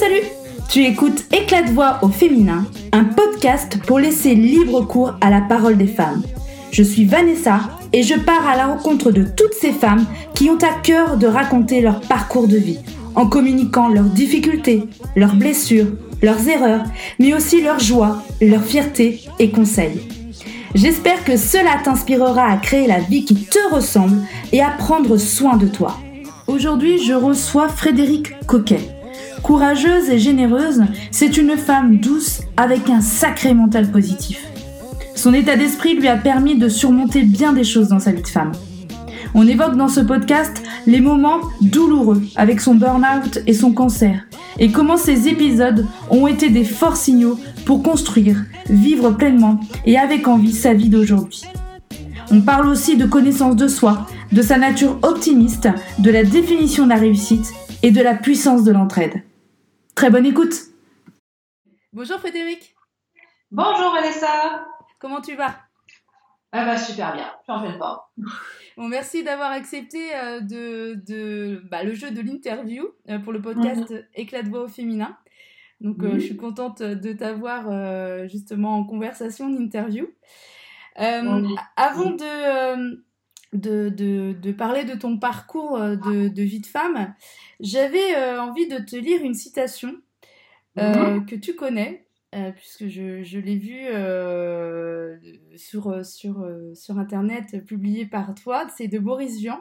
Salut 0.00 0.22
Tu 0.70 0.86
écoutes 0.86 1.26
Éclat 1.30 1.60
de 1.60 1.72
voix 1.72 1.98
au 2.00 2.08
féminin, 2.08 2.64
un 2.90 3.04
podcast 3.04 3.76
pour 3.86 3.98
laisser 3.98 4.34
libre 4.34 4.80
cours 4.80 5.12
à 5.20 5.28
la 5.28 5.42
parole 5.42 5.76
des 5.76 5.86
femmes. 5.86 6.22
Je 6.72 6.82
suis 6.82 7.04
Vanessa 7.04 7.60
et 7.92 8.02
je 8.02 8.14
pars 8.14 8.48
à 8.48 8.56
la 8.56 8.68
rencontre 8.68 9.10
de 9.10 9.24
toutes 9.24 9.52
ces 9.52 9.72
femmes 9.72 10.06
qui 10.34 10.48
ont 10.48 10.56
à 10.56 10.72
cœur 10.82 11.18
de 11.18 11.26
raconter 11.26 11.82
leur 11.82 12.00
parcours 12.00 12.48
de 12.48 12.56
vie, 12.56 12.78
en 13.14 13.26
communiquant 13.26 13.88
leurs 13.88 14.04
difficultés, 14.04 14.84
leurs 15.16 15.34
blessures, 15.34 15.88
leurs 16.22 16.48
erreurs, 16.48 16.84
mais 17.18 17.34
aussi 17.34 17.60
leurs 17.60 17.80
joies, 17.80 18.22
leurs 18.40 18.64
fiertés 18.64 19.20
et 19.38 19.50
conseils. 19.50 20.00
J'espère 20.74 21.24
que 21.24 21.36
cela 21.36 21.76
t'inspirera 21.84 22.50
à 22.50 22.56
créer 22.56 22.86
la 22.86 23.00
vie 23.00 23.26
qui 23.26 23.34
te 23.34 23.58
ressemble 23.70 24.16
et 24.50 24.62
à 24.62 24.70
prendre 24.70 25.18
soin 25.18 25.58
de 25.58 25.66
toi. 25.66 25.98
Aujourd'hui, 26.46 27.04
je 27.04 27.12
reçois 27.12 27.68
Frédéric 27.68 28.46
Coquet. 28.46 28.99
Courageuse 29.42 30.10
et 30.10 30.18
généreuse, 30.18 30.82
c'est 31.10 31.36
une 31.36 31.56
femme 31.56 31.96
douce 31.96 32.42
avec 32.56 32.88
un 32.88 33.00
sacré 33.00 33.54
mental 33.54 33.90
positif. 33.90 34.44
Son 35.14 35.34
état 35.34 35.56
d'esprit 35.56 35.94
lui 35.94 36.08
a 36.08 36.16
permis 36.16 36.56
de 36.56 36.68
surmonter 36.68 37.22
bien 37.22 37.52
des 37.52 37.64
choses 37.64 37.88
dans 37.88 37.98
sa 37.98 38.12
vie 38.12 38.22
de 38.22 38.28
femme. 38.28 38.52
On 39.34 39.46
évoque 39.46 39.76
dans 39.76 39.88
ce 39.88 40.00
podcast 40.00 40.62
les 40.86 41.00
moments 41.00 41.40
douloureux 41.60 42.22
avec 42.36 42.60
son 42.60 42.74
burn-out 42.74 43.40
et 43.46 43.54
son 43.54 43.72
cancer, 43.72 44.26
et 44.58 44.70
comment 44.70 44.96
ces 44.96 45.28
épisodes 45.28 45.86
ont 46.10 46.26
été 46.26 46.50
des 46.50 46.64
forts 46.64 46.96
signaux 46.96 47.38
pour 47.64 47.82
construire, 47.82 48.44
vivre 48.68 49.10
pleinement 49.10 49.60
et 49.86 49.98
avec 49.98 50.28
envie 50.28 50.52
sa 50.52 50.74
vie 50.74 50.88
d'aujourd'hui. 50.88 51.42
On 52.30 52.40
parle 52.40 52.68
aussi 52.68 52.96
de 52.96 53.06
connaissance 53.06 53.56
de 53.56 53.68
soi, 53.68 54.06
de 54.32 54.42
sa 54.42 54.58
nature 54.58 54.98
optimiste, 55.02 55.68
de 55.98 56.10
la 56.10 56.24
définition 56.24 56.84
de 56.84 56.90
la 56.90 56.96
réussite 56.96 57.52
et 57.82 57.90
de 57.90 58.00
la 58.00 58.14
puissance 58.14 58.64
de 58.64 58.72
l'entraide. 58.72 59.22
Très 59.94 60.10
bonne 60.10 60.26
écoute 60.26 60.54
Bonjour 61.92 62.18
Frédéric 62.18 62.74
Bonjour 63.50 63.92
Vanessa 63.92 64.66
Comment 64.98 65.20
tu 65.20 65.34
vas? 65.34 65.56
Ah 66.52 66.64
bah 66.64 66.76
super 66.76 67.14
bien, 67.14 67.30
j'en 67.46 67.62
fais 67.64 67.78
pas. 67.78 68.12
Bon, 68.76 68.88
merci 68.88 69.22
d'avoir 69.22 69.52
accepté 69.52 70.14
euh, 70.14 70.40
de, 70.40 71.00
de 71.06 71.62
bah, 71.70 71.84
le 71.84 71.94
jeu 71.94 72.10
de 72.10 72.20
l'interview 72.20 72.88
euh, 73.08 73.18
pour 73.20 73.32
le 73.32 73.40
podcast 73.40 73.88
mhm. 73.90 74.02
Éclat 74.14 74.42
de 74.42 74.48
voix 74.48 74.62
au 74.62 74.68
féminin. 74.68 75.16
Donc, 75.80 76.02
euh, 76.02 76.14
je 76.14 76.20
suis 76.20 76.36
contente 76.36 76.82
de 76.82 77.12
t'avoir 77.12 78.28
justement 78.28 78.76
en 78.76 78.84
conversation, 78.84 79.48
d'interview. 79.48 80.08
Avant 80.96 81.40
de, 82.10 83.02
de, 83.52 83.88
de, 83.88 84.32
de, 84.32 84.52
parler 84.52 84.84
de 84.84 84.94
ton 84.94 85.18
parcours 85.18 85.78
de, 85.78 86.28
de 86.28 86.42
vie 86.42 86.60
de 86.60 86.66
femme, 86.66 87.14
j'avais 87.60 88.16
envie 88.38 88.68
de 88.68 88.78
te 88.78 88.96
lire 88.96 89.22
une 89.22 89.34
citation 89.34 89.94
mhm. 90.76 91.26
que 91.26 91.34
tu 91.34 91.54
connais, 91.54 92.06
puisque 92.56 92.86
je, 92.88 93.22
je 93.22 93.38
l'ai 93.38 93.56
vue 93.56 93.86
sur, 95.56 96.04
sur, 96.04 96.48
sur 96.74 96.98
Internet, 96.98 97.64
publiée 97.66 98.06
par 98.06 98.34
toi. 98.34 98.66
C'est 98.76 98.88
de 98.88 98.98
Boris 98.98 99.38
Vian. 99.38 99.60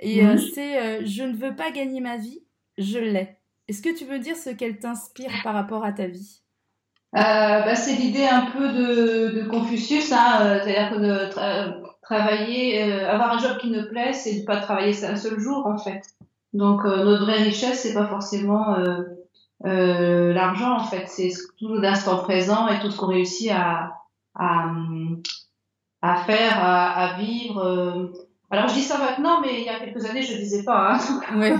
Et 0.00 0.22
mhm. 0.22 0.38
c'est 0.38 1.06
Je 1.06 1.22
ne 1.22 1.36
veux 1.36 1.54
pas 1.54 1.70
gagner 1.70 2.00
ma 2.00 2.16
vie, 2.16 2.42
je 2.78 2.98
l'ai. 2.98 3.36
Est-ce 3.68 3.82
que 3.82 3.96
tu 3.96 4.04
veux 4.04 4.20
dire 4.20 4.36
ce 4.36 4.50
qu'elle 4.50 4.78
t'inspire 4.78 5.32
par 5.42 5.54
rapport 5.54 5.84
à 5.84 5.92
ta 5.92 6.06
vie? 6.06 6.40
Bah, 7.12 7.74
C'est 7.74 7.96
l'idée 7.96 8.26
un 8.26 8.46
peu 8.50 8.72
de, 8.72 9.40
de 9.40 9.48
Confucius, 9.48 10.12
hein, 10.12 10.60
c'est-à-dire 10.62 10.90
que 10.90 11.00
de 11.00 11.85
travailler, 12.08 12.82
avoir 12.82 13.32
un 13.32 13.38
job 13.38 13.58
qui 13.58 13.70
nous 13.70 13.86
plaît, 13.88 14.12
c'est 14.12 14.34
de 14.34 14.40
ne 14.40 14.44
pas 14.46 14.60
travailler 14.60 15.04
un 15.04 15.16
seul 15.16 15.38
jour 15.38 15.66
en 15.66 15.78
fait. 15.78 16.02
Donc 16.52 16.84
notre 16.84 17.24
vraie 17.24 17.42
richesse, 17.42 17.80
c'est 17.80 17.94
pas 17.94 18.06
forcément 18.06 18.76
euh, 19.64 20.34
l'argent 20.34 20.76
en 20.76 20.84
fait 20.84 21.06
c'est 21.08 21.30
tout 21.58 21.74
l'instant 21.76 22.18
présent 22.18 22.68
et 22.68 22.78
tout 22.78 22.90
ce 22.90 22.98
qu'on 22.98 23.06
réussit 23.06 23.50
à, 23.50 23.94
à, 24.34 24.70
à 26.02 26.16
faire 26.16 26.62
à, 26.62 26.92
à 26.92 27.18
vivre 27.18 27.64
euh. 27.64 28.12
alors 28.50 28.68
je 28.68 28.74
dis 28.74 28.82
ça 28.82 28.98
maintenant 28.98 29.40
mais 29.40 29.60
il 29.60 29.64
y 29.64 29.70
a 29.70 29.80
quelques 29.80 30.04
années 30.04 30.20
je 30.22 30.34
le 30.34 30.40
disais 30.40 30.62
pas 30.62 30.92
hein. 30.92 31.20
ouais. 31.38 31.56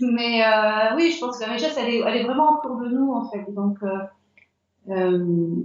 mais 0.00 0.42
euh, 0.46 0.96
oui 0.96 1.12
je 1.14 1.20
pense 1.20 1.38
que 1.38 1.44
la 1.44 1.52
richesse 1.52 1.76
elle 1.76 1.92
est, 1.92 1.98
elle 1.98 2.16
est 2.16 2.24
vraiment 2.24 2.58
autour 2.58 2.78
de 2.78 2.88
nous 2.88 3.12
en 3.12 3.30
fait 3.30 3.44
donc 3.52 3.76
euh, 3.82 3.98
euh 4.88 5.56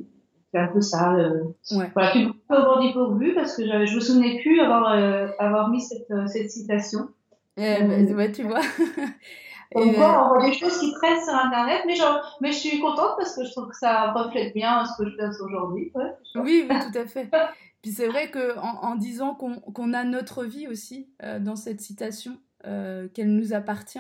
c'est 0.52 0.60
un 0.60 0.68
peu 0.68 0.82
ça 0.82 1.14
ouais. 1.14 1.92
voilà 1.94 2.12
tu 2.12 2.28
peux 2.48 2.58
aujourd'hui 2.58 2.94
pourvu 2.94 3.34
parce 3.34 3.56
que 3.56 3.64
je, 3.64 3.86
je 3.86 3.96
me 3.96 4.00
souvenais 4.00 4.40
plus 4.42 4.60
avoir 4.60 4.92
avoir 5.40 5.70
mis 5.70 5.82
cette, 5.82 6.12
cette 6.28 6.52
citation 6.52 7.10
ben, 7.58 8.14
ouais, 8.16 8.32
tu 8.32 8.44
vois 8.44 8.62
on 9.76 9.92
voit 9.92 10.46
des 10.46 10.54
choses 10.54 10.80
qui 10.80 10.92
traînent 10.94 11.24
sur 11.24 11.34
Internet, 11.34 11.82
mais, 11.86 11.96
genre, 11.96 12.38
mais 12.42 12.52
je 12.52 12.58
suis 12.58 12.80
contente 12.80 13.16
parce 13.18 13.36
que 13.36 13.44
je 13.44 13.52
trouve 13.52 13.70
que 13.70 13.78
ça 13.78 14.12
reflète 14.12 14.54
bien 14.54 14.86
ce 14.86 15.04
que 15.04 15.10
je 15.10 15.16
pense 15.16 15.40
aujourd'hui. 15.42 15.92
oui, 16.36 16.68
oui, 16.70 16.76
tout 16.80 16.98
à 16.98 17.06
fait. 17.06 17.30
Puis 17.82 17.92
c'est 17.92 18.08
vrai 18.08 18.32
qu'en 18.32 18.80
en, 18.82 18.96
disant 18.96 19.36
qu'on 19.36 19.94
a 19.94 20.04
notre 20.04 20.44
vie 20.44 20.68
aussi 20.68 21.08
euh, 21.24 21.40
dans 21.40 21.56
cette 21.56 21.82
citation, 21.82 22.38
euh, 22.66 23.08
qu'elle 23.14 23.30
nous 23.30 23.54
appartient. 23.54 24.00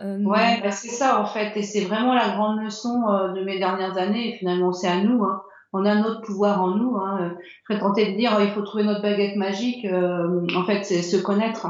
Euh, 0.00 0.22
ouais, 0.22 0.60
bah, 0.62 0.70
c'est 0.70 0.88
ça 0.88 1.20
en 1.20 1.26
fait, 1.26 1.56
et 1.56 1.62
c'est 1.62 1.84
vraiment 1.84 2.14
la 2.14 2.30
grande 2.30 2.60
leçon 2.62 3.08
euh, 3.08 3.32
de 3.32 3.42
mes 3.42 3.58
dernières 3.58 3.98
années, 3.98 4.34
et 4.34 4.38
finalement 4.38 4.72
c'est 4.72 4.88
à 4.88 5.00
nous. 5.00 5.24
Hein. 5.24 5.42
On 5.72 5.84
a 5.84 5.94
notre 5.94 6.20
pouvoir 6.20 6.62
en 6.62 6.76
nous. 6.76 6.96
Hein. 6.96 7.34
Je 7.40 7.72
serais 7.72 7.80
tentée 7.80 8.12
de 8.12 8.16
dire 8.16 8.38
il 8.40 8.50
faut 8.50 8.62
trouver 8.62 8.84
notre 8.84 9.02
baguette 9.02 9.36
magique. 9.36 9.86
en 9.86 10.64
fait, 10.64 10.84
c'est 10.84 11.02
se 11.02 11.16
connaître 11.16 11.66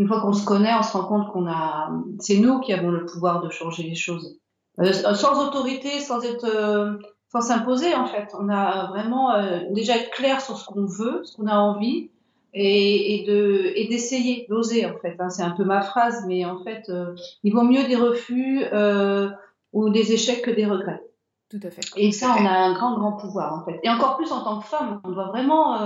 une 0.00 0.08
fois 0.08 0.22
qu'on 0.22 0.32
se 0.32 0.46
connaît, 0.46 0.72
on 0.78 0.82
se 0.82 0.92
rend 0.92 1.04
compte 1.04 1.28
qu'on 1.30 1.46
a, 1.46 1.92
c'est 2.20 2.38
nous 2.38 2.60
qui 2.60 2.72
avons 2.72 2.90
le 2.90 3.04
pouvoir 3.04 3.42
de 3.42 3.50
changer 3.50 3.82
les 3.82 3.94
choses, 3.94 4.38
euh, 4.80 4.92
sans 4.92 5.46
autorité, 5.46 6.00
sans 6.00 6.24
être, 6.24 6.46
euh, 6.46 6.96
sans 7.30 7.42
s'imposer 7.42 7.94
en 7.94 8.06
fait. 8.06 8.28
On 8.38 8.48
a 8.48 8.86
vraiment 8.88 9.34
euh, 9.34 9.60
déjà 9.72 9.96
être 9.96 10.10
clair 10.10 10.40
sur 10.40 10.56
ce 10.56 10.64
qu'on 10.64 10.86
veut, 10.86 11.20
ce 11.24 11.36
qu'on 11.36 11.46
a 11.46 11.56
envie, 11.56 12.08
et, 12.54 13.14
et 13.14 13.26
de, 13.26 13.72
et 13.76 13.88
d'essayer, 13.88 14.46
d'oser 14.48 14.86
en 14.86 14.96
fait. 15.02 15.16
Hein. 15.18 15.28
C'est 15.28 15.42
un 15.42 15.50
peu 15.50 15.64
ma 15.64 15.82
phrase, 15.82 16.24
mais 16.26 16.46
en 16.46 16.64
fait, 16.64 16.90
il 17.44 17.52
vaut 17.52 17.62
mieux 17.62 17.84
des 17.84 17.96
refus 17.96 18.64
ou 19.74 19.90
des 19.90 20.12
échecs 20.12 20.42
que 20.42 20.50
des 20.50 20.64
regrets. 20.64 21.02
Tout 21.50 21.60
à 21.64 21.70
fait. 21.70 21.82
Et 21.96 22.12
ça, 22.12 22.36
on 22.38 22.46
a 22.46 22.50
un 22.50 22.74
grand, 22.74 22.96
grand 22.96 23.12
pouvoir 23.12 23.54
en 23.54 23.64
fait. 23.64 23.80
Et 23.82 23.90
encore 23.90 24.16
plus 24.16 24.30
en 24.30 24.44
tant 24.44 24.60
que 24.60 24.66
femme, 24.66 25.00
on 25.02 25.10
doit 25.10 25.26
vraiment 25.26 25.80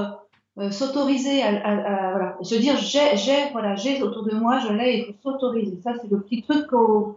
euh, 0.58 0.70
s'autoriser 0.70 1.42
à, 1.42 1.48
à, 1.48 2.10
voilà, 2.10 2.36
se 2.42 2.54
dire 2.54 2.76
j'ai, 2.76 3.16
j'ai, 3.16 3.50
voilà, 3.52 3.74
j'ai 3.74 4.02
autour 4.02 4.24
de 4.24 4.34
moi, 4.34 4.58
je 4.58 4.72
l'ai, 4.72 5.06
il 5.08 5.14
faut 5.22 5.32
s'autoriser. 5.32 5.80
Ça, 5.82 5.94
c'est 6.00 6.10
le 6.10 6.20
petit 6.20 6.42
truc 6.42 6.66
qu'en 6.66 7.16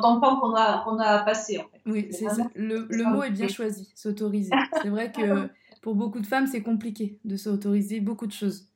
tant 0.00 0.20
que 0.20 0.26
femme 0.26 0.38
qu'on 0.40 0.54
a, 0.54 0.82
qu'on 0.84 0.98
a 0.98 1.18
passé. 1.18 1.58
En 1.58 1.62
fait. 1.64 1.80
Oui, 1.86 2.08
c'est 2.12 2.26
Le, 2.54 2.86
le 2.88 3.04
mot 3.04 3.24
est 3.24 3.30
bien 3.30 3.48
choisi, 3.48 3.90
s'autoriser. 3.96 4.52
c'est 4.80 4.88
vrai 4.88 5.10
que 5.10 5.48
pour 5.82 5.96
beaucoup 5.96 6.20
de 6.20 6.26
femmes, 6.26 6.46
c'est 6.46 6.62
compliqué 6.62 7.18
de 7.24 7.36
s'autoriser 7.36 8.00
beaucoup 8.00 8.26
de 8.26 8.32
choses. 8.32 8.69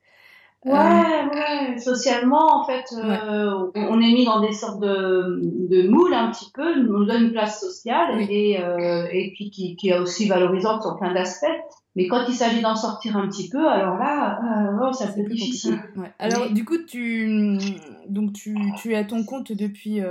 Ouais, 0.65 0.73
euh, 0.73 1.71
ouais, 1.71 1.77
socialement, 1.77 2.61
en 2.61 2.65
fait, 2.65 2.85
euh, 2.97 3.71
on 3.75 4.01
est 4.01 4.11
mis 4.11 4.25
dans 4.25 4.41
des 4.41 4.51
sortes 4.51 4.79
de, 4.79 5.39
de 5.69 5.87
moules 5.87 6.15
un 6.15 6.31
petit 6.31 6.49
peu, 6.51 6.73
on 6.79 6.99
nous 6.99 7.05
donne 7.05 7.25
une 7.25 7.31
place 7.33 7.61
sociale 7.61 8.19
et, 8.19 8.59
euh, 8.59 9.07
et 9.11 9.31
puis 9.35 9.51
qui, 9.51 9.75
qui 9.75 9.89
est 9.89 9.99
aussi 9.99 10.27
valorisante 10.27 10.81
sur 10.81 10.97
plein 10.97 11.13
d'aspects. 11.13 11.45
Mais 11.95 12.07
quand 12.07 12.25
il 12.27 12.33
s'agit 12.33 12.61
d'en 12.61 12.75
sortir 12.75 13.15
un 13.15 13.27
petit 13.27 13.47
peu, 13.47 13.69
alors 13.69 13.97
là, 13.99 14.39
euh, 14.41 14.87
oh, 14.89 14.91
ça 14.91 15.07
peut 15.07 15.21
être 15.21 15.29
difficile. 15.29 15.79
Ouais. 15.97 16.11
Alors, 16.17 16.49
du 16.49 16.65
coup, 16.65 16.77
tu, 16.79 17.59
donc, 18.09 18.33
tu, 18.33 18.57
tu 18.81 18.93
es 18.93 18.95
à 18.95 19.03
ton 19.03 19.23
compte 19.23 19.51
depuis, 19.51 20.01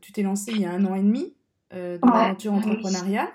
tu 0.00 0.12
t'es 0.12 0.22
lancé 0.22 0.52
il 0.52 0.60
y 0.60 0.66
a 0.66 0.70
un 0.70 0.84
an 0.84 0.94
et 0.94 1.02
demi 1.02 1.34
dans 1.72 2.08
l'aventure 2.12 2.54
entrepreneuriale. 2.54 3.28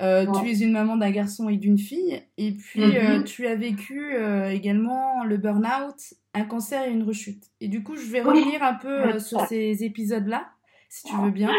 Euh, 0.00 0.26
tu 0.40 0.48
es 0.48 0.58
une 0.60 0.72
maman 0.72 0.96
d'un 0.96 1.10
garçon 1.10 1.48
et 1.48 1.56
d'une 1.56 1.78
fille. 1.78 2.22
Et 2.38 2.52
puis, 2.52 2.82
euh, 2.82 3.18
mm-hmm. 3.18 3.24
tu 3.24 3.46
as 3.46 3.54
vécu 3.54 4.14
euh, 4.14 4.48
également 4.48 5.24
le 5.24 5.36
burn-out, 5.36 6.14
un 6.34 6.44
cancer 6.44 6.86
et 6.86 6.90
une 6.90 7.02
rechute. 7.02 7.44
Et 7.60 7.68
du 7.68 7.82
coup, 7.82 7.96
je 7.96 8.10
vais 8.10 8.22
revenir 8.22 8.62
un 8.62 8.74
peu 8.74 9.18
sur 9.18 9.40
ces 9.46 9.84
épisodes-là, 9.84 10.48
si 10.88 11.04
tu 11.04 11.16
veux 11.16 11.30
bien. 11.30 11.50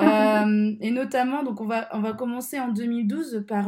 et 0.00 0.90
notamment, 0.90 1.42
donc 1.42 1.60
on 1.60 1.66
va, 1.66 1.88
on 1.92 2.00
va 2.00 2.12
commencer 2.12 2.58
en 2.58 2.68
2012 2.68 3.44
par 3.46 3.66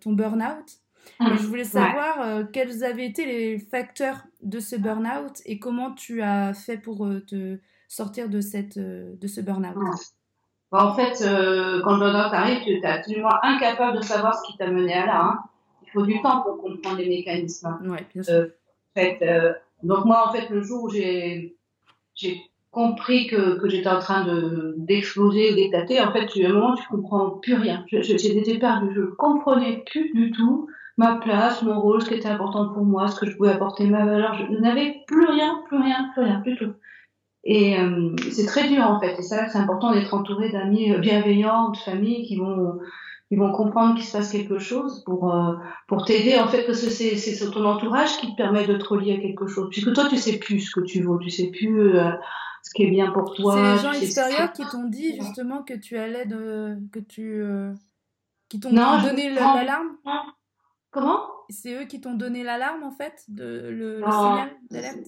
ton 0.00 0.12
burn-out. 0.12 0.78
Et 1.20 1.36
je 1.36 1.46
voulais 1.46 1.64
savoir 1.64 2.50
quels 2.52 2.84
avaient 2.84 3.06
été 3.06 3.26
les 3.26 3.58
facteurs 3.58 4.24
de 4.42 4.60
ce 4.60 4.76
burn-out 4.76 5.42
et 5.44 5.58
comment 5.58 5.92
tu 5.92 6.22
as 6.22 6.54
fait 6.54 6.78
pour 6.78 7.08
te 7.26 7.58
sortir 7.88 8.30
de, 8.30 8.40
cette, 8.40 8.78
de 8.78 9.26
ce 9.26 9.40
burn-out. 9.42 9.76
Bah, 10.72 10.86
en 10.86 10.94
fait, 10.94 11.18
quand 11.84 11.96
le 11.96 12.00
burn-out 12.00 12.32
arrive, 12.32 12.62
tu 12.64 12.70
es 12.70 12.84
absolument 12.84 13.34
incapable 13.42 13.98
de 13.98 14.02
savoir 14.02 14.34
ce 14.34 14.50
qui 14.50 14.56
t'a 14.56 14.68
mené 14.68 14.94
à 14.94 15.06
là. 15.06 15.22
Hein. 15.22 15.38
Il 15.84 15.90
faut 15.90 16.02
du 16.02 16.20
temps 16.22 16.40
pour 16.40 16.58
comprendre 16.58 16.96
les 16.96 17.08
mécanismes. 17.08 17.78
Ouais, 17.84 18.06
bien 18.14 18.22
sûr. 18.22 18.46
fait, 18.94 19.20
donc 19.82 20.06
moi, 20.06 20.26
en 20.26 20.32
fait, 20.32 20.48
le 20.48 20.62
jour 20.62 20.84
où 20.84 20.88
j'ai 20.88 21.54
compris 22.70 23.26
que, 23.26 23.58
que 23.60 23.68
j'étais 23.68 23.88
en 23.88 23.98
train 23.98 24.24
de 24.24 24.74
d'exploser, 24.78 25.54
d'éclater, 25.54 26.00
en 26.00 26.10
fait, 26.12 26.26
tu, 26.26 26.44
à 26.44 26.48
un 26.48 26.52
moment, 26.54 26.74
tu 26.74 26.88
comprends 26.88 27.30
plus 27.30 27.54
rien. 27.54 27.84
J'étais 27.88 28.58
perdu, 28.58 28.88
je 28.94 29.00
ne 29.02 29.06
comprenais 29.06 29.84
plus 29.90 30.10
du 30.14 30.32
tout 30.32 30.68
ma 30.96 31.16
place, 31.16 31.62
mon 31.62 31.80
rôle, 31.80 32.02
ce 32.02 32.08
qui 32.08 32.14
était 32.14 32.28
important 32.28 32.68
pour 32.68 32.84
moi, 32.84 33.08
ce 33.08 33.20
que 33.20 33.26
je 33.26 33.36
pouvais 33.36 33.52
apporter, 33.52 33.86
ma 33.86 34.04
valeur. 34.04 34.34
Je 34.34 34.58
n'avais 34.58 35.02
plus 35.06 35.26
rien, 35.26 35.62
plus 35.66 35.78
rien, 35.78 36.10
plus 36.14 36.22
rien, 36.22 36.40
du 36.40 36.56
tout. 36.56 36.72
Et 37.44 37.78
euh, 37.78 38.14
c'est 38.30 38.46
très 38.46 38.68
dur 38.68 38.82
en 38.82 39.00
fait. 39.00 39.14
Et 39.14 39.16
que 39.16 39.22
c'est 39.22 39.56
important 39.56 39.92
d'être 39.92 40.14
entouré 40.14 40.50
d'amis 40.50 40.96
bienveillants, 40.98 41.70
de 41.70 41.76
familles 41.78 42.26
qui 42.26 42.36
vont 42.36 42.78
qui 43.28 43.36
vont 43.36 43.50
comprendre 43.50 43.94
qu'il 43.94 44.04
se 44.04 44.12
passe 44.12 44.30
quelque 44.30 44.58
chose 44.58 45.02
pour 45.04 45.34
pour 45.88 46.04
t'aider 46.04 46.38
en 46.38 46.46
fait 46.48 46.64
parce 46.64 46.82
que 46.82 46.90
c'est 46.90 47.16
c'est 47.16 47.50
ton 47.50 47.64
entourage 47.64 48.16
qui 48.18 48.30
te 48.32 48.36
permet 48.36 48.66
de 48.66 48.74
te 48.74 48.84
relier 48.84 49.14
à 49.14 49.20
quelque 49.20 49.46
chose. 49.46 49.68
Puisque 49.70 49.92
toi 49.92 50.08
tu 50.08 50.16
sais 50.16 50.38
plus 50.38 50.60
ce 50.60 50.70
que 50.70 50.84
tu 50.84 51.02
vaux, 51.02 51.18
tu 51.18 51.30
sais 51.30 51.50
plus 51.50 51.94
ce 52.62 52.74
qui 52.74 52.84
est 52.84 52.90
bien 52.90 53.10
pour 53.10 53.34
toi. 53.34 53.54
C'est 53.54 53.74
les 53.74 53.78
gens 53.78 54.00
extérieurs 54.00 54.52
qui 54.52 54.62
t'ont 54.70 54.88
dit 54.88 55.18
justement 55.20 55.62
que 55.62 55.74
tu 55.74 55.96
allais 55.98 56.26
de 56.26 56.76
que 56.92 57.00
tu 57.00 57.42
qui 58.52 58.60
t'ont 58.60 58.70
donné 58.70 59.30
l'alarme. 59.30 59.96
Comment? 60.92 61.22
C'est 61.48 61.74
eux 61.74 61.86
qui 61.86 62.00
t'ont 62.00 62.14
donné 62.14 62.44
l'alarme 62.44 62.82
en 62.82 62.90
fait, 62.90 63.24
de, 63.28 63.70
le, 63.70 64.02
signal 64.02 64.50
d'alerte 64.70 64.98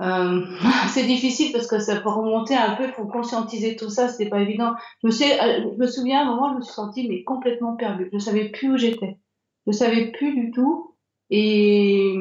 euh, 0.00 0.44
c'est 0.88 1.06
difficile 1.06 1.52
parce 1.52 1.66
que 1.66 1.78
ça 1.78 2.00
peut 2.00 2.08
remonter 2.08 2.54
un 2.54 2.74
peu 2.76 2.90
pour 2.92 3.10
conscientiser 3.10 3.76
tout 3.76 3.90
ça, 3.90 4.08
c'est 4.08 4.28
pas 4.28 4.40
évident. 4.40 4.74
Je 5.02 5.08
me, 5.08 5.12
euh, 5.12 5.72
je 5.72 5.78
me 5.78 5.86
souviens 5.86 6.20
à 6.20 6.22
un 6.22 6.26
moment, 6.26 6.52
je 6.52 6.58
me 6.58 6.62
suis 6.62 6.74
sentie 6.74 7.08
mais 7.08 7.24
complètement 7.24 7.76
perdue. 7.76 8.08
Je 8.12 8.18
savais 8.18 8.50
plus 8.50 8.72
où 8.72 8.76
j'étais. 8.76 9.18
Je 9.66 9.72
savais 9.72 10.12
plus 10.12 10.34
du 10.34 10.50
tout. 10.50 10.94
Et 11.30 12.14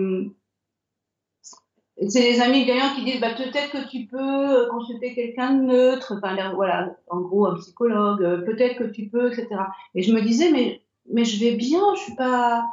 c'est 2.10 2.22
les 2.22 2.42
amis 2.42 2.66
gagnants 2.66 2.94
qui 2.96 3.04
disent 3.04 3.20
bah, 3.20 3.34
peut-être 3.36 3.72
que 3.72 3.90
tu 3.90 4.06
peux 4.06 4.68
consulter 4.70 5.16
quelqu'un 5.16 5.54
de 5.54 5.64
neutre, 5.64 6.14
enfin, 6.18 6.36
voilà, 6.54 6.96
en 7.10 7.22
gros 7.22 7.48
un 7.48 7.56
psychologue, 7.56 8.24
euh, 8.24 8.42
peut-être 8.42 8.78
que 8.78 8.84
tu 8.84 9.08
peux, 9.08 9.32
etc. 9.32 9.48
Et 9.96 10.04
je 10.04 10.14
me 10.14 10.22
disais 10.22 10.52
mais 10.52 10.82
mais 11.12 11.26
je 11.26 11.40
vais 11.44 11.56
bien, 11.56 11.82
je 11.96 12.02
suis 12.02 12.16
pas, 12.16 12.66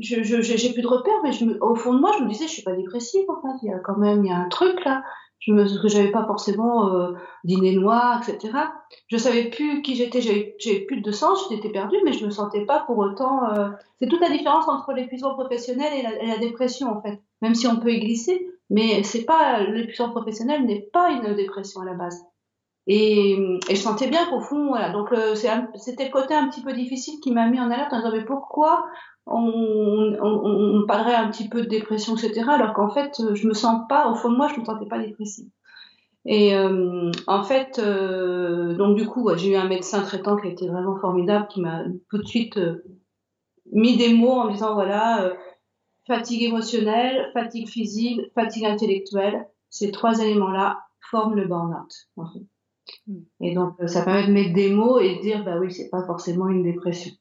je 0.00 0.42
j'ai 0.42 0.72
plus 0.72 0.82
de 0.82 0.86
repères, 0.86 1.20
mais 1.22 1.32
je 1.32 1.44
au 1.60 1.74
fond 1.74 1.94
de 1.94 2.00
moi 2.00 2.12
je 2.18 2.24
me 2.24 2.28
disais 2.28 2.46
je 2.46 2.52
suis 2.52 2.62
pas 2.62 2.74
dépressive 2.74 3.24
en 3.28 3.40
fait, 3.40 3.58
il 3.62 3.70
y 3.70 3.72
a 3.72 3.78
quand 3.78 3.96
même 3.96 4.24
il 4.24 4.28
y 4.28 4.32
a 4.32 4.36
un 4.36 4.48
truc 4.48 4.84
là, 4.84 5.02
je 5.38 5.52
me 5.52 5.64
que 5.64 5.88
j'avais 5.88 6.10
pas 6.10 6.26
forcément 6.26 6.92
euh, 6.94 7.12
dîner 7.44 7.74
noir, 7.74 8.22
etc. 8.28 8.52
Je 9.08 9.16
savais 9.16 9.50
plus 9.50 9.82
qui 9.82 9.94
j'étais, 9.94 10.20
j'avais 10.20 10.54
plus 10.86 11.00
de 11.00 11.10
sens, 11.10 11.46
j'étais 11.50 11.70
perdue, 11.70 11.96
mais 12.04 12.12
je 12.12 12.26
me 12.26 12.30
sentais 12.30 12.66
pas 12.66 12.80
pour 12.80 12.98
autant. 12.98 13.44
Euh, 13.52 13.68
c'est 14.00 14.08
toute 14.08 14.20
la 14.20 14.30
différence 14.30 14.68
entre 14.68 14.92
l'épuisement 14.92 15.34
professionnel 15.34 15.92
et 15.98 16.02
la, 16.02 16.22
et 16.22 16.26
la 16.26 16.38
dépression 16.38 16.88
en 16.88 17.00
fait, 17.00 17.20
même 17.42 17.54
si 17.54 17.66
on 17.66 17.76
peut 17.76 17.92
y 17.92 18.00
glisser 18.00 18.46
mais 18.70 19.02
c'est 19.02 19.24
pas 19.24 19.64
l'épuisement 19.64 20.10
professionnel 20.10 20.64
n'est 20.64 20.88
pas 20.92 21.10
une 21.10 21.34
dépression 21.34 21.82
à 21.82 21.84
la 21.84 21.94
base. 21.94 22.24
Et, 22.86 23.32
et 23.68 23.74
je 23.74 23.80
sentais 23.80 24.08
bien 24.08 24.26
qu'au 24.28 24.40
fond, 24.40 24.68
voilà. 24.68 24.90
Donc 24.90 25.14
c'était 25.76 26.06
le 26.06 26.10
côté 26.10 26.34
un 26.34 26.48
petit 26.48 26.62
peu 26.62 26.72
difficile 26.72 27.20
qui 27.20 27.32
m'a 27.32 27.48
mis 27.48 27.60
en 27.60 27.70
alerte 27.70 27.92
en 27.92 27.98
disant 27.98 28.12
mais 28.12 28.24
pourquoi 28.24 28.86
on, 29.26 30.16
on, 30.20 30.80
on, 30.80 30.86
parlerait 30.86 31.14
un 31.14 31.30
petit 31.30 31.48
peu 31.48 31.62
de 31.62 31.68
dépression, 31.68 32.16
etc. 32.16 32.42
Alors 32.48 32.74
qu'en 32.74 32.90
fait, 32.90 33.22
je 33.34 33.46
me 33.46 33.54
sens 33.54 33.82
pas, 33.88 34.10
au 34.10 34.14
fond 34.14 34.30
de 34.30 34.36
moi, 34.36 34.48
je 34.48 34.60
me 34.60 34.64
sentais 34.64 34.86
pas 34.86 34.98
dépressive. 34.98 35.48
Et 36.26 36.54
euh, 36.54 37.10
en 37.26 37.42
fait, 37.42 37.78
euh, 37.78 38.74
donc 38.74 38.96
du 38.96 39.06
coup, 39.06 39.30
j'ai 39.36 39.52
eu 39.52 39.56
un 39.56 39.68
médecin 39.68 40.02
traitant 40.02 40.36
qui 40.36 40.48
a 40.48 40.50
été 40.50 40.68
vraiment 40.68 40.96
formidable, 40.96 41.46
qui 41.48 41.60
m'a 41.60 41.84
tout 42.10 42.18
de 42.18 42.26
suite 42.26 42.58
euh, 42.58 42.84
mis 43.72 43.96
des 43.96 44.12
mots 44.12 44.32
en 44.32 44.48
disant 44.48 44.74
voilà 44.74 45.32
fatigue 46.06 46.42
émotionnelle, 46.42 47.30
fatigue 47.32 47.68
physique, 47.68 48.20
fatigue 48.34 48.66
intellectuelle. 48.66 49.46
Ces 49.70 49.92
trois 49.92 50.18
éléments-là 50.18 50.80
forment 51.10 51.36
le 51.36 51.46
burn-out. 51.46 52.08
Et 53.40 53.54
donc, 53.54 53.74
euh, 53.80 53.86
ça 53.86 54.02
permet 54.02 54.26
de 54.26 54.32
mettre 54.32 54.54
des 54.54 54.70
mots 54.70 54.98
et 54.98 55.16
de 55.16 55.20
dire, 55.20 55.44
bah 55.44 55.58
oui, 55.60 55.70
c'est 55.72 55.88
pas 55.88 56.04
forcément 56.04 56.48
une 56.48 56.62
dépression. 56.62 57.12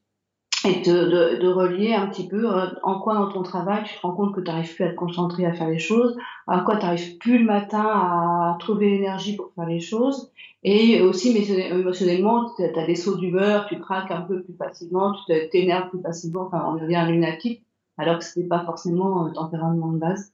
Et 0.66 0.81
de, 0.81 1.48
relier 1.48 1.94
un 1.94 2.07
petit 2.07 2.27
peu 2.27 2.54
euh, 2.54 2.68
en 2.83 3.00
quoi 3.00 3.16
dans 3.16 3.31
ton 3.31 3.44
travail 3.44 3.83
tu 3.86 3.95
te 3.95 4.01
rends 4.01 4.12
compte 4.12 4.36
que 4.36 4.42
tu 4.42 4.51
n'arrives 4.51 4.75
plus 4.75 4.83
à 4.83 4.89
te 4.89 4.95
concentrer 4.95 5.45
à 5.45 5.54
faire 5.54 5.69
les 5.69 5.80
choses, 5.80 6.18
en 6.48 6.63
quoi 6.66 6.75
tu 6.75 6.86
n'arrives 6.86 7.18
plus 7.18 7.39
le 7.39 7.45
matin 7.45 7.81
à 7.81 8.57
trouver 8.60 8.89
l'énergie 8.89 9.38
pour 9.38 9.51
faire 9.56 9.68
les 9.68 9.80
choses, 9.80 10.31
et 10.63 11.01
aussi 11.01 11.30
émotionnellement, 11.30 12.51
tu 12.57 12.63
as 12.63 12.86
des 12.86 12.95
sauts 12.95 13.16
d'humeur, 13.16 13.68
tu 13.68 13.80
craques 13.80 14.12
un 14.12 14.21
peu 14.21 14.42
plus 14.44 14.56
facilement, 14.56 15.13
tu 15.13 15.33
t'énerves 15.50 15.89
plus 15.89 16.01
facilement, 16.01 16.48
enfin 16.48 16.66
on 16.68 16.75
devient 16.75 16.98
un 16.98 17.10
lunatique 17.10 17.63
alors 18.00 18.18
que 18.18 18.25
ce 18.25 18.39
n'est 18.39 18.48
pas 18.48 18.66
forcément 18.66 19.25
un 19.25 19.31
tempérament 19.31 19.92
de 19.92 19.98
base. 19.98 20.33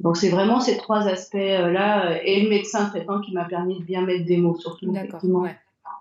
Donc 0.00 0.16
c'est 0.16 0.30
vraiment 0.30 0.60
ces 0.60 0.76
trois 0.78 1.06
aspects-là 1.06 2.10
euh, 2.10 2.18
et 2.24 2.42
le 2.42 2.48
médecin 2.48 2.86
traitant 2.86 3.20
qui 3.20 3.32
m'a 3.32 3.44
permis 3.44 3.78
de 3.78 3.84
bien 3.84 4.02
mettre 4.02 4.24
des 4.24 4.38
mots, 4.38 4.58
surtout 4.58 4.94
effectivement 4.94 5.46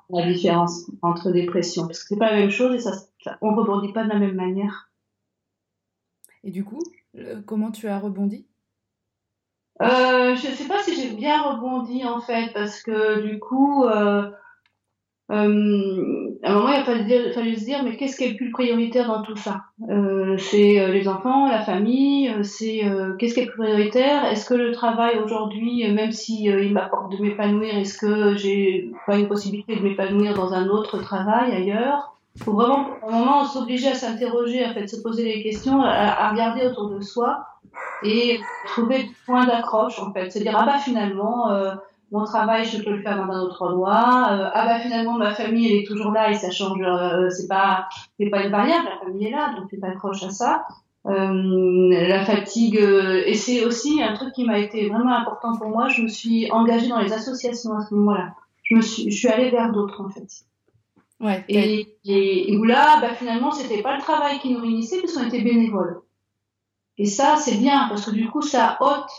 la 0.09 0.25
différence 0.25 0.89
entre 1.01 1.31
dépression, 1.31 1.85
parce 1.85 1.99
que 1.99 2.07
c'est 2.09 2.17
pas 2.17 2.31
la 2.31 2.39
même 2.39 2.49
chose 2.49 2.73
et 2.73 2.79
ça, 2.79 2.93
on 3.41 3.53
rebondit 3.53 3.93
pas 3.93 4.03
de 4.03 4.09
la 4.09 4.17
même 4.17 4.35
manière. 4.35 4.89
Et 6.43 6.51
du 6.51 6.63
coup, 6.63 6.81
comment 7.45 7.71
tu 7.71 7.87
as 7.87 7.99
rebondi? 7.99 8.47
Euh, 9.81 10.35
Je 10.35 10.49
ne 10.49 10.55
sais 10.55 10.67
pas 10.67 10.81
si 10.83 10.95
j'ai 10.95 11.15
bien 11.15 11.41
rebondi 11.41 12.05
en 12.05 12.21
fait, 12.21 12.51
parce 12.53 12.81
que 12.81 13.21
du 13.21 13.39
coup, 13.39 13.85
euh, 13.85 14.31
euh, 15.31 16.37
à 16.43 16.51
un 16.51 16.55
moment, 16.55 16.69
il 16.69 16.79
a 16.79 16.83
fallu, 16.83 17.55
se 17.55 17.65
dire, 17.65 17.83
mais 17.83 17.95
qu'est-ce 17.97 18.17
qui 18.17 18.23
est 18.23 18.29
le 18.29 18.35
plus 18.35 18.51
prioritaire 18.51 19.07
dans 19.07 19.21
tout 19.21 19.35
ça? 19.35 19.61
Euh, 19.89 20.37
C'est 20.37 20.79
euh, 20.79 20.87
les 20.87 21.07
enfants, 21.07 21.47
la 21.47 21.61
famille, 21.61 22.29
euh, 22.29 22.43
c'est 22.43 22.81
qu'est-ce 23.19 23.35
qui 23.35 23.41
est 23.41 23.45
le 23.45 23.51
plus 23.51 23.63
prioritaire? 23.63 24.25
Est-ce 24.25 24.47
que 24.49 24.55
le 24.55 24.71
travail 24.71 25.19
aujourd'hui, 25.23 25.89
même 25.91 26.11
si 26.11 26.45
il 26.45 26.73
m'apporte 26.73 27.11
de 27.11 27.21
m'épanouir, 27.21 27.77
est-ce 27.77 27.97
que 27.97 28.35
j'ai 28.35 28.91
pas 29.05 29.17
une 29.17 29.27
possibilité 29.27 29.75
de 29.75 29.81
m'épanouir 29.81 30.33
dans 30.33 30.53
un 30.53 30.67
autre 30.67 30.97
travail 30.99 31.51
ailleurs? 31.51 32.15
Il 32.35 32.43
faut 32.43 32.53
vraiment, 32.53 32.87
à 33.03 33.13
un 33.13 33.19
moment, 33.19 33.43
s'obliger 33.45 33.89
à 33.89 33.95
s'interroger, 33.95 34.65
en 34.65 34.73
fait, 34.73 34.87
se 34.87 35.01
poser 35.01 35.23
des 35.23 35.43
questions, 35.43 35.81
à, 35.81 35.89
à 35.89 36.29
regarder 36.31 36.65
autour 36.65 36.89
de 36.89 37.01
soi 37.01 37.45
et 38.03 38.39
trouver 38.65 38.99
des 38.99 39.09
points 39.25 39.45
d'accroche, 39.45 39.99
en 39.99 40.11
fait, 40.13 40.31
se 40.31 40.39
dire 40.39 40.55
ah 40.57 40.65
bah 40.65 40.77
finalement 40.79 41.49
mon 42.11 42.25
travail, 42.25 42.65
je 42.65 42.81
peux 42.81 42.91
le 42.91 43.01
faire 43.01 43.17
dans 43.17 43.31
un 43.31 43.41
autre 43.41 43.61
endroit. 43.61 44.29
Euh, 44.31 44.49
ah 44.53 44.65
bah 44.65 44.79
finalement 44.79 45.17
ma 45.17 45.33
famille 45.33 45.67
elle 45.67 45.79
est 45.83 45.87
toujours 45.87 46.11
là 46.11 46.31
et 46.31 46.35
ça 46.35 46.51
change. 46.51 46.81
Euh, 46.81 47.29
c'est 47.29 47.47
pas 47.47 47.87
c'est 48.19 48.29
pas 48.29 48.43
une 48.43 48.51
variable, 48.51 48.85
la 48.85 49.05
famille 49.05 49.27
est 49.27 49.31
là, 49.31 49.53
donc 49.55 49.69
tu 49.69 49.79
t'accroches 49.79 50.23
à 50.23 50.29
ça. 50.29 50.65
Euh, 51.05 51.89
la 52.07 52.25
fatigue 52.25 52.77
euh, 52.77 53.23
et 53.25 53.33
c'est 53.33 53.63
aussi 53.65 54.03
un 54.03 54.13
truc 54.13 54.33
qui 54.33 54.43
m'a 54.43 54.59
été 54.59 54.89
vraiment 54.89 55.15
important 55.15 55.57
pour 55.57 55.69
moi. 55.69 55.87
Je 55.87 56.01
me 56.01 56.07
suis 56.07 56.51
engagée 56.51 56.89
dans 56.89 56.99
les 56.99 57.13
associations 57.13 57.77
à 57.77 57.85
ce 57.85 57.93
moment-là. 57.95 58.33
Je 58.63 58.75
me 58.75 58.81
suis 58.81 59.09
je 59.09 59.17
suis 59.17 59.27
allée 59.27 59.49
vers 59.49 59.71
d'autres 59.71 60.01
en 60.01 60.09
fait. 60.09 60.27
Ouais. 61.19 61.43
Et, 61.49 61.97
et, 62.05 62.57
où 62.57 62.63
là, 62.63 63.01
bah, 63.01 63.13
finalement, 63.13 63.51
c'était 63.51 63.81
pas 63.81 63.95
le 63.95 64.01
travail 64.01 64.39
qui 64.39 64.53
nous 64.53 64.61
réunissait, 64.61 64.99
puisqu'on 64.99 65.27
était 65.27 65.41
bénévoles. 65.41 66.01
Et 66.97 67.05
ça, 67.05 67.35
c'est 67.37 67.57
bien, 67.57 67.87
parce 67.89 68.05
que 68.05 68.11
du 68.11 68.29
coup, 68.29 68.41
ça 68.41 68.77
ôte 68.79 69.09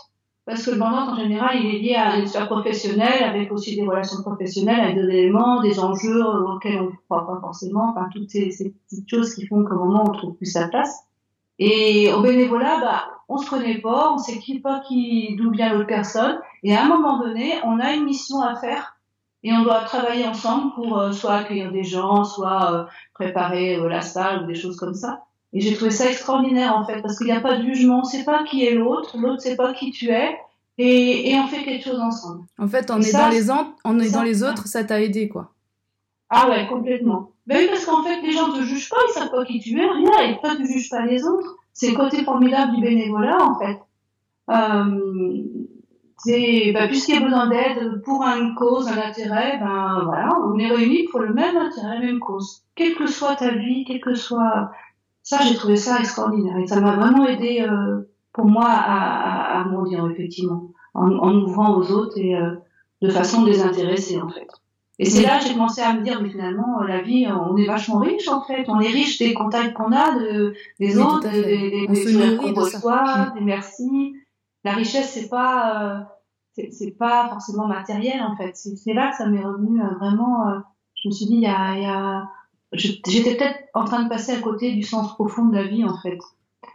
parce 0.45 0.65
que 0.65 0.71
le 0.71 0.77
burn 0.77 0.93
en 0.93 1.15
général, 1.15 1.57
il 1.61 1.75
est 1.75 1.79
lié 1.79 1.95
à 1.95 2.17
une 2.17 2.25
histoire 2.25 2.47
professionnelle, 2.47 3.23
avec 3.23 3.51
aussi 3.51 3.75
des 3.75 3.85
relations 3.85 4.21
professionnelles, 4.21 4.79
avec 4.79 4.95
des 4.95 5.17
éléments, 5.17 5.61
des 5.61 5.79
enjeux 5.79 6.23
auxquels 6.25 6.81
on 6.81 6.85
ne 6.85 6.95
croit 7.07 7.27
pas 7.27 7.39
forcément, 7.39 7.91
enfin, 7.91 8.09
toutes 8.11 8.29
ces, 8.29 8.49
petites 8.49 9.09
choses 9.09 9.35
qui 9.35 9.45
font 9.45 9.63
qu'au 9.63 9.75
moment, 9.75 10.03
on 10.07 10.11
trouve 10.11 10.35
plus 10.35 10.51
sa 10.51 10.67
place. 10.67 11.03
Et 11.59 12.11
au 12.11 12.21
bénévolat, 12.21 12.79
bah, 12.81 13.03
on 13.29 13.37
se 13.37 13.49
connaît 13.49 13.77
pas, 13.77 14.11
on 14.13 14.17
sait 14.17 14.39
qui 14.39 14.59
pas 14.59 14.79
qui, 14.79 15.35
d'où 15.37 15.51
vient 15.51 15.73
l'autre 15.73 15.87
personne, 15.87 16.39
et 16.63 16.75
à 16.75 16.85
un 16.85 16.87
moment 16.87 17.19
donné, 17.19 17.53
on 17.63 17.79
a 17.79 17.93
une 17.93 18.05
mission 18.05 18.41
à 18.41 18.55
faire, 18.55 18.97
et 19.43 19.53
on 19.53 19.63
doit 19.63 19.81
travailler 19.81 20.27
ensemble 20.27 20.73
pour 20.73 20.99
euh, 20.99 21.11
soit 21.11 21.35
accueillir 21.35 21.71
des 21.71 21.83
gens, 21.83 22.23
soit 22.23 22.73
euh, 22.73 22.85
préparer 23.13 23.75
euh, 23.75 23.89
la 23.89 24.01
salle 24.01 24.43
ou 24.43 24.47
des 24.47 24.55
choses 24.55 24.77
comme 24.77 24.93
ça. 24.93 25.23
Et 25.53 25.59
j'ai 25.59 25.75
trouvé 25.75 25.91
ça 25.91 26.09
extraordinaire 26.09 26.75
en 26.75 26.85
fait, 26.85 27.01
parce 27.01 27.17
qu'il 27.17 27.27
n'y 27.27 27.33
a 27.33 27.41
pas 27.41 27.57
de 27.57 27.63
jugement, 27.63 27.97
on 27.97 28.01
ne 28.01 28.05
sait 28.05 28.23
pas 28.23 28.43
qui 28.43 28.65
est 28.65 28.73
l'autre, 28.73 29.17
l'autre 29.17 29.35
ne 29.35 29.39
sait 29.39 29.55
pas 29.55 29.73
qui 29.73 29.91
tu 29.91 30.09
es, 30.09 30.37
et, 30.77 31.29
et, 31.29 31.39
on 31.39 31.47
fait 31.47 31.63
quelque 31.63 31.83
chose 31.83 31.99
ensemble. 31.99 32.45
En 32.57 32.67
fait, 32.67 32.89
est 32.89 33.13
dans 33.13 33.29
les, 33.29 33.51
on 33.83 33.99
est 33.99 34.11
dans 34.11 34.23
les 34.23 34.43
autres, 34.43 34.67
ça 34.67 34.83
t'a 34.83 35.01
aidé 35.01 35.27
quoi. 35.27 35.51
Ah 36.29 36.49
ouais, 36.49 36.65
complètement. 36.67 37.31
Ben 37.45 37.57
oui, 37.57 37.67
parce 37.69 37.85
qu'en 37.85 38.03
fait, 38.03 38.21
les 38.21 38.31
gens 38.31 38.47
ne 38.47 38.59
te 38.59 38.63
jugent 38.63 38.89
pas, 38.89 38.95
ils 39.09 39.13
savent 39.13 39.31
pas 39.31 39.43
qui 39.43 39.59
tu 39.59 39.77
es, 39.77 39.85
rien, 39.85 40.29
et 40.29 40.39
toi 40.39 40.55
tu 40.55 40.61
ne 40.61 40.67
juges 40.67 40.89
pas 40.89 41.05
les 41.05 41.23
autres. 41.25 41.57
C'est 41.73 41.91
le 41.91 41.97
côté 41.97 42.23
formidable 42.23 42.75
du 42.75 42.81
bénévolat 42.81 43.43
en 43.43 43.59
fait. 43.59 43.79
Euh, 44.49 45.43
c'est, 46.17 46.71
ben, 46.73 46.87
puisqu'il 46.87 47.15
y 47.15 47.17
a 47.17 47.21
besoin 47.21 47.47
d'aide 47.47 48.01
pour 48.03 48.23
une 48.23 48.53
cause, 48.55 48.87
un 48.87 48.97
intérêt, 48.97 49.57
ben 49.57 50.03
voilà, 50.05 50.29
on 50.45 50.57
est 50.59 50.67
réunis 50.67 51.07
pour 51.09 51.19
le 51.19 51.33
même 51.33 51.57
intérêt, 51.57 51.95
la 51.95 52.05
même 52.05 52.19
cause. 52.19 52.63
Quelle 52.75 52.95
que 52.95 53.07
soit 53.07 53.35
ta 53.35 53.51
vie, 53.51 53.85
quelle 53.85 54.01
que 54.01 54.13
soit 54.13 54.71
ça, 55.31 55.39
j'ai 55.45 55.55
trouvé 55.55 55.77
ça 55.77 55.97
extraordinaire 55.99 56.57
et 56.57 56.67
ça 56.67 56.81
m'a 56.81 56.97
vraiment 56.97 57.25
aidé 57.25 57.61
euh, 57.61 58.01
pour 58.33 58.47
moi 58.47 58.67
à, 58.67 59.59
à, 59.59 59.61
à 59.61 59.63
grandir 59.63 60.05
effectivement, 60.11 60.71
en, 60.93 61.09
en, 61.09 61.33
ouvrant 61.35 61.77
aux 61.77 61.89
autres 61.89 62.17
et 62.17 62.35
euh, 62.35 62.55
de 63.01 63.09
façon 63.09 63.43
désintéressée 63.43 64.21
en 64.21 64.27
fait. 64.27 64.49
Et 64.99 65.05
c'est 65.05 65.23
là 65.23 65.39
que 65.39 65.45
j'ai 65.45 65.53
commencé 65.53 65.79
à 65.81 65.93
me 65.93 66.03
dire, 66.03 66.21
mais 66.21 66.29
finalement, 66.29 66.81
la 66.81 67.01
vie, 67.01 67.25
on 67.27 67.55
est 67.55 67.65
vachement 67.65 67.99
riche 67.99 68.27
en 68.27 68.41
fait. 68.41 68.65
On 68.67 68.81
est 68.81 68.89
riche 68.89 69.17
des 69.19 69.33
contacts 69.33 69.73
qu'on 69.73 69.93
a, 69.93 70.19
de, 70.19 70.53
des 70.79 70.99
autres, 70.99 71.31
des, 71.31 71.41
des, 71.41 71.87
des 71.87 72.37
qu'on 72.37 72.53
reçoit, 72.53 73.31
des 73.33 73.41
merci. 73.41 74.13
La 74.65 74.73
richesse, 74.73 75.11
c'est 75.13 75.29
pas, 75.29 76.03
euh, 76.57 76.65
c'est 76.71 76.97
pas 76.99 77.29
forcément 77.29 77.67
matériel 77.67 78.21
en 78.21 78.35
fait. 78.35 78.51
C'est 78.55 78.93
là 78.93 79.09
que 79.11 79.15
ça 79.15 79.27
m'est 79.27 79.43
revenu 79.43 79.81
euh, 79.81 79.95
vraiment. 79.97 80.49
Euh, 80.49 80.59
je 81.01 81.07
me 81.07 81.13
suis 81.13 81.25
dit, 81.25 81.35
il 81.35 81.41
y 81.41 81.47
a, 81.47 81.75
il 81.77 81.83
y 81.83 81.85
a 81.85 82.27
j'étais 82.73 83.35
peut-être 83.35 83.59
en 83.73 83.85
train 83.85 84.03
de 84.03 84.09
passer 84.09 84.31
à 84.31 84.39
côté 84.39 84.73
du 84.73 84.83
sens 84.83 85.13
profond 85.15 85.45
de 85.45 85.55
la 85.55 85.65
vie 85.65 85.83
en 85.83 85.97
fait. 85.97 86.19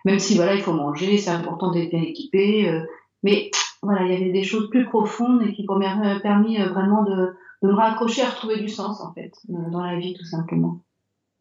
Même 0.05 0.19
si 0.19 0.37
voilà, 0.37 0.55
il 0.55 0.63
faut 0.63 0.73
manger, 0.73 1.19
c'est 1.19 1.31
important 1.31 1.71
d'être 1.71 1.91
bien 1.91 2.03
équipé, 2.03 2.69
euh, 2.69 2.81
mais 3.23 3.51
voilà, 3.83 4.03
il 4.05 4.13
y 4.13 4.17
avait 4.17 4.33
des 4.33 4.45
choses 4.45 4.71
plus 4.71 4.85
profondes 4.85 5.43
et 5.43 5.53
qui 5.53 5.65
m'ont 5.67 5.81
permis 6.23 6.59
vraiment 6.59 7.03
de, 7.03 7.35
de 7.63 7.69
me 7.69 7.75
raccrocher 7.75 8.23
à 8.23 8.31
retrouver 8.31 8.61
du 8.61 8.69
sens 8.69 9.01
en 9.01 9.13
fait 9.13 9.33
dans 9.49 9.83
la 9.83 9.97
vie 9.97 10.15
tout 10.15 10.25
simplement. 10.25 10.81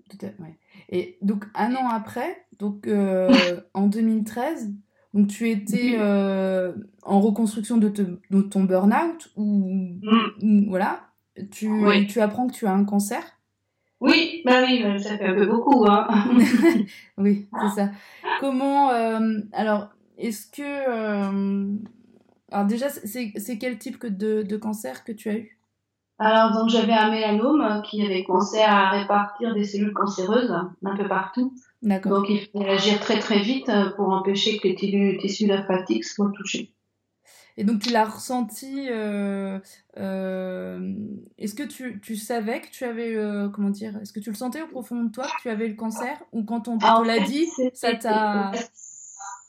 Tout 0.10 0.18
à, 0.26 0.44
ouais. 0.44 0.58
Et 0.90 1.18
donc 1.22 1.46
un 1.56 1.74
an 1.76 1.90
après, 1.90 2.46
donc 2.60 2.88
en 3.74 3.88
2013, 3.88 4.72
donc 5.16 5.28
tu 5.28 5.50
étais 5.50 5.96
euh, 5.98 6.74
en 7.04 7.22
reconstruction 7.22 7.78
de, 7.78 7.88
de 7.88 8.42
ton 8.42 8.66
burn-out 8.66 9.32
ou, 9.38 9.98
mm. 10.42 10.68
voilà, 10.68 11.08
tu, 11.52 11.70
tu 12.10 12.20
apprends 12.20 12.48
que 12.48 12.54
tu 12.54 12.68
as 12.68 12.74
un 12.74 12.84
cancer. 12.84 13.24
Oui, 14.02 14.42
bah 14.46 14.62
oui, 14.66 14.84
ça 15.00 15.18
fait 15.18 15.26
un 15.26 15.36
peu 15.36 15.46
beaucoup. 15.46 15.86
Hein. 15.88 16.08
oui, 17.18 17.48
c'est 17.62 17.82
ça. 17.82 17.90
Comment 18.40 18.92
euh, 18.92 19.40
alors 19.54 19.88
est-ce 20.18 20.48
que 20.52 20.62
euh, 20.62 21.76
alors 22.52 22.66
déjà 22.66 22.90
c'est 22.90 23.58
quel 23.58 23.78
type 23.78 24.06
de, 24.06 24.44
de 24.44 24.58
cancer 24.58 25.04
que 25.04 25.12
tu 25.12 25.30
as 25.30 25.38
eu? 25.38 25.58
Alors 26.20 26.52
donc 26.54 26.70
j'avais 26.70 26.94
un 26.94 27.10
mélanome 27.10 27.82
qui 27.84 28.06
avait 28.06 28.24
commencé 28.24 28.60
à 28.60 28.90
répartir 28.92 29.54
des 29.54 29.64
cellules 29.64 29.94
cancéreuses 29.94 30.52
un 30.52 30.96
peu 30.96 31.08
partout. 31.08 31.54
Donc 31.82 32.30
il 32.30 32.48
faut 32.52 32.62
agir 32.62 33.00
très 33.00 33.20
très 33.20 33.40
vite 33.40 33.72
pour 33.96 34.10
empêcher 34.10 34.58
que 34.58 34.68
les 34.68 35.18
tissus 35.18 35.48
lymphatiques 35.48 36.06
soient 36.06 36.32
touchés. 36.36 36.75
Et 37.58 37.64
donc 37.64 37.80
tu 37.82 37.92
l'as 37.92 38.06
ressenti. 38.06 38.88
Euh, 38.90 39.60
euh, 39.98 40.94
est-ce 41.38 41.56
que 41.56 41.64
tu, 41.64 42.02
tu, 42.02 42.16
savais 42.16 42.62
que 42.62 42.70
tu 42.70 42.84
avais 42.84 43.18
comment 43.54 43.70
dire 43.70 43.98
Est-ce 44.02 44.12
que 44.12 44.20
tu 44.20 44.30
le 44.30 44.36
sentais 44.36 44.62
au 44.62 44.68
profond 44.68 45.04
de 45.04 45.12
toi 45.12 45.26
que 45.26 45.42
tu 45.42 45.50
avais 45.50 45.68
le 45.68 45.76
cancer 45.76 46.18
ou 46.34 46.44
quand 46.44 46.68
on 46.68 46.78
te 46.78 47.08
l'a 47.08 47.20
dit, 47.20 47.48
ça 47.74 47.96
t'a 47.96 48.52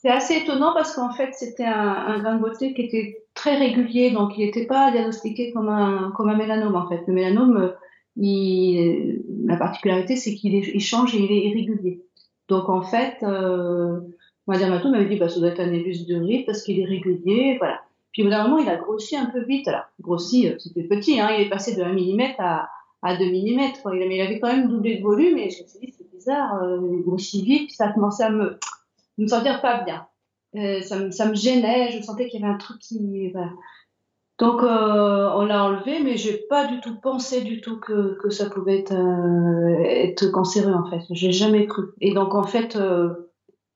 C'est 0.01 0.09
assez 0.09 0.35
étonnant 0.35 0.73
parce 0.73 0.95
qu'en 0.95 1.11
fait 1.11 1.33
c'était 1.33 1.65
un, 1.65 1.95
un, 2.07 2.19
grain 2.19 2.35
de 2.35 2.41
beauté 2.41 2.73
qui 2.73 2.83
était 2.83 3.25
très 3.33 3.57
régulier, 3.57 4.11
donc 4.11 4.37
il 4.37 4.45
n'était 4.45 4.67
pas 4.67 4.91
diagnostiqué 4.91 5.51
comme 5.51 5.69
un 5.69 6.11
comme 6.15 6.29
un 6.29 6.37
mélanome 6.37 6.75
en 6.75 6.87
fait. 6.87 7.01
Le 7.07 7.13
mélanome, 7.13 7.73
il, 8.15 9.21
la 9.45 9.57
particularité 9.57 10.15
c'est 10.15 10.33
qu'il 10.35 10.79
change 10.79 11.13
et 11.15 11.19
il 11.19 11.31
est 11.31 11.49
irrégulier. 11.49 12.03
Donc 12.47 12.69
en 12.69 12.81
fait, 12.81 13.17
euh, 13.23 13.99
Madame 14.47 14.73
Atou 14.73 14.89
m'avait 14.89 15.09
dit 15.09 15.17
bah 15.17 15.29
ça 15.29 15.39
doit 15.39 15.49
être 15.49 15.59
un 15.59 15.67
névus 15.67 16.05
de 16.05 16.15
riz 16.15 16.43
parce 16.45 16.63
qu'il 16.63 16.79
est 16.79 16.85
régulier, 16.85 17.57
voilà. 17.59 17.81
Puis 18.11 18.23
au 18.23 18.25
bout 18.25 18.31
d'un 18.31 18.43
moment, 18.47 18.57
il 18.59 18.69
a 18.69 18.77
grossi 18.77 19.15
un 19.15 19.27
peu 19.27 19.43
vite. 19.43 19.67
Alors 19.67 19.85
grossi, 20.01 20.49
euh, 20.49 20.55
c'était 20.59 20.83
petit, 20.83 21.19
hein, 21.19 21.29
il 21.31 21.45
est 21.45 21.49
passé 21.49 21.75
de 21.75 21.83
1 21.83 21.93
mm 21.93 22.35
à, 22.39 22.69
à 23.01 23.15
2 23.15 23.25
mm. 23.25 23.33
Il, 23.35 24.05
mais 24.07 24.17
il 24.17 24.21
avait 24.21 24.39
quand 24.39 24.47
même 24.47 24.67
doublé 24.67 24.97
de 24.97 25.03
volume 25.03 25.37
et 25.37 25.49
je 25.49 25.63
me 25.63 25.67
suis 25.67 25.79
dit 25.79 25.93
c'est 25.97 26.09
bizarre, 26.11 26.63
euh, 26.63 26.79
il 26.91 27.03
grossit 27.03 27.43
vite, 27.43 27.67
puis 27.67 27.75
ça 27.75 27.91
commençait 27.91 28.23
à 28.23 28.29
me, 28.29 28.59
me 29.17 29.27
sentir 29.27 29.61
pas 29.61 29.83
bien. 29.83 30.05
Euh, 30.55 30.81
ça, 30.81 30.97
me, 30.97 31.35
gênait, 31.35 31.91
je 31.91 32.01
sentais 32.01 32.27
qu'il 32.27 32.41
y 32.41 32.43
avait 32.43 32.53
un 32.53 32.57
truc 32.57 32.79
qui. 32.79 33.33
Donc 34.39 34.61
euh, 34.61 35.29
on 35.35 35.45
l'a 35.45 35.63
enlevé, 35.63 35.99
mais 36.03 36.15
j'ai 36.15 36.37
pas 36.49 36.67
du 36.67 36.79
tout 36.79 36.95
pensé 36.99 37.41
du 37.41 37.59
tout 37.59 37.79
que, 37.79 38.29
ça 38.29 38.49
pouvait 38.49 38.79
être, 38.79 40.31
cancéreux 40.31 40.73
en 40.73 40.89
fait. 40.89 41.01
J'ai 41.09 41.31
jamais 41.31 41.65
cru. 41.65 41.85
Et 42.01 42.13
donc 42.13 42.33
en 42.33 42.43
fait, 42.43 42.77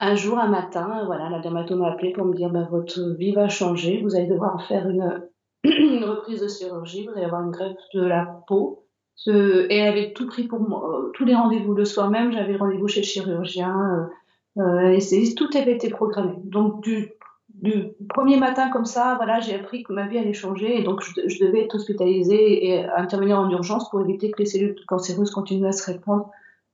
un 0.01 0.15
jour, 0.15 0.39
un 0.39 0.47
matin, 0.47 1.03
voilà, 1.05 1.29
la 1.29 1.39
dermatome 1.39 1.79
m'a 1.79 1.91
appelé 1.91 2.11
pour 2.11 2.25
me 2.25 2.33
dire 2.33 2.49
bah, 2.49 2.67
votre 2.69 3.15
vie 3.17 3.33
va 3.33 3.47
changer, 3.47 4.01
vous 4.01 4.15
allez 4.15 4.27
devoir 4.27 4.65
faire 4.67 4.89
une, 4.89 5.21
une 5.63 6.03
reprise 6.03 6.41
de 6.41 6.47
chirurgie, 6.47 7.05
vous 7.05 7.13
allez 7.15 7.25
avoir 7.25 7.43
une 7.43 7.51
greffe 7.51 7.77
de 7.93 8.01
la 8.01 8.25
peau. 8.47 8.85
Ce... 9.15 9.67
Et 9.69 9.77
elle 9.77 9.89
avait 9.89 10.13
tout 10.13 10.25
pris 10.25 10.47
pour 10.47 10.59
moi, 10.59 11.11
tous 11.13 11.23
les 11.23 11.35
rendez-vous 11.35 11.75
le 11.75 11.85
soir 11.85 12.09
même, 12.09 12.31
j'avais 12.31 12.57
rendez-vous 12.57 12.87
chez 12.87 13.01
le 13.01 13.05
chirurgien, 13.05 14.09
euh, 14.57 14.99
tout 15.37 15.49
avait 15.55 15.73
été 15.73 15.89
programmé. 15.89 16.33
Donc 16.43 16.81
du 16.83 17.13
du 17.61 17.93
premier 18.09 18.37
matin 18.37 18.69
comme 18.69 18.85
ça, 18.85 19.15
voilà, 19.17 19.39
j'ai 19.39 19.55
appris 19.55 19.83
que 19.83 19.93
ma 19.93 20.07
vie 20.07 20.17
allait 20.17 20.33
changer 20.33 20.79
et 20.79 20.83
donc 20.83 21.01
je, 21.03 21.45
devais 21.45 21.63
être 21.65 21.75
hospitalisée 21.75 22.65
et 22.65 22.85
intervenir 22.85 23.37
en 23.37 23.49
urgence 23.49 23.89
pour 23.89 24.01
éviter 24.01 24.31
que 24.31 24.39
les 24.39 24.45
cellules 24.45 24.75
cancéreuses 24.87 25.31
continuent 25.31 25.67
à 25.67 25.71
se 25.71 25.91
répandre. 25.91 26.29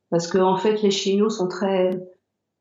Parce 0.10 0.28
que 0.28 0.38
en 0.38 0.56
fait, 0.56 0.82
les 0.82 0.92
chignaux 0.92 1.30
sont 1.30 1.48
très, 1.48 1.92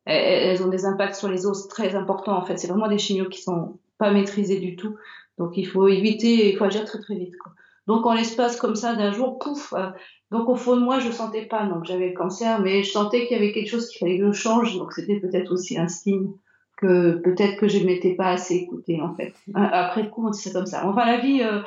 elles 0.07 0.63
ont 0.63 0.69
des 0.69 0.87
impacts 0.87 1.17
sur 1.17 1.29
les 1.29 1.47
os 1.47 1.69
très 1.69 1.95
importants. 1.95 2.37
En 2.37 2.45
fait, 2.45 2.57
c'est 2.57 2.69
vraiment 2.69 2.89
des 2.89 2.99
chignaux 2.99 3.29
qui 3.29 3.43
sont 3.43 3.79
pas 3.99 4.13
maîtrisés 4.13 4.61
du 4.61 4.77
tout. 4.77 4.97
Donc 5.39 5.57
il 5.57 5.67
faut 5.67 5.89
éviter, 5.89 6.51
il 6.51 6.57
faut 6.57 6.65
agir 6.65 6.85
très 6.85 6.99
très 6.99 7.15
vite. 7.15 7.37
Quoi. 7.37 7.53
Donc 7.87 8.07
en 8.07 8.15
l'espace 8.15 8.57
comme 8.57 8.75
ça 8.75 8.95
d'un 8.95 9.13
jour, 9.13 9.39
pouf. 9.39 9.73
Euh, 9.75 9.91
donc 10.31 10.49
au 10.49 10.57
fond 10.57 10.77
de 10.77 10.83
moi, 10.83 10.99
je 10.99 11.11
sentais 11.11 11.47
pas 11.47 11.67
donc 11.67 11.85
j'avais 11.85 12.09
le 12.09 12.15
cancer, 12.15 12.61
mais 12.61 12.83
je 12.83 12.91
sentais 12.91 13.27
qu'il 13.27 13.37
y 13.37 13.41
avait 13.41 13.53
quelque 13.53 13.69
chose 13.69 13.89
qu'il 13.89 13.99
fallait 13.99 14.19
que 14.19 14.33
je 14.33 14.33
change. 14.33 14.77
Donc 14.77 14.93
c'était 14.93 15.21
peut-être 15.21 15.53
aussi 15.53 15.79
un 15.79 15.89
signe 15.89 16.31
que 16.77 17.13
peut-être 17.23 17.59
que 17.59 17.69
je 17.69 17.79
m'étais 17.79 18.15
pas 18.15 18.31
assez 18.31 18.55
écoutée 18.55 19.01
en 19.01 19.15
fait. 19.15 19.35
Après 19.55 20.03
le 20.03 20.09
coup, 20.09 20.27
on 20.27 20.31
dit 20.31 20.41
ça 20.41 20.51
comme 20.51 20.67
ça. 20.67 20.87
Enfin, 20.87 21.07
la 21.07 21.19
vie, 21.19 21.43
euh, 21.43 21.61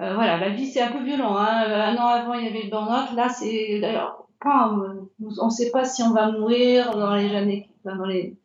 euh, 0.00 0.14
voilà, 0.14 0.38
la 0.38 0.50
vie 0.50 0.66
c'est 0.66 0.80
un 0.80 0.92
peu 0.92 1.02
violent. 1.02 1.36
Hein. 1.36 1.46
Un 1.46 1.96
an 1.96 2.06
avant, 2.06 2.34
il 2.34 2.44
y 2.44 2.48
avait 2.48 2.64
le 2.64 2.70
burn-out. 2.70 3.14
Là, 3.14 3.28
c'est 3.28 3.78
d'ailleurs, 3.80 4.25
on 4.44 5.08
ne 5.20 5.50
sait 5.50 5.70
pas 5.70 5.84
si 5.84 6.02
on 6.02 6.12
va 6.12 6.30
mourir 6.30 6.90
dans 6.96 7.14
les 7.14 7.34
années, 7.34 7.68
dans 7.84 8.04
les. 8.04 8.36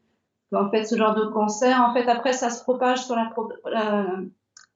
En 0.53 0.69
fait, 0.69 0.83
ce 0.83 0.97
genre 0.97 1.15
de 1.15 1.25
cancer, 1.25 1.81
en 1.81 1.93
fait, 1.93 2.09
après, 2.09 2.33
ça 2.33 2.49
se 2.49 2.61
propage 2.63 3.05
sur 3.05 3.15
la, 3.15 3.31
la, 3.71 4.05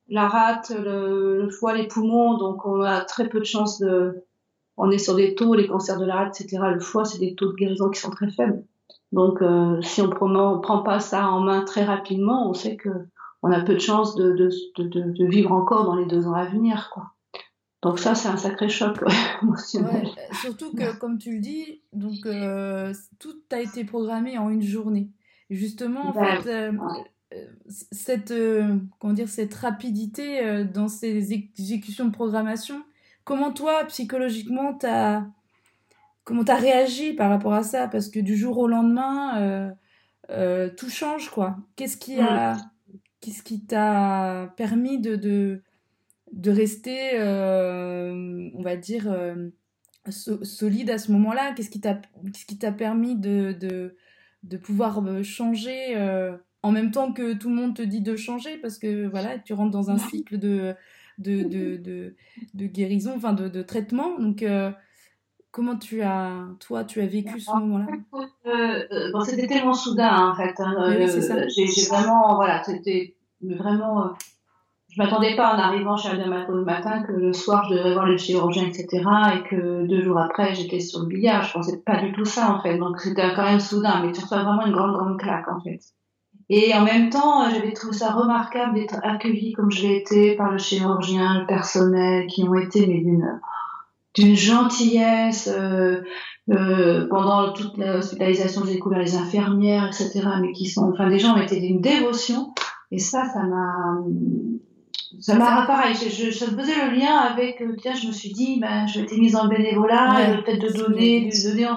la 0.07 0.27
rate, 0.27 0.69
le, 0.69 1.41
le, 1.41 1.49
foie, 1.49 1.73
les 1.73 1.87
poumons. 1.87 2.37
Donc, 2.37 2.65
on 2.65 2.81
a 2.81 3.01
très 3.01 3.27
peu 3.27 3.39
de 3.39 3.45
chances 3.45 3.79
de. 3.79 4.23
On 4.77 4.89
est 4.91 4.97
sur 4.97 5.15
des 5.15 5.35
taux, 5.35 5.53
les 5.53 5.67
cancers 5.67 5.99
de 5.99 6.05
la 6.05 6.15
rate, 6.15 6.39
etc. 6.39 6.63
Le 6.73 6.79
foie, 6.79 7.05
c'est 7.05 7.19
des 7.19 7.35
taux 7.35 7.51
de 7.51 7.55
guérison 7.55 7.89
qui 7.89 7.99
sont 7.99 8.09
très 8.09 8.29
faibles. 8.29 8.63
Donc, 9.11 9.41
euh, 9.41 9.81
si 9.81 10.01
on 10.01 10.09
prend 10.09 10.83
pas 10.83 10.99
ça 10.99 11.27
en 11.27 11.41
main 11.41 11.63
très 11.63 11.83
rapidement, 11.83 12.49
on 12.49 12.53
sait 12.53 12.75
que 12.75 12.89
on 13.45 13.51
a 13.51 13.61
peu 13.61 13.75
de 13.75 13.79
chances 13.79 14.15
de, 14.15 14.31
de, 14.31 14.49
de, 14.77 15.11
de, 15.11 15.25
vivre 15.25 15.51
encore 15.51 15.85
dans 15.85 15.95
les 15.95 16.07
deux 16.07 16.25
ans 16.25 16.33
à 16.33 16.45
venir, 16.45 16.89
quoi. 16.91 17.11
Donc 17.85 17.99
ça, 17.99 18.15
c'est 18.15 18.27
un 18.27 18.35
sacré 18.35 18.67
choc 18.67 18.97
émotionnel. 19.41 20.07
Euh, 20.07 20.35
surtout 20.41 20.73
que, 20.75 20.97
comme 20.97 21.17
tu 21.17 21.35
le 21.35 21.39
dis, 21.39 21.81
donc 21.93 22.25
euh, 22.25 22.93
tout 23.19 23.35
a 23.51 23.61
été 23.61 23.85
programmé 23.85 24.37
en 24.37 24.49
une 24.49 24.61
journée. 24.61 25.09
justement, 25.49 26.09
en 26.09 26.13
fait, 26.13 26.71
cette 27.91 28.33
comment 28.99 29.13
dire, 29.13 29.29
cette 29.29 29.53
rapidité 29.53 30.65
dans 30.65 30.89
ces 30.89 31.31
exécutions 31.31 32.05
de 32.05 32.11
programmation, 32.11 32.83
comment 33.23 33.51
toi, 33.51 33.85
psychologiquement, 33.85 34.73
tu 34.77 34.85
as 34.85 35.25
comment 36.25 36.43
tu 36.43 36.51
as 36.51 36.57
réagi 36.57 37.13
par 37.13 37.29
rapport 37.29 37.53
à 37.53 37.63
ça? 37.63 37.87
Parce 37.87 38.09
que 38.09 38.19
du 38.19 38.35
jour 38.35 38.57
au 38.57 38.67
lendemain, 38.67 39.39
euh, 39.39 39.71
euh, 40.31 40.69
tout 40.75 40.89
change, 40.89 41.29
quoi. 41.29 41.55
Qu'est-ce 41.77 41.95
qui 41.95 42.19
a, 42.19 42.57
qu'est-ce 43.21 43.43
qui 43.43 43.65
t'a 43.65 44.53
permis 44.57 44.99
de, 44.99 45.15
de, 45.15 45.63
de 46.35 46.51
rester, 46.51 47.11
euh, 47.15 48.49
on 48.53 48.61
va 48.61 48.77
dire, 48.77 49.11
solide 50.09 50.91
à 50.91 50.99
ce 50.99 51.11
moment-là? 51.11 51.53
Qu'est-ce 51.53 51.71
qui 51.71 51.81
t'a, 51.81 51.95
qu'est-ce 51.95 52.45
qui 52.45 52.57
t'a 52.59 52.71
permis 52.71 53.15
de, 53.15 53.55
de, 53.59 53.97
de 54.43 54.57
pouvoir 54.57 55.01
changer 55.23 55.97
en 56.61 56.71
même 56.71 56.91
temps 56.91 57.11
que 57.11 57.33
tout 57.33 57.49
le 57.49 57.55
monde 57.55 57.75
te 57.75 57.81
dit 57.81 58.01
de 58.01 58.15
changer? 58.15 58.57
Parce 58.57 58.77
que 58.77 59.07
voilà, 59.07 59.39
tu 59.39 59.53
rentres 59.53 59.71
dans 59.71 59.89
un 59.89 59.97
cycle 59.97 60.37
de, 60.37 60.75
de, 61.17 61.43
de, 62.53 62.65
guérison, 62.67 63.13
enfin 63.15 63.33
de, 63.33 63.49
de 63.49 63.63
traitement. 63.63 64.19
Donc, 64.19 64.43
Comment 65.55 65.77
tu 65.77 66.01
as, 66.01 66.49
toi, 66.59 66.83
tu 66.83 66.99
as 66.99 67.05
vécu 67.05 67.39
ce 67.39 67.49
moment-là? 67.49 67.87
euh, 68.45 68.83
euh, 68.91 69.11
bon, 69.13 69.21
C'était 69.21 69.47
tellement 69.47 69.73
soudain, 69.73 70.31
en 70.31 70.35
fait. 70.35 70.53
Hein, 70.59 70.75
euh, 70.89 71.47
j'ai 71.47 71.87
vraiment, 71.87 72.35
voilà, 72.35 72.61
c'était 72.61 73.15
vraiment. 73.41 74.11
Euh, 74.95 75.03
je 75.03 75.03
m'attendais 75.03 75.35
pas 75.35 75.53
en 75.53 75.59
arrivant 75.59 75.97
chez 75.97 76.09
Adam 76.09 76.45
le 76.49 76.63
matin 76.63 77.03
que 77.03 77.11
le 77.11 77.33
soir 77.33 77.65
je 77.69 77.75
devais 77.75 77.93
voir 77.93 78.05
le 78.05 78.17
chirurgien, 78.17 78.65
etc. 78.65 79.03
Et 79.35 79.47
que 79.49 79.85
deux 79.85 80.01
jours 80.01 80.19
après 80.19 80.55
j'étais 80.55 80.79
sur 80.79 81.01
le 81.01 81.07
billard. 81.07 81.43
Je 81.43 81.53
pensais 81.53 81.81
pas 81.85 82.01
du 82.01 82.11
tout 82.13 82.25
ça, 82.25 82.51
en 82.51 82.61
fait. 82.61 82.77
Donc 82.77 82.99
c'était 82.99 83.33
quand 83.35 83.43
même 83.43 83.59
soudain, 83.59 84.01
mais 84.03 84.11
tu 84.11 84.21
vraiment 84.21 84.65
une 84.65 84.73
grande, 84.73 84.93
grande 84.93 85.19
claque, 85.19 85.47
en 85.47 85.59
fait. 85.61 85.79
Et 86.49 86.73
en 86.75 86.83
même 86.83 87.09
temps, 87.09 87.49
j'avais 87.49 87.73
trouvé 87.73 87.93
ça 87.93 88.11
remarquable 88.11 88.75
d'être 88.75 88.97
accueillie 89.03 89.53
comme 89.53 89.71
je 89.71 89.81
l'ai 89.81 89.97
été 89.97 90.35
par 90.35 90.51
le 90.51 90.59
chirurgien, 90.59 91.39
le 91.39 91.47
personnel, 91.47 92.27
qui 92.27 92.43
ont 92.43 92.55
été 92.55 92.85
d'une 92.85 93.39
d'une 94.13 94.35
gentillesse. 94.35 95.49
Euh, 95.51 96.01
euh, 96.51 97.07
pendant 97.09 97.53
toute 97.53 97.75
l'hospitalisation, 97.77 98.61
j'ai 98.65 98.73
découvert 98.75 98.99
les 98.99 99.15
infirmières, 99.15 99.87
etc. 99.87 100.21
Mais 100.39 100.51
qui 100.51 100.67
sont, 100.67 100.91
enfin, 100.93 101.09
des 101.09 101.17
gens 101.17 101.35
étaient 101.37 101.59
d'une 101.59 101.81
dévotion. 101.81 102.53
Et 102.91 102.99
ça, 102.99 103.25
ça 103.25 103.41
m'a, 103.41 103.97
ça 105.21 105.35
m'a 105.35 105.65
pareil. 105.65 105.95
Je, 105.95 106.09
je, 106.09 106.45
faisait 106.45 106.85
le 106.85 106.95
lien 106.95 107.15
avec, 107.17 107.61
euh, 107.61 107.75
tiens, 107.81 107.95
je 107.95 108.07
me 108.07 108.11
suis 108.11 108.31
dit, 108.31 108.59
ben, 108.59 108.87
je 108.87 109.01
été 109.01 109.17
mise 109.17 109.35
en 109.35 109.47
bénévolat, 109.47 110.41
peut-être 110.43 110.61
de 110.61 110.77
donner, 110.77 111.29
de 111.29 111.49
donner. 111.49 111.67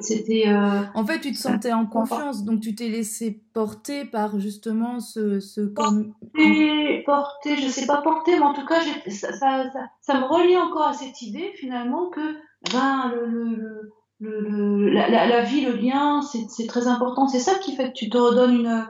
C'était. 0.00 0.48
Euh... 0.48 0.82
En 0.94 1.04
fait, 1.04 1.20
tu 1.20 1.32
te 1.32 1.38
sentais 1.38 1.72
en 1.72 1.86
confiance, 1.86 2.44
donc 2.44 2.60
tu 2.60 2.74
t'es 2.74 2.88
laissé 2.88 3.40
porter 3.52 4.04
par 4.04 4.40
justement 4.40 5.00
ce. 5.00 5.40
ce 5.40 5.60
porter, 5.60 7.02
porter, 7.04 7.56
je 7.56 7.68
sais 7.68 7.86
pas 7.86 8.02
porter, 8.02 8.36
mais 8.36 8.44
en 8.44 8.52
tout 8.52 8.66
cas, 8.66 8.80
ça, 9.08 9.32
ça, 9.32 9.70
ça, 10.00 10.20
me 10.20 10.24
relie 10.24 10.56
encore 10.56 10.88
à 10.88 10.92
cette 10.92 11.22
idée 11.22 11.52
finalement 11.56 12.10
que 12.10 12.36
ben, 12.72 13.12
le, 13.14 13.26
le, 13.26 13.92
le, 14.18 14.90
la, 14.90 15.08
la, 15.08 15.42
vie, 15.42 15.64
le 15.64 15.76
lien, 15.76 16.20
c'est 16.22 16.66
très 16.66 16.88
important. 16.88 17.28
C'est 17.28 17.38
ça 17.38 17.54
qui 17.58 17.76
fait 17.76 17.88
que 17.88 17.96
tu 17.96 18.08
te 18.08 18.18
redonnes 18.18 18.56
une, 18.56 18.86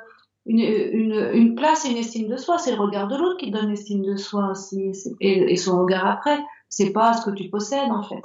une, 0.46 0.60
une, 0.60 1.30
une, 1.32 1.54
place 1.54 1.84
et 1.84 1.90
une 1.90 1.96
estime 1.96 2.28
de 2.28 2.36
soi. 2.36 2.58
C'est 2.58 2.74
le 2.74 2.80
regard 2.80 3.08
de 3.08 3.16
l'autre 3.16 3.36
qui 3.36 3.50
donne 3.50 3.68
l'estime 3.68 4.02
de 4.02 4.16
soi 4.16 4.50
aussi, 4.50 4.92
et, 5.20 5.56
son 5.56 5.80
regard 5.80 6.06
après. 6.06 6.38
C'est 6.68 6.92
pas 6.92 7.12
ce 7.14 7.24
que 7.24 7.34
tu 7.34 7.48
possèdes 7.48 7.90
en 7.90 8.02
fait. 8.02 8.22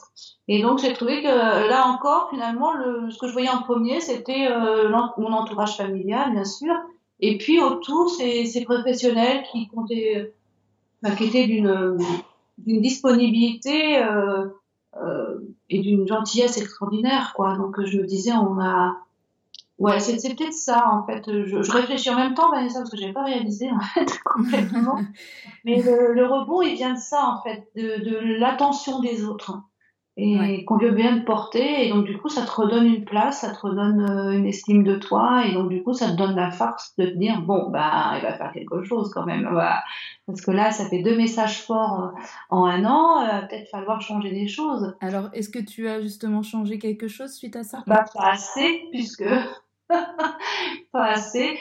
Et 0.47 0.61
donc 0.61 0.79
j'ai 0.79 0.93
trouvé 0.93 1.21
que 1.21 1.27
là 1.27 1.87
encore, 1.87 2.29
finalement, 2.31 2.73
le, 2.73 3.09
ce 3.09 3.17
que 3.19 3.27
je 3.27 3.33
voyais 3.33 3.49
en 3.49 3.61
premier, 3.61 4.01
c'était 4.01 4.47
euh, 4.49 4.89
mon 5.17 5.31
entourage 5.31 5.77
familial, 5.77 6.31
bien 6.31 6.45
sûr, 6.45 6.73
et 7.19 7.37
puis 7.37 7.61
autour, 7.61 8.09
ces, 8.09 8.45
ces 8.45 8.63
professionnels 8.63 9.43
qui 9.51 9.67
comptaient, 9.67 10.33
enfin, 11.03 11.15
qui 11.15 11.25
étaient 11.25 11.45
d'une 11.45 11.97
d'une 12.65 12.81
disponibilité 12.81 13.97
euh, 14.03 14.45
euh, 14.97 15.39
et 15.69 15.79
d'une 15.79 16.07
gentillesse 16.07 16.57
extraordinaire, 16.57 17.33
quoi. 17.35 17.55
Donc 17.55 17.83
je 17.83 17.97
me 17.97 18.05
disais, 18.05 18.33
on 18.33 18.59
a 18.59 18.97
Ouais, 19.81 19.99
c'est 19.99 20.35
peut-être 20.35 20.53
ça, 20.53 20.89
en 20.91 21.03
fait. 21.07 21.23
Je, 21.27 21.63
je, 21.63 21.71
réfléchis 21.71 22.11
en 22.11 22.15
même 22.15 22.35
temps, 22.35 22.51
Vanessa, 22.51 22.79
parce 22.79 22.91
que 22.91 22.97
je 22.97 23.01
n'avais 23.01 23.13
pas 23.13 23.23
réalisé, 23.23 23.67
en 23.71 23.79
fait, 23.79 24.19
complètement. 24.25 24.99
Mais 25.65 25.81
le, 25.81 26.13
le, 26.13 26.25
rebond, 26.25 26.61
il 26.61 26.75
vient 26.75 26.93
de 26.93 26.99
ça, 26.99 27.25
en 27.25 27.41
fait, 27.41 27.67
de, 27.75 28.03
de 28.07 28.37
l'attention 28.39 28.99
des 28.99 29.25
autres. 29.25 29.57
Et 30.17 30.65
qu'on 30.65 30.77
veut 30.77 30.91
bien 30.91 31.19
te 31.19 31.25
porter. 31.25 31.87
Et 31.87 31.89
donc, 31.89 32.05
du 32.05 32.17
coup, 32.17 32.27
ça 32.27 32.45
te 32.45 32.51
redonne 32.51 32.85
une 32.85 33.05
place, 33.05 33.41
ça 33.41 33.49
te 33.51 33.59
redonne 33.59 34.01
euh, 34.01 34.37
une 34.37 34.45
estime 34.45 34.83
de 34.83 34.95
toi. 34.95 35.45
Et 35.47 35.53
donc, 35.53 35.69
du 35.69 35.81
coup, 35.81 35.93
ça 35.93 36.11
te 36.11 36.15
donne 36.17 36.35
la 36.35 36.51
force 36.51 36.93
de 36.97 37.05
te 37.05 37.15
dire, 37.15 37.41
bon, 37.41 37.69
bah, 37.69 38.13
il 38.17 38.21
va 38.21 38.33
faire 38.33 38.51
quelque 38.51 38.83
chose 38.83 39.09
quand 39.13 39.25
même. 39.25 39.47
Voilà. 39.49 39.81
Parce 40.27 40.41
que 40.41 40.51
là, 40.51 40.71
ça 40.71 40.85
fait 40.89 41.01
deux 41.01 41.15
messages 41.15 41.61
forts 41.61 42.03
euh, 42.03 42.21
en 42.49 42.65
un 42.65 42.83
an. 42.85 43.25
Euh, 43.25 43.41
Peut-être 43.47 43.69
falloir 43.69 44.01
changer 44.01 44.31
des 44.31 44.47
choses. 44.47 44.95
Alors, 44.99 45.29
est-ce 45.33 45.49
que 45.49 45.59
tu 45.59 45.87
as 45.87 46.01
justement 46.01 46.43
changé 46.43 46.77
quelque 46.77 47.07
chose 47.07 47.31
suite 47.31 47.55
à 47.55 47.63
ça? 47.63 47.81
Bah, 47.87 48.03
pas 48.13 48.31
assez, 48.33 48.83
puisque 48.91 49.23
pas 50.91 51.05
assez. 51.05 51.57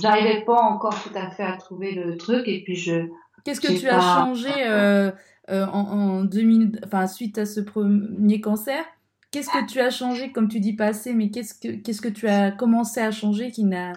J'arrivais 0.00 0.42
pas 0.44 0.60
encore 0.60 1.00
tout 1.02 1.14
à 1.14 1.30
fait 1.30 1.42
à 1.42 1.56
trouver 1.56 1.92
le 1.92 2.16
truc 2.16 2.48
et 2.48 2.62
puis 2.62 2.76
je. 2.76 3.08
Qu'est-ce 3.44 3.60
que 3.60 3.78
tu 3.78 3.88
as 3.88 4.00
changé 4.00 4.50
euh, 4.58 5.10
euh, 5.50 5.66
en, 5.66 5.80
en 5.80 6.24
2000, 6.24 6.80
enfin 6.86 7.06
suite 7.06 7.38
à 7.38 7.46
ce 7.46 7.60
premier 7.60 8.40
cancer 8.40 8.84
Qu'est-ce 9.32 9.48
que 9.48 9.66
tu 9.66 9.80
as 9.80 9.90
changé, 9.90 10.30
comme 10.30 10.48
tu 10.48 10.60
dis 10.60 10.74
pas 10.74 10.86
assez, 10.86 11.14
mais 11.14 11.30
qu'est-ce 11.30 11.54
que 11.54 11.74
qu'est-ce 11.80 12.02
que 12.02 12.08
tu 12.08 12.28
as 12.28 12.50
commencé 12.50 13.00
à 13.00 13.10
changer 13.10 13.50
qui 13.50 13.64
n'a 13.64 13.94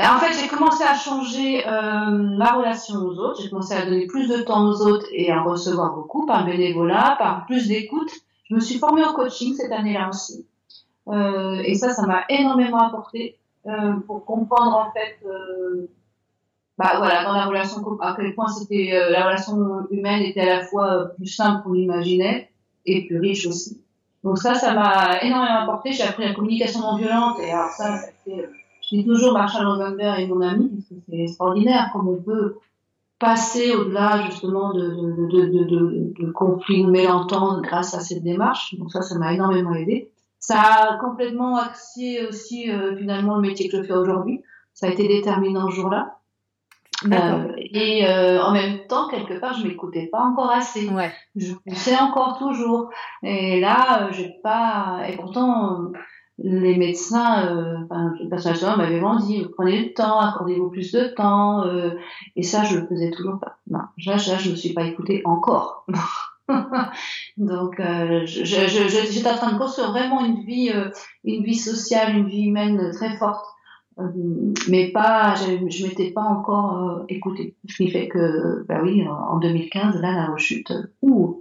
en 0.00 0.18
fait, 0.20 0.32
j'ai 0.40 0.46
commencé 0.46 0.84
à 0.84 0.94
changer 0.94 1.66
euh, 1.66 2.36
ma 2.38 2.52
relation 2.52 3.00
aux 3.00 3.18
autres. 3.18 3.42
J'ai 3.42 3.50
commencé 3.50 3.74
à 3.74 3.84
donner 3.84 4.06
plus 4.06 4.28
de 4.28 4.42
temps 4.42 4.64
aux 4.64 4.80
autres 4.82 5.06
et 5.12 5.32
à 5.32 5.42
recevoir 5.42 5.92
beaucoup 5.94 6.24
par 6.24 6.44
bénévolat, 6.44 7.16
par 7.18 7.46
plus 7.46 7.66
d'écoute. 7.66 8.10
Je 8.48 8.54
me 8.54 8.60
suis 8.60 8.78
formée 8.78 9.04
au 9.04 9.12
coaching 9.12 9.56
cette 9.56 9.72
année-là 9.72 10.08
aussi. 10.08 10.46
Euh, 11.08 11.62
et 11.64 11.74
ça, 11.74 11.90
ça 11.90 12.06
m'a 12.06 12.24
énormément 12.28 12.78
apporté 12.78 13.38
euh, 13.66 13.94
pour 14.06 14.24
comprendre 14.24 14.76
en 14.76 14.92
fait, 14.92 15.18
euh, 15.26 15.88
bah 16.76 16.94
voilà, 16.98 17.24
dans 17.24 17.32
la 17.32 17.46
relation, 17.46 17.98
à 18.00 18.14
quel 18.16 18.34
point 18.34 18.48
c'était 18.48 18.92
la 19.10 19.24
relation 19.24 19.86
humaine 19.90 20.22
était 20.22 20.42
à 20.42 20.58
la 20.58 20.64
fois 20.64 21.10
plus 21.16 21.26
simple 21.26 21.62
qu'on 21.62 21.72
l'imaginait 21.72 22.50
et 22.86 23.06
plus 23.06 23.18
riche 23.18 23.46
aussi. 23.46 23.80
Donc 24.22 24.38
ça, 24.38 24.54
ça 24.54 24.74
m'a 24.74 25.20
énormément 25.22 25.60
apporté. 25.60 25.92
J'ai 25.92 26.04
appris 26.04 26.24
la 26.24 26.34
communication 26.34 26.80
non 26.80 26.96
violente 26.96 27.38
et 27.40 27.50
alors 27.50 27.70
ça, 27.70 28.00
je 28.26 28.96
dis 28.96 29.04
toujours 29.04 29.32
Marshall 29.32 29.66
Rosenberg 29.66 30.20
et 30.20 30.26
mon 30.26 30.40
ami 30.40 30.68
parce 30.68 30.88
que 30.88 30.94
c'est 31.08 31.18
extraordinaire 31.18 31.90
comme 31.92 32.08
on 32.08 32.22
peut 32.22 32.58
passer 33.18 33.74
au-delà 33.74 34.22
justement 34.26 34.72
de, 34.72 34.80
de, 34.80 35.46
de, 35.46 35.64
de, 35.64 36.12
de, 36.22 37.62
grâce 37.62 37.94
à 37.94 38.00
cette 38.00 38.22
démarche. 38.22 38.76
Donc 38.76 38.92
ça, 38.92 39.02
ça 39.02 39.18
m'a 39.18 39.34
énormément 39.34 39.74
aidé. 39.74 40.12
Ça 40.40 40.60
a 40.60 40.98
complètement 40.98 41.56
axé 41.56 42.26
aussi 42.28 42.70
euh, 42.70 42.96
finalement 42.96 43.36
le 43.36 43.42
métier 43.42 43.68
que 43.68 43.76
je 43.76 43.82
fais 43.82 43.92
aujourd'hui. 43.92 44.42
Ça 44.74 44.86
a 44.86 44.90
été 44.90 45.08
déterminant 45.08 45.68
ce 45.70 45.74
jour-là. 45.74 46.18
Euh, 47.06 47.52
et 47.56 48.06
euh, 48.08 48.42
en 48.42 48.52
même 48.52 48.86
temps, 48.88 49.08
quelque 49.08 49.38
part, 49.38 49.54
je 49.54 49.66
m'écoutais 49.66 50.06
pas 50.06 50.20
encore 50.20 50.50
assez. 50.50 50.88
Ouais. 50.88 51.12
Je 51.36 51.54
poussais 51.54 51.96
encore 51.96 52.38
toujours. 52.38 52.90
Et 53.22 53.60
là, 53.60 54.02
euh, 54.02 54.12
j'ai 54.12 54.34
pas. 54.42 55.02
Et 55.08 55.16
pourtant, 55.16 55.92
les 56.38 56.76
médecins, 56.76 57.46
euh, 57.46 57.76
enfin, 57.84 58.14
le 58.20 58.28
personnel 58.28 58.76
m'avait 58.76 58.98
vraiment 58.98 59.16
dit 59.16 59.46
prenez 59.56 59.84
le 59.84 59.94
temps, 59.94 60.18
accordez-vous 60.18 60.70
plus 60.70 60.92
de 60.92 61.04
temps. 61.14 61.64
et 62.36 62.42
ça, 62.42 62.64
je 62.64 62.78
le 62.78 62.86
faisais 62.86 63.10
toujours 63.10 63.38
pas. 63.38 63.58
Non, 63.70 63.80
là, 64.06 64.16
là, 64.16 64.38
je 64.38 64.50
me 64.50 64.56
suis 64.56 64.72
pas 64.72 64.84
écoutée 64.84 65.22
encore. 65.24 65.84
Donc, 67.36 67.80
euh, 67.80 68.22
j'étais 68.24 69.28
en 69.28 69.36
train 69.36 69.52
de 69.52 69.58
construire 69.58 69.90
vraiment 69.90 70.24
une 70.24 70.44
vie, 70.44 70.70
euh, 70.74 70.90
une 71.24 71.44
vie 71.44 71.56
sociale, 71.56 72.16
une 72.16 72.28
vie 72.28 72.46
humaine 72.46 72.90
très 72.92 73.16
forte, 73.16 73.46
euh, 73.98 74.08
mais 74.68 74.90
pas, 74.92 75.34
je, 75.34 75.68
je 75.68 75.86
m'étais 75.86 76.10
pas 76.10 76.22
encore 76.22 77.04
écoutée. 77.08 77.54
Ce 77.68 77.76
qui 77.76 77.90
fait 77.90 78.08
que, 78.08 78.64
bah 78.68 78.80
oui, 78.82 79.06
en 79.06 79.38
2015, 79.38 80.00
là, 80.00 80.12
la 80.12 80.26
rechute, 80.26 80.72
ouh. 81.02 81.38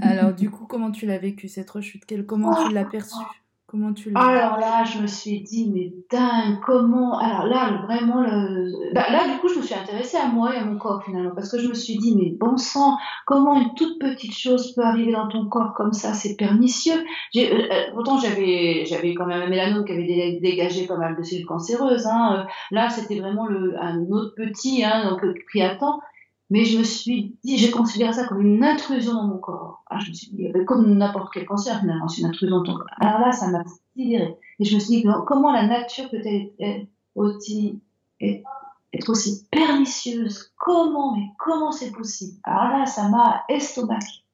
Alors, 0.00 0.34
du 0.34 0.50
coup, 0.50 0.66
comment 0.66 0.90
tu 0.90 1.06
l'as 1.06 1.18
vécu 1.18 1.48
cette 1.48 1.70
rechute? 1.70 2.04
Comment 2.26 2.66
tu 2.66 2.74
l'as 2.74 2.84
perçue? 2.84 3.24
Comment 3.70 3.92
tu 3.92 4.10
Alors 4.14 4.58
là, 4.58 4.82
je 4.84 4.98
me 4.98 5.06
suis 5.06 5.42
dit, 5.42 5.70
mais 5.70 5.92
dingue, 6.10 6.58
comment 6.64 7.18
Alors 7.18 7.44
là, 7.44 7.82
vraiment, 7.84 8.22
le... 8.22 8.94
bah, 8.94 9.04
là, 9.10 9.28
du 9.28 9.38
coup, 9.40 9.48
je 9.48 9.58
me 9.58 9.62
suis 9.62 9.74
intéressée 9.74 10.16
à 10.16 10.28
moi 10.28 10.54
et 10.54 10.56
à 10.56 10.64
mon 10.64 10.78
corps 10.78 11.04
finalement, 11.04 11.32
parce 11.34 11.52
que 11.52 11.58
je 11.58 11.68
me 11.68 11.74
suis 11.74 11.98
dit, 11.98 12.16
mais 12.16 12.30
bon 12.30 12.56
sang, 12.56 12.96
comment 13.26 13.60
une 13.60 13.74
toute 13.74 13.98
petite 13.98 14.34
chose 14.34 14.72
peut 14.72 14.80
arriver 14.80 15.12
dans 15.12 15.28
ton 15.28 15.50
corps 15.50 15.74
comme 15.74 15.92
ça? 15.92 16.14
C'est 16.14 16.34
pernicieux. 16.36 17.04
Euh, 17.36 17.68
pourtant, 17.92 18.18
j'avais, 18.18 18.86
j'avais 18.86 19.12
quand 19.12 19.26
même 19.26 19.42
un 19.42 19.50
mélanome 19.50 19.84
qui 19.84 19.92
avait 19.92 20.38
dégagé 20.40 20.86
pas 20.86 20.96
mal 20.96 21.14
de 21.14 21.22
cellules 21.22 21.44
cancéreuses. 21.44 22.06
Hein. 22.06 22.46
Là, 22.70 22.88
c'était 22.88 23.20
vraiment 23.20 23.44
le, 23.44 23.78
un 23.78 24.00
autre 24.10 24.32
petit, 24.34 24.82
hein, 24.82 25.10
donc 25.10 25.20
pris 25.46 25.60
à 25.60 25.76
temps. 25.76 26.00
Mais 26.50 26.64
je 26.64 26.78
me 26.78 26.82
suis 26.82 27.36
dit, 27.44 27.58
j'ai 27.58 27.70
considéré 27.70 28.12
ça 28.12 28.26
comme 28.26 28.40
une 28.40 28.64
intrusion 28.64 29.12
dans 29.12 29.24
mon 29.24 29.38
corps. 29.38 29.82
Ah, 29.86 29.98
je 29.98 30.08
me 30.08 30.14
suis 30.14 30.30
dit, 30.30 30.50
comme 30.66 30.96
n'importe 30.96 31.32
quel 31.32 31.44
cancer, 31.44 31.78
finalement, 31.80 32.08
c'est 32.08 32.22
une 32.22 32.28
intrusion 32.28 32.56
dans 32.56 32.62
ton 32.62 32.74
corps. 32.74 32.86
Alors 32.98 33.20
là, 33.20 33.32
ça 33.32 33.48
m'a 33.48 33.62
sidéré. 33.94 34.34
Et 34.58 34.64
je 34.64 34.74
me 34.74 34.80
suis 34.80 35.02
dit, 35.02 35.06
comment 35.26 35.52
la 35.52 35.66
nature 35.66 36.08
peut-elle 36.08 36.50
être 36.58 36.86
aussi, 37.14 37.80
être 38.20 39.08
aussi 39.08 39.46
pernicieuse? 39.50 40.52
Comment, 40.56 41.14
mais 41.16 41.26
comment 41.38 41.70
c'est 41.70 41.92
possible? 41.92 42.38
Alors 42.44 42.78
là, 42.78 42.86
ça 42.86 43.08
m'a 43.08 43.44
estomaqué. 43.50 44.24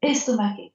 Estomaqué. 0.00 0.72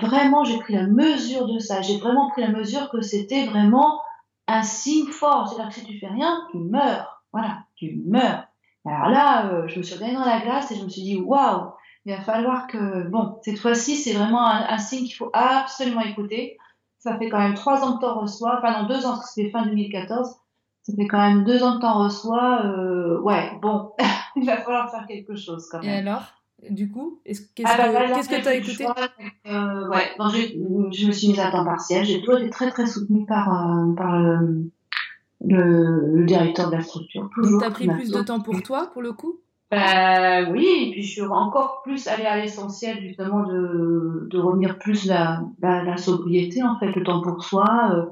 Vraiment, 0.00 0.44
j'ai 0.44 0.58
pris 0.58 0.74
la 0.74 0.86
mesure 0.86 1.52
de 1.52 1.58
ça. 1.58 1.82
J'ai 1.82 1.98
vraiment 1.98 2.30
pris 2.30 2.42
la 2.42 2.50
mesure 2.50 2.88
que 2.90 3.00
c'était 3.00 3.46
vraiment 3.46 4.00
un 4.46 4.62
signe 4.62 5.08
fort. 5.08 5.48
C'est-à-dire 5.48 5.68
que 5.68 5.74
si 5.74 5.84
tu 5.84 5.98
fais 5.98 6.06
rien, 6.06 6.46
tu 6.52 6.58
meurs. 6.58 7.24
Voilà, 7.32 7.64
tu 7.74 8.00
meurs. 8.06 8.44
Alors 8.84 9.08
là, 9.08 9.52
euh, 9.52 9.68
je 9.68 9.78
me 9.78 9.82
suis 9.82 9.94
regardée 9.94 10.16
dans 10.16 10.24
la 10.24 10.40
glace 10.40 10.70
et 10.70 10.76
je 10.76 10.84
me 10.84 10.88
suis 10.88 11.02
dit, 11.02 11.16
waouh, 11.16 11.72
il 12.04 12.14
va 12.14 12.20
falloir 12.22 12.66
que, 12.66 13.08
bon, 13.08 13.38
cette 13.42 13.58
fois-ci, 13.58 13.96
c'est 13.96 14.14
vraiment 14.14 14.46
un, 14.46 14.66
un 14.68 14.78
signe 14.78 15.04
qu'il 15.04 15.14
faut 15.14 15.30
absolument 15.32 16.00
écouter. 16.02 16.56
Ça 16.98 17.16
fait 17.18 17.28
quand 17.28 17.38
même 17.38 17.54
trois 17.54 17.84
ans 17.84 17.96
que 17.96 18.00
t'en 18.00 18.20
reçois, 18.20 18.58
enfin 18.58 18.82
non, 18.82 18.88
deux 18.88 19.06
ans, 19.06 19.10
parce 19.10 19.26
que 19.26 19.32
c'était 19.34 19.50
fin 19.50 19.66
2014. 19.66 20.36
Ça 20.82 20.92
fait 20.96 21.06
quand 21.06 21.20
même 21.20 21.44
deux 21.44 21.62
ans 21.62 21.76
que 21.76 21.82
t'en 21.82 22.02
reçois. 22.02 22.64
Euh, 22.64 23.20
ouais, 23.20 23.52
bon, 23.60 23.92
il 24.36 24.46
va 24.46 24.56
falloir 24.56 24.90
faire 24.90 25.06
quelque 25.06 25.36
chose 25.36 25.68
quand 25.70 25.80
même. 25.80 25.90
Et 25.90 25.98
alors? 25.98 26.22
Du 26.70 26.90
coup, 26.90 27.20
qu'est-ce 27.24 27.42
ah 27.64 27.76
bah, 27.76 27.88
que 27.88 28.14
qu'est-ce 28.14 28.28
que 28.28 28.42
tu 28.42 28.48
as 28.48 28.54
écouté? 28.54 28.84
euh, 29.46 29.88
Ouais, 29.88 30.10
donc 30.18 30.32
je 30.92 31.06
me 31.06 31.12
suis 31.12 31.28
mise 31.28 31.38
à 31.38 31.52
temps 31.52 31.64
partiel. 31.64 32.04
J'ai 32.04 32.18
toujours 32.18 32.38
été 32.38 32.50
très 32.50 32.68
très 32.70 32.88
soutenue 32.88 33.24
par 33.26 33.48
euh, 33.48 33.94
par 33.94 34.18
le, 34.18 34.68
le, 35.44 36.16
le, 36.16 36.24
directeur 36.24 36.70
de 36.70 36.76
la 36.76 36.82
structure. 36.82 37.28
Toujours. 37.34 37.52
Donc, 37.52 37.60
tu 37.60 37.66
as 37.66 37.70
pris 37.70 37.88
plus 37.88 38.10
de 38.10 38.22
temps 38.22 38.40
pour 38.40 38.62
toi, 38.62 38.90
pour 38.92 39.02
le 39.02 39.12
coup? 39.12 39.40
Bah, 39.70 40.50
oui, 40.50 40.66
et 40.66 40.90
puis 40.92 41.02
je 41.02 41.12
suis 41.12 41.22
encore 41.22 41.82
plus 41.82 42.08
allée 42.08 42.24
à 42.24 42.38
l'essentiel, 42.38 43.00
justement, 43.00 43.44
de, 43.44 44.26
de 44.30 44.38
revenir 44.38 44.78
plus 44.78 45.06
la, 45.06 45.42
la, 45.60 45.84
la, 45.84 45.96
sobriété, 45.98 46.62
en 46.62 46.78
fait, 46.78 46.92
le 46.92 47.02
temps 47.02 47.20
pour 47.20 47.44
soi. 47.44 47.66
Euh, 47.92 48.04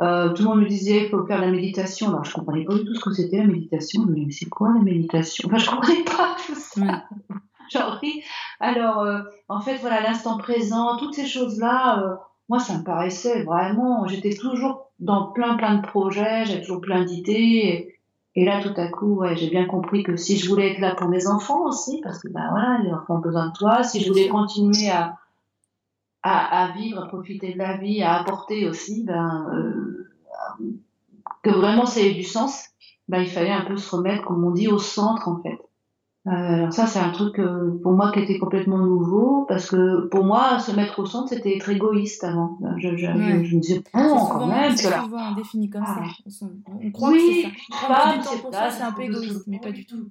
euh, 0.00 0.32
tout 0.32 0.42
le 0.42 0.48
monde 0.48 0.60
me 0.60 0.68
disait, 0.68 1.04
il 1.04 1.10
faut 1.10 1.24
faire 1.26 1.40
la 1.40 1.50
méditation. 1.50 2.08
Alors, 2.08 2.24
je 2.24 2.32
comprenais 2.32 2.64
pas 2.64 2.74
du 2.74 2.84
tout 2.84 2.94
ce 2.94 3.00
que 3.00 3.12
c'était 3.12 3.38
la 3.38 3.46
méditation. 3.46 4.02
Je 4.02 4.08
me 4.08 4.14
disais, 4.14 4.26
mais 4.26 4.32
c'est 4.32 4.48
quoi 4.48 4.72
la 4.74 4.80
méditation? 4.80 5.48
Enfin, 5.48 5.58
je 5.58 5.70
comprenais 5.70 6.04
pas 6.04 6.36
tout 6.46 6.54
ça. 6.54 7.04
J'en 7.70 7.90
ris. 7.98 8.22
Alors, 8.60 9.00
euh, 9.00 9.20
en 9.48 9.60
fait, 9.60 9.76
voilà, 9.78 10.02
l'instant 10.02 10.38
présent, 10.38 10.96
toutes 10.98 11.14
ces 11.14 11.26
choses-là, 11.26 12.02
euh, 12.02 12.14
moi, 12.52 12.60
ça 12.60 12.76
me 12.76 12.84
paraissait 12.84 13.44
vraiment. 13.44 14.06
J'étais 14.06 14.34
toujours 14.34 14.92
dans 14.98 15.32
plein, 15.32 15.56
plein 15.56 15.76
de 15.76 15.86
projets, 15.86 16.44
j'avais 16.44 16.60
toujours 16.60 16.82
plein 16.82 17.02
d'idées. 17.02 17.32
Et, 17.32 17.98
et, 18.34 18.44
là, 18.44 18.62
tout 18.62 18.78
à 18.78 18.88
coup, 18.88 19.14
ouais, 19.20 19.36
j'ai 19.36 19.48
bien 19.48 19.64
compris 19.64 20.02
que 20.02 20.16
si 20.16 20.36
je 20.36 20.50
voulais 20.50 20.72
être 20.72 20.78
là 20.78 20.94
pour 20.94 21.08
mes 21.08 21.26
enfants 21.26 21.64
aussi, 21.64 22.02
parce 22.02 22.18
que 22.18 22.28
ben 22.28 22.46
voilà, 22.50 22.78
les 22.84 22.92
enfants 22.92 23.16
ont 23.16 23.20
besoin 23.20 23.46
de 23.46 23.54
toi, 23.54 23.82
si 23.84 24.00
je 24.00 24.08
voulais 24.10 24.28
continuer 24.28 24.90
à, 24.90 25.16
à, 26.22 26.64
à 26.64 26.72
vivre, 26.72 27.02
à 27.02 27.08
profiter 27.08 27.54
de 27.54 27.58
la 27.58 27.78
vie, 27.78 28.02
à 28.02 28.20
apporter 28.20 28.68
aussi, 28.68 29.02
ben, 29.02 29.46
euh, 29.54 30.10
que 31.42 31.48
vraiment 31.48 31.86
ça 31.86 32.00
ait 32.00 32.12
du 32.12 32.22
sens, 32.22 32.66
ben, 33.08 33.22
il 33.22 33.30
fallait 33.30 33.50
un 33.50 33.64
peu 33.64 33.78
se 33.78 33.96
remettre, 33.96 34.24
comme 34.24 34.44
on 34.44 34.50
dit, 34.50 34.68
au 34.68 34.78
centre 34.78 35.26
en 35.26 35.40
fait. 35.40 35.58
Alors 36.24 36.72
ça, 36.72 36.86
c'est 36.86 37.00
un 37.00 37.10
truc 37.10 37.40
pour 37.82 37.92
moi 37.92 38.12
qui 38.12 38.20
était 38.20 38.38
complètement 38.38 38.78
nouveau, 38.78 39.44
parce 39.48 39.68
que 39.68 40.06
pour 40.06 40.24
moi, 40.24 40.60
se 40.60 40.70
mettre 40.70 41.00
au 41.00 41.06
centre, 41.06 41.30
c'était 41.30 41.56
être 41.56 41.68
égoïste 41.68 42.22
avant. 42.22 42.58
Je, 42.78 42.96
je, 42.96 43.06
me 43.08 43.60
disais, 43.60 43.82
oh, 43.94 44.28
quand 44.30 44.46
même. 44.46 44.76
C'est 44.76 44.92
souvent 44.92 45.32
défini 45.32 45.68
comme 45.68 45.84
ça. 45.84 46.02
Ah. 46.02 46.70
On 46.80 46.90
croit 46.92 47.10
oui, 47.10 47.46
que 47.46 48.24
c'est 48.24 48.52
ça. 48.52 48.70
c'est 48.70 48.82
un 48.82 48.92
peu 48.92 49.02
égoïste, 49.02 49.44
mais 49.48 49.58
pas 49.58 49.72
du 49.72 49.84
tout. 49.84 50.10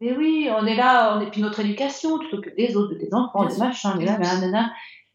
Mais 0.00 0.16
oui, 0.16 0.48
on 0.50 0.66
est 0.66 0.76
là, 0.76 1.16
on 1.16 1.20
est 1.20 1.30
puis 1.30 1.40
notre 1.40 1.60
éducation, 1.60 2.18
tu 2.18 2.28
t'occupes 2.28 2.56
des 2.56 2.76
autres, 2.76 2.94
de 2.94 2.98
tes 2.98 3.14
enfants, 3.14 3.46
des 3.46 3.56
machins, 3.56 3.98
des 3.98 4.04
là, 4.04 4.18
nanana, 4.18 4.70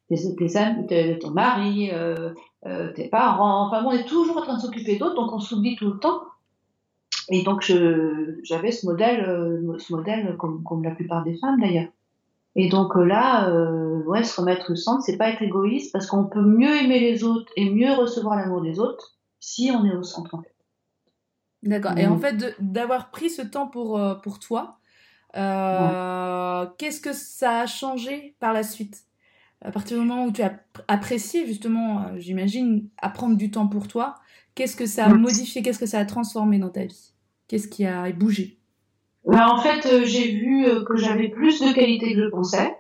tes, 0.10 0.58
amis, 0.58 0.88
ton 1.20 1.32
mari, 1.32 1.92
euh, 1.92 2.34
euh, 2.66 2.92
tes 2.94 3.08
parents, 3.08 3.68
enfin 3.68 3.84
bon, 3.84 3.90
on 3.90 3.94
est 3.94 4.06
toujours 4.08 4.38
en 4.38 4.42
train 4.42 4.56
de 4.56 4.62
s'occuper 4.62 4.98
d'autres, 4.98 5.16
donc 5.16 5.32
on 5.32 5.40
s'oublie 5.40 5.76
tout 5.76 5.86
le 5.86 6.00
temps. 6.00 6.22
Et 7.30 7.44
donc 7.44 7.62
j'avais 8.44 8.72
ce 8.72 8.86
modèle, 8.86 9.22
euh, 9.28 9.78
ce 9.80 9.94
modèle 9.94 10.36
comme, 10.38 10.64
comme, 10.64 10.84
la 10.84 10.92
plupart 10.92 11.24
des 11.24 11.38
femmes 11.38 11.60
d'ailleurs. 11.60 11.90
Et 12.56 12.70
donc 12.70 12.96
euh, 12.96 13.04
là, 13.04 13.50
euh, 13.50 14.04
ouais, 14.04 14.24
se 14.24 14.40
remettre 14.40 14.72
au 14.72 14.76
centre, 14.76 15.04
c'est 15.04 15.18
pas 15.18 15.30
être 15.30 15.42
égoïste 15.42 15.92
parce 15.94 16.08
qu'on 16.08 16.26
peut 16.26 16.42
mieux 16.42 16.76
aimer 16.84 17.00
les 17.00 17.24
autres 17.24 17.52
et 17.56 17.70
mieux 17.70 17.94
recevoir 17.94 18.36
l'amour 18.36 18.62
des 18.62 18.80
autres 18.80 19.18
si 19.40 19.72
on 19.74 19.86
est 19.86 19.96
au 19.96 20.04
centre 20.04 20.36
en 20.36 20.42
fait. 20.42 20.56
D'accord. 21.64 21.98
Et 21.98 22.08
en 22.08 22.18
fait, 22.18 22.56
d'avoir 22.60 23.12
pris 23.12 23.30
ce 23.30 23.44
temps 23.44 23.68
pour, 23.68 24.02
pour 24.24 24.40
toi, 24.40 24.80
qu'est-ce 25.34 27.00
que 27.00 27.14
ça 27.14 27.60
a 27.60 27.66
changé 27.68 28.36
par 28.40 28.52
la 28.52 28.64
suite? 28.64 29.04
À 29.64 29.70
partir 29.70 30.00
du 30.00 30.04
moment 30.04 30.26
où 30.26 30.32
tu 30.32 30.42
as 30.42 30.60
apprécié 30.88 31.46
justement, 31.46 32.18
j'imagine, 32.18 32.90
apprendre 32.98 33.38
du 33.38 33.52
temps 33.52 33.68
pour 33.68 33.88
toi, 33.88 34.16
qu'est-ce 34.56 34.76
que 34.76 34.86
ça 34.86 35.06
a 35.06 35.14
modifié, 35.14 35.62
qu'est-ce 35.62 35.80
que 35.80 35.86
ça 35.86 36.00
a 36.00 36.06
transformé 36.06 36.60
dans 36.60 36.70
ta 36.70 36.86
vie? 36.86 37.14
Qu'est-ce 37.48 37.68
qui 37.68 37.86
a 37.86 38.10
bougé? 38.12 38.58
Bah, 39.26 39.48
En 39.50 39.58
fait, 39.58 39.86
euh, 39.86 40.06
j'ai 40.06 40.32
vu 40.32 40.66
euh, 40.66 40.84
que 40.84 40.96
j'avais 40.98 41.30
plus 41.30 41.62
de 41.62 41.74
qualité 41.74 42.14
que 42.14 42.24
je 42.24 42.30
pensais. 42.30 42.76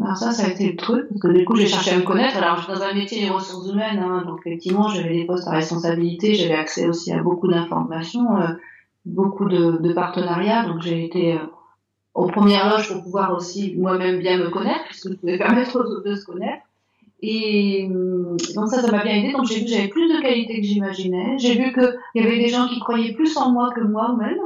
Alors 0.00 0.16
ça, 0.16 0.32
ça 0.32 0.46
a 0.46 0.50
été 0.50 0.70
le 0.70 0.76
truc, 0.76 1.06
parce 1.08 1.20
que 1.20 1.28
du 1.28 1.44
coup, 1.44 1.54
j'ai 1.54 1.66
cherché 1.66 1.90
à 1.90 1.98
me 1.98 2.02
connaître. 2.02 2.36
Alors, 2.38 2.56
je 2.56 2.62
suis 2.62 2.72
dans 2.72 2.82
un 2.82 2.94
métier 2.94 3.20
des 3.20 3.28
ressources 3.28 3.70
humaines, 3.70 3.98
hein, 3.98 4.24
donc 4.26 4.40
effectivement, 4.46 4.88
j'avais 4.88 5.12
des 5.12 5.26
postes 5.26 5.46
à 5.48 5.50
responsabilité, 5.50 6.34
j'avais 6.34 6.54
accès 6.54 6.88
aussi 6.88 7.12
à 7.12 7.22
beaucoup 7.22 7.46
d'informations, 7.46 8.40
euh, 8.40 8.54
beaucoup 9.04 9.46
de, 9.46 9.82
de, 9.82 9.92
partenariats, 9.92 10.64
donc 10.64 10.80
j'ai 10.80 11.04
été 11.04 11.38
aux 12.14 12.26
premières 12.26 12.70
loges 12.70 12.90
pour 12.90 13.02
pouvoir 13.02 13.36
aussi 13.36 13.74
moi-même 13.76 14.18
bien 14.18 14.38
me 14.38 14.48
connaître, 14.48 14.84
puisque 14.86 15.10
je 15.10 15.14
pouvais 15.14 15.36
permettre 15.46 15.76
aux 15.76 15.82
autres 15.82 16.08
de 16.08 16.14
se 16.14 16.24
connaître. 16.24 16.62
Et 17.22 17.88
donc 18.54 18.68
ça, 18.68 18.82
ça 18.82 18.90
m'a 18.90 19.04
bien 19.04 19.14
aidé. 19.14 19.32
Donc 19.32 19.46
j'ai 19.46 19.60
vu 19.60 19.64
que 19.64 19.70
j'avais 19.70 19.88
plus 19.88 20.08
de 20.08 20.20
qualité 20.20 20.60
que 20.60 20.66
j'imaginais. 20.66 21.38
J'ai 21.38 21.54
vu 21.54 21.72
qu'il 21.72 21.94
y 22.16 22.20
avait 22.20 22.38
des 22.38 22.48
gens 22.48 22.68
qui 22.68 22.80
croyaient 22.80 23.14
plus 23.14 23.36
en 23.36 23.52
moi 23.52 23.72
que 23.74 23.80
moi-même. 23.80 24.40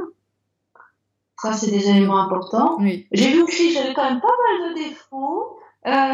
Ça, 1.41 1.53
c'est 1.53 1.69
des 1.69 1.89
éléments 1.89 2.19
importants. 2.19 2.79
J'ai 3.11 3.31
vu 3.31 3.41
aussi 3.43 3.67
que 3.67 3.73
j'avais 3.73 3.93
quand 3.93 4.09
même 4.09 4.21
pas 4.21 4.27
mal 4.27 4.69
de 4.69 4.79
défauts. 4.79 5.59
Euh, 5.85 6.13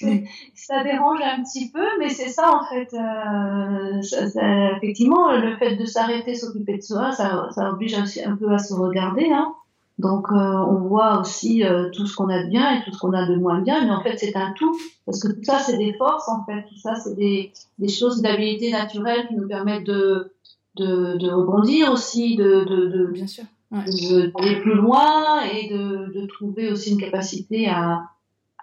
Ça 0.54 0.82
dérange 0.82 1.20
un 1.22 1.42
petit 1.42 1.70
peu, 1.70 1.86
mais 1.98 2.08
c'est 2.08 2.28
ça 2.28 2.52
en 2.52 2.64
fait. 2.64 2.92
Euh, 2.94 4.02
ça, 4.02 4.72
effectivement, 4.76 5.32
le 5.32 5.56
fait 5.56 5.76
de 5.76 5.84
s'arrêter, 5.84 6.34
s'occuper 6.34 6.78
de 6.78 6.82
soi, 6.82 7.12
ça, 7.12 7.48
ça 7.50 7.70
oblige 7.70 7.98
aussi 8.00 8.22
un 8.24 8.36
peu 8.36 8.52
à 8.52 8.58
se 8.58 8.74
regarder. 8.74 9.30
Hein. 9.30 9.54
Donc 9.98 10.26
euh, 10.32 10.34
on 10.34 10.80
voit 10.88 11.20
aussi 11.20 11.62
euh, 11.64 11.88
tout 11.90 12.06
ce 12.06 12.16
qu'on 12.16 12.28
a 12.28 12.42
de 12.42 12.48
bien 12.48 12.76
et 12.76 12.84
tout 12.84 12.92
ce 12.92 12.98
qu'on 12.98 13.12
a 13.12 13.26
de 13.26 13.36
moins 13.36 13.60
bien, 13.60 13.84
mais 13.84 13.92
en 13.92 14.02
fait 14.02 14.16
c'est 14.18 14.34
un 14.34 14.52
tout, 14.52 14.76
parce 15.06 15.22
que 15.22 15.28
tout 15.28 15.44
ça 15.44 15.60
c'est 15.60 15.78
des 15.78 15.92
forces 15.92 16.28
en 16.28 16.44
fait, 16.44 16.64
tout 16.68 16.76
ça 16.76 16.96
c'est 16.96 17.14
des, 17.14 17.52
des 17.78 17.88
choses 17.88 18.20
d'habilité 18.20 18.72
naturelle 18.72 19.28
qui 19.28 19.36
nous 19.36 19.46
permettent 19.46 19.86
de, 19.86 20.32
de, 20.76 21.16
de 21.16 21.30
rebondir 21.30 21.92
aussi, 21.92 22.34
de, 22.34 22.64
de, 22.64 22.86
de 22.86 23.06
bien 23.06 23.28
sûr, 23.28 23.44
d'aller 23.70 24.60
plus 24.60 24.74
loin 24.74 25.42
et 25.42 25.68
de, 25.68 26.12
de 26.12 26.26
trouver 26.26 26.72
aussi 26.72 26.92
une 26.94 27.00
capacité 27.00 27.68
à, 27.68 28.02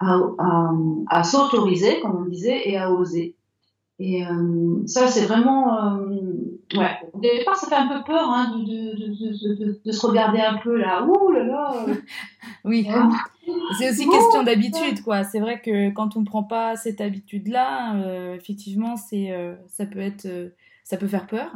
à, 0.01 0.19
à, 0.37 0.71
à 1.09 1.23
s'autoriser, 1.23 2.01
comme 2.01 2.23
on 2.23 2.25
disait, 2.25 2.69
et 2.69 2.77
à 2.77 2.91
oser. 2.91 3.35
Et 3.99 4.25
euh, 4.25 4.81
ça, 4.87 5.07
c'est 5.07 5.25
vraiment. 5.25 5.97
Euh, 6.73 6.79
ouais. 6.79 6.97
Au 7.13 7.19
départ, 7.19 7.55
ça 7.55 7.67
fait 7.67 7.75
un 7.75 7.87
peu 7.87 8.03
peur 8.03 8.29
hein, 8.29 8.57
de, 8.57 8.63
de, 8.63 9.55
de, 9.55 9.81
de, 9.83 9.91
se 9.91 10.05
regarder 10.05 10.39
un 10.39 10.57
peu 10.57 10.77
là. 10.77 11.03
Ouh 11.03 11.31
là 11.31 11.43
là 11.43 11.85
Oui. 12.65 12.87
C'est 13.77 13.89
aussi 13.89 14.07
question 14.07 14.43
d'habitude, 14.43 15.03
quoi. 15.03 15.23
C'est 15.23 15.39
vrai 15.39 15.61
que 15.61 15.89
quand 15.91 16.15
on 16.15 16.21
ne 16.21 16.25
prend 16.25 16.43
pas 16.43 16.75
cette 16.75 17.01
habitude-là, 17.01 17.95
euh, 17.95 18.35
effectivement, 18.35 18.95
c'est, 18.95 19.33
ça, 19.67 19.85
peut 19.85 19.99
être, 19.99 20.27
ça 20.83 20.97
peut 20.97 21.07
faire 21.07 21.27
peur. 21.27 21.51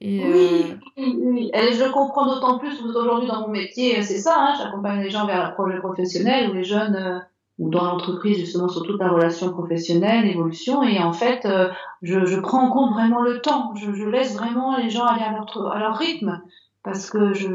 Et, 0.00 0.22
oui, 0.24 0.74
oui, 0.96 1.50
et 1.54 1.72
je 1.72 1.90
comprends 1.90 2.26
d'autant 2.26 2.58
plus 2.58 2.82
aujourd'hui 2.82 3.28
dans 3.28 3.42
mon 3.42 3.48
métier, 3.48 4.02
c'est 4.02 4.18
ça, 4.18 4.34
hein, 4.36 4.54
j'accompagne 4.58 5.00
les 5.00 5.08
gens 5.08 5.24
vers 5.24 5.42
la 5.42 5.50
projet 5.50 5.78
professionnel 5.78 6.50
ou 6.50 6.52
les 6.52 6.64
jeunes 6.64 7.24
ou 7.58 7.70
dans 7.70 7.84
l'entreprise 7.84 8.38
justement 8.38 8.68
sur 8.68 8.82
toute 8.82 8.98
la 8.98 9.08
relation 9.08 9.50
professionnelle, 9.50 10.26
l'évolution. 10.26 10.82
Et 10.82 10.98
en 10.98 11.12
fait, 11.12 11.44
euh, 11.46 11.68
je, 12.02 12.26
je, 12.26 12.40
prends 12.40 12.66
en 12.66 12.70
compte 12.70 12.92
vraiment 12.92 13.22
le 13.22 13.40
temps. 13.40 13.74
Je, 13.76 13.92
je, 13.92 14.04
laisse 14.04 14.36
vraiment 14.36 14.76
les 14.76 14.90
gens 14.90 15.04
aller 15.04 15.22
à 15.22 15.32
leur, 15.32 15.72
à 15.72 15.78
leur 15.78 15.96
rythme 15.96 16.42
parce 16.82 17.10
que 17.10 17.32
je, 17.32 17.48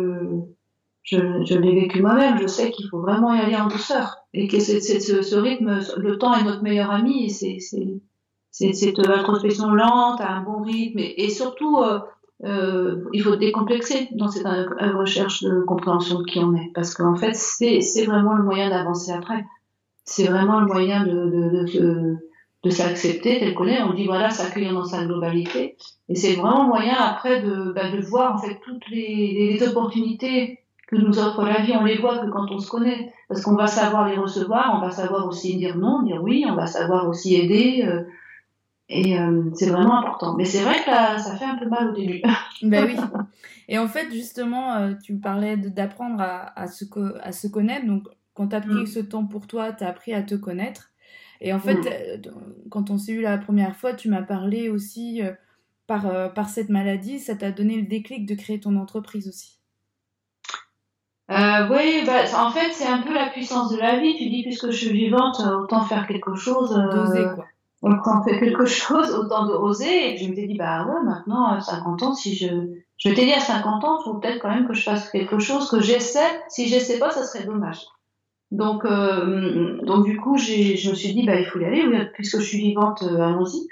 je, 1.04 1.44
je 1.44 1.58
l'ai 1.58 1.76
vécu 1.76 2.02
moi-même. 2.02 2.40
Je 2.40 2.48
sais 2.48 2.72
qu'il 2.72 2.88
faut 2.88 3.02
vraiment 3.02 3.34
y 3.34 3.40
aller 3.40 3.58
en 3.58 3.68
douceur 3.68 4.18
et 4.34 4.48
que 4.48 4.60
c'est, 4.60 4.80
ce, 4.80 5.22
ce, 5.22 5.36
rythme, 5.36 5.80
le 5.98 6.18
temps 6.18 6.34
est 6.34 6.44
notre 6.44 6.64
meilleur 6.64 6.92
ami. 6.92 7.26
Et 7.26 7.30
c'est, 7.30 7.58
c'est, 8.52 8.74
cette 8.74 9.00
introspection 9.00 9.70
lente, 9.72 10.22
à 10.22 10.32
un 10.32 10.42
bon 10.44 10.62
rythme 10.62 11.00
et, 11.00 11.26
et 11.26 11.30
surtout. 11.30 11.80
Euh, 11.80 12.00
euh, 12.46 13.04
il 13.12 13.22
faut 13.22 13.36
décomplexer 13.36 14.08
dans 14.14 14.30
cette 14.30 14.46
recherche 14.46 15.44
de 15.44 15.60
compréhension 15.64 16.20
de 16.20 16.24
qui 16.24 16.40
on 16.40 16.56
est, 16.56 16.72
parce 16.74 16.94
qu'en 16.94 17.14
fait, 17.14 17.36
c'est, 17.36 17.82
c'est 17.82 18.06
vraiment 18.06 18.34
le 18.34 18.44
moyen 18.44 18.70
d'avancer 18.70 19.12
après 19.12 19.44
c'est 20.10 20.26
vraiment 20.26 20.60
le 20.60 20.66
moyen 20.66 21.06
de, 21.06 21.12
de, 21.12 21.80
de, 21.80 22.18
de 22.64 22.70
s'accepter 22.70 23.40
tel 23.40 23.54
qu'on 23.54 23.68
est. 23.68 23.82
On 23.84 23.94
dit 23.94 24.06
voilà, 24.06 24.32
s'accueillir 24.32 24.74
dans 24.74 24.86
sa 24.86 25.06
globalité. 25.06 25.78
Et 26.10 26.16
c'est 26.16 26.34
vraiment 26.34 26.64
le 26.64 26.70
moyen 26.70 26.96
après 26.96 27.44
de, 27.44 27.72
bah, 27.74 27.92
de 27.92 28.02
voir 28.02 28.36
en 28.36 28.38
fait 28.40 28.60
toutes 28.64 28.88
les, 28.90 29.62
opportunités 29.68 30.60
que 30.88 30.96
nous 30.96 31.20
offre 31.20 31.44
la 31.44 31.62
vie. 31.62 31.74
On 31.80 31.84
les 31.84 32.00
voit 32.00 32.18
que 32.18 32.30
quand 32.32 32.50
on 32.50 32.58
se 32.58 32.70
connaît, 32.70 33.14
parce 33.28 33.42
qu'on 33.42 33.56
va 33.56 33.68
savoir 33.68 34.10
les 34.10 34.18
recevoir, 34.18 34.74
on 34.76 34.82
va 34.84 34.90
savoir 34.90 35.28
aussi 35.28 35.56
dire 35.58 35.78
non, 35.78 36.02
dire 36.02 36.24
oui, 36.24 36.44
on 36.50 36.56
va 36.56 36.66
savoir 36.66 37.08
aussi 37.08 37.36
aider. 37.36 37.86
Euh, 37.88 38.02
et 38.92 39.20
euh, 39.20 39.44
c'est 39.54 39.70
vraiment 39.70 40.00
important. 40.00 40.36
Mais 40.36 40.46
c'est 40.46 40.64
vrai 40.64 40.80
que 40.80 41.22
ça 41.22 41.36
fait 41.38 41.46
un 41.46 41.58
peu 41.58 41.68
mal 41.68 41.90
au 41.90 41.94
début. 41.94 42.24
ben 42.64 42.86
oui. 42.86 42.96
Et 43.68 43.78
en 43.78 43.88
fait, 43.88 44.12
justement, 44.12 44.74
euh, 44.74 44.94
tu 45.04 45.16
parlais 45.18 45.56
d'apprendre 45.56 46.20
à, 46.20 46.60
à, 46.60 46.66
se, 46.66 46.86
à 47.22 47.32
se 47.32 47.48
connaître. 47.48 47.86
Donc, 47.86 48.08
quand 48.40 48.48
tu 48.48 48.56
as 48.56 48.62
pris 48.62 48.84
mm. 48.84 48.88
ce 48.88 49.00
temps 49.00 49.26
pour 49.26 49.48
toi, 49.48 49.74
tu 49.74 49.84
as 49.84 49.90
appris 49.90 50.14
à 50.14 50.24
te 50.24 50.34
connaître. 50.34 50.92
Et 51.42 51.52
en 51.52 51.60
fait, 51.60 51.76
mm. 51.76 51.88
euh, 51.92 52.18
quand 52.70 52.90
on 52.90 52.98
s'est 52.98 53.12
eu 53.12 53.22
la 53.22 53.38
première 53.38 53.76
fois, 53.76 53.92
tu 53.92 54.08
m'as 54.08 54.22
parlé 54.22 54.70
aussi 54.70 55.22
euh, 55.22 55.34
par, 55.88 56.08
euh, 56.08 56.30
par 56.30 56.48
cette 56.48 56.70
maladie, 56.70 57.20
ça 57.20 57.36
t'a 57.36 57.52
donné 57.52 57.76
le 57.76 57.86
déclic 57.86 58.26
de 58.26 58.36
créer 58.36 58.62
ton 58.62 58.78
entreprise 58.78 59.28
aussi. 59.28 59.60
oui, 61.28 62.06
bah, 62.06 62.24
en 62.38 62.52
fait, 62.52 62.72
c'est 62.72 62.88
un 62.88 63.02
peu 63.02 63.14
la 63.14 63.28
puissance 63.28 63.74
de 63.74 63.78
la 63.78 64.00
vie. 64.00 64.16
Tu 64.16 64.30
dis, 64.30 64.44
puisque 64.44 64.72
je 64.72 64.86
suis 64.86 64.94
vivante, 64.94 65.42
autant 65.42 65.84
faire 65.84 66.08
quelque 66.08 66.36
chose. 66.36 66.70
D'oser, 66.70 67.26
quoi. 67.36 67.46
Autant 67.82 68.24
faire 68.24 68.40
quelque 68.40 68.66
chose, 68.66 69.12
autant 69.16 69.48
d'oser. 69.48 70.14
Et 70.14 70.18
je 70.18 70.30
me 70.30 70.34
suis 70.34 70.48
dit, 70.48 70.58
bah 70.58 70.86
ouais, 70.86 71.04
maintenant, 71.04 71.46
à 71.48 71.60
50 71.60 72.04
ans, 72.04 72.14
si 72.14 72.38
je. 72.38 72.48
Je 72.96 73.10
t'ai 73.14 73.26
dit 73.26 73.34
à 73.34 73.42
50 73.42 73.84
ans, 73.84 74.00
il 74.00 74.04
faut 74.06 74.14
peut-être 74.16 74.40
quand 74.40 74.50
même 74.50 74.68
que 74.68 74.74
je 74.74 74.84
fasse 74.84 75.10
quelque 75.10 75.40
chose, 75.40 75.70
que 75.70 75.82
j'essaie. 75.82 76.42
Si 76.48 76.68
j'essaie 76.68 77.00
pas, 77.00 77.12
ça 77.12 77.24
serait 77.24 77.46
dommage. 77.46 77.86
Donc, 78.52 78.84
euh, 78.86 79.78
donc 79.84 80.06
du 80.06 80.18
coup, 80.18 80.38
je 80.38 80.90
me 80.90 80.96
suis 80.96 81.14
dit, 81.14 81.24
bah, 81.26 81.40
il 81.40 81.46
faut 81.46 81.60
y 81.60 81.66
aller, 81.66 81.84
puisque 82.14 82.40
je 82.40 82.46
suis 82.46 82.58
vivante, 82.58 83.04
euh, 83.04 83.22
allons-y. 83.22 83.68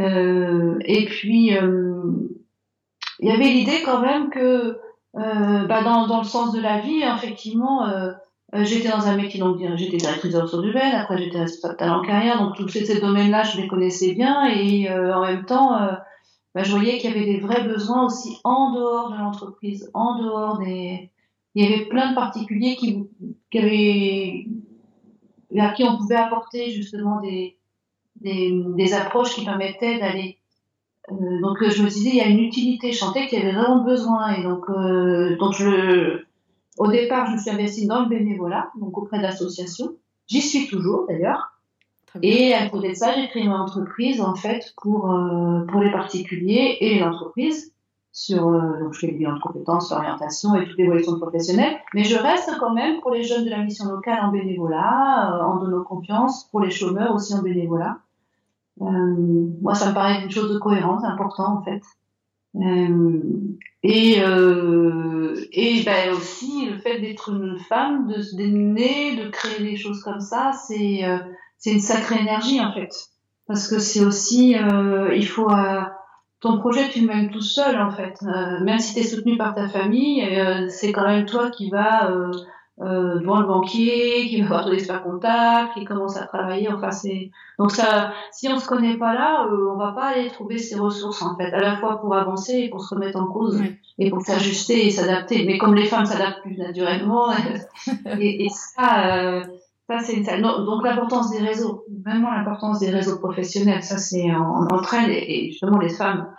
Euh, 0.00 0.76
et 0.84 1.04
puis, 1.06 1.56
euh, 1.56 2.00
il 3.18 3.28
y 3.28 3.32
avait 3.32 3.48
l'idée 3.50 3.82
quand 3.84 4.00
même 4.00 4.30
que, 4.30 4.78
bah, 5.14 5.82
dans, 5.82 6.06
dans 6.06 6.18
le 6.18 6.24
sens 6.24 6.52
de 6.52 6.60
la 6.60 6.80
vie, 6.80 7.02
effectivement, 7.02 7.86
j'étais 8.52 8.88
dans 8.88 9.06
un 9.06 9.16
métier, 9.16 9.40
donc 9.40 9.60
j'étais 9.76 9.96
directrice 9.96 10.32
de 10.32 10.40
ressources 10.40 10.64
humaines, 10.64 10.94
après 10.94 11.18
j'étais 11.18 11.38
responsable 11.38 11.76
talent 11.76 12.02
carrière, 12.02 12.40
donc 12.40 12.56
tous 12.56 12.68
ces, 12.68 13.00
domaines-là, 13.00 13.44
je 13.44 13.60
les 13.60 13.68
connaissais 13.68 14.14
bien, 14.14 14.46
et 14.46 14.90
en 14.90 15.22
même 15.22 15.44
temps, 15.44 15.70
bah, 16.54 16.62
je 16.64 16.72
voyais 16.72 16.98
qu'il 16.98 17.10
y 17.10 17.14
avait 17.14 17.26
des 17.26 17.38
vrais 17.38 17.62
besoins 17.62 18.06
aussi 18.06 18.38
en 18.42 18.72
dehors 18.72 19.12
de 19.12 19.18
l'entreprise, 19.18 19.88
en 19.94 20.18
dehors 20.20 20.58
des, 20.58 21.10
il 21.54 21.64
y 21.64 21.72
avait 21.72 21.86
plein 21.86 22.10
de 22.10 22.14
particuliers 22.14 22.76
qui, 22.76 23.04
qui 23.50 23.58
avaient, 23.58 24.46
à 25.60 25.72
qui 25.72 25.84
on 25.84 25.96
pouvait 25.96 26.16
apporter 26.16 26.70
justement 26.70 27.20
des, 27.20 27.56
des, 28.20 28.52
des 28.76 28.94
approches 28.94 29.34
qui 29.34 29.44
permettaient 29.44 29.98
d'aller. 29.98 30.38
Euh, 31.12 31.40
donc 31.40 31.58
je 31.62 31.82
me 31.82 31.88
disais, 31.88 32.10
il 32.10 32.16
y 32.16 32.20
a 32.20 32.28
une 32.28 32.40
utilité. 32.40 32.92
Je 32.92 32.98
sentais 32.98 33.26
qu'il 33.26 33.38
y 33.38 33.42
avait 33.42 33.52
vraiment 33.52 33.84
besoin. 33.84 34.34
Et 34.34 34.42
donc, 34.42 34.68
euh, 34.68 35.36
donc 35.36 35.52
je, 35.52 36.22
au 36.78 36.88
départ, 36.88 37.26
je 37.26 37.32
me 37.32 37.38
suis 37.38 37.50
investie 37.50 37.86
dans 37.86 38.02
le 38.02 38.08
bénévolat, 38.08 38.70
donc 38.80 38.96
auprès 38.98 39.20
d'associations. 39.20 39.92
J'y 40.26 40.40
suis 40.40 40.66
toujours 40.66 41.06
d'ailleurs. 41.08 41.50
Et 42.22 42.54
à 42.54 42.68
côté 42.68 42.90
de 42.90 42.94
ça, 42.94 43.12
j'ai 43.14 43.28
créé 43.28 43.42
une 43.42 43.52
entreprise 43.52 44.20
en 44.20 44.36
fait 44.36 44.72
pour, 44.80 45.10
euh, 45.10 45.64
pour 45.66 45.80
les 45.80 45.90
particuliers 45.90 46.78
et 46.80 46.94
les 46.94 47.02
entreprises 47.02 47.73
sur 48.14 48.46
euh, 48.46 48.78
donc 48.78 48.94
je 48.94 49.00
fais 49.00 49.08
les 49.08 49.14
bilans 49.14 49.34
de 49.34 49.40
compétences, 49.40 49.90
l'orientation 49.90 50.54
et 50.54 50.64
toute 50.66 50.78
l'évolution 50.78 51.18
professionnelle, 51.18 51.76
mais 51.94 52.04
je 52.04 52.16
reste 52.16 52.48
quand 52.60 52.72
même 52.72 53.00
pour 53.00 53.10
les 53.10 53.24
jeunes 53.24 53.44
de 53.44 53.50
la 53.50 53.58
mission 53.58 53.90
locale 53.90 54.20
en 54.22 54.30
bénévolat, 54.30 55.34
euh, 55.34 55.42
en 55.42 55.56
donnant 55.56 55.82
confiance, 55.82 56.44
pour 56.44 56.60
les 56.60 56.70
chômeurs 56.70 57.12
aussi 57.12 57.34
en 57.34 57.42
bénévolat. 57.42 57.98
Euh, 58.80 58.86
moi, 59.60 59.74
ça 59.74 59.90
me 59.90 59.94
paraît 59.94 60.22
une 60.22 60.30
chose 60.30 60.52
de 60.52 60.58
cohérence, 60.58 61.04
important 61.04 61.58
en 61.58 61.62
fait. 61.62 61.82
Euh, 62.54 63.20
et 63.82 64.22
euh, 64.22 65.44
et 65.50 65.82
ben 65.82 66.12
aussi 66.14 66.66
le 66.70 66.78
fait 66.78 67.00
d'être 67.00 67.30
une 67.30 67.58
femme, 67.58 68.06
de 68.06 68.22
se 68.22 68.36
démener, 68.36 69.16
de 69.16 69.28
créer 69.28 69.58
des 69.58 69.76
choses 69.76 70.00
comme 70.04 70.20
ça, 70.20 70.52
c'est 70.52 71.02
c'est 71.58 71.72
une 71.72 71.80
sacrée 71.80 72.20
énergie 72.20 72.60
en 72.60 72.72
fait, 72.72 72.94
parce 73.48 73.66
que 73.66 73.80
c'est 73.80 74.04
aussi 74.04 74.54
il 75.16 75.26
faut 75.26 75.50
ton 76.40 76.58
projet, 76.58 76.88
tu 76.90 77.00
le 77.00 77.06
mènes 77.06 77.30
tout 77.30 77.40
seul, 77.40 77.80
en 77.80 77.90
fait. 77.90 78.18
Euh, 78.22 78.62
même 78.64 78.78
si 78.78 78.94
tu 78.94 79.00
es 79.00 79.02
soutenu 79.04 79.36
par 79.36 79.54
ta 79.54 79.68
famille, 79.68 80.22
euh, 80.22 80.68
c'est 80.68 80.92
quand 80.92 81.06
même 81.06 81.24
toi 81.24 81.50
qui 81.50 81.70
vas 81.70 82.10
euh, 82.10 82.30
euh, 82.80 83.20
devant 83.20 83.40
le 83.40 83.46
banquier, 83.46 84.26
qui 84.28 84.42
va 84.42 84.48
voir 84.48 84.64
ton 84.64 84.72
expert 84.72 85.02
comptable, 85.04 85.70
qui 85.74 85.84
commence 85.84 86.16
à 86.16 86.26
travailler. 86.26 86.68
Enfin, 86.72 86.90
c'est 86.90 87.30
donc 87.58 87.70
ça. 87.70 88.12
Si 88.32 88.48
on 88.48 88.58
se 88.58 88.66
connaît 88.66 88.96
pas 88.96 89.14
là, 89.14 89.46
euh, 89.46 89.70
on 89.72 89.78
va 89.78 89.92
pas 89.92 90.06
aller 90.06 90.28
trouver 90.28 90.58
ses 90.58 90.76
ressources, 90.76 91.22
en 91.22 91.36
fait, 91.36 91.52
à 91.52 91.60
la 91.60 91.76
fois 91.76 92.00
pour 92.00 92.14
avancer 92.14 92.54
et 92.54 92.68
pour 92.68 92.82
se 92.82 92.94
remettre 92.94 93.18
en 93.18 93.26
cause 93.26 93.62
et 93.98 94.10
pour 94.10 94.22
s'ajuster 94.22 94.86
et 94.86 94.90
s'adapter. 94.90 95.44
Mais 95.46 95.56
comme 95.56 95.74
les 95.74 95.86
femmes 95.86 96.04
s'adaptent 96.04 96.42
plus 96.42 96.58
naturellement, 96.58 97.32
et, 98.18 98.44
et, 98.44 98.48
ça. 98.48 99.42
Ça, 99.88 99.98
c'est 100.00 100.22
donc 100.40 100.82
l'importance 100.82 101.30
des 101.30 101.40
réseaux, 101.40 101.84
vraiment 102.04 102.30
l'importance 102.30 102.78
des 102.78 102.90
réseaux 102.90 103.18
professionnels. 103.18 103.82
Ça, 103.82 103.98
c'est 103.98 104.30
en, 104.34 104.66
entraîne 104.66 105.10
et, 105.10 105.50
justement 105.50 105.78
les 105.78 105.90
femmes, 105.90 106.34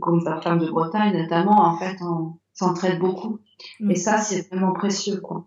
comme 0.00 0.22
la 0.24 0.40
femme 0.40 0.58
de 0.58 0.70
Bretagne 0.70 1.16
notamment, 1.16 1.60
en 1.60 1.76
fait, 1.76 1.96
on 2.00 2.38
s'entraide 2.54 2.98
beaucoup. 2.98 3.40
Et 3.88 3.94
ça, 3.94 4.18
c'est 4.18 4.48
vraiment 4.48 4.72
précieux, 4.72 5.20
quoi. 5.20 5.46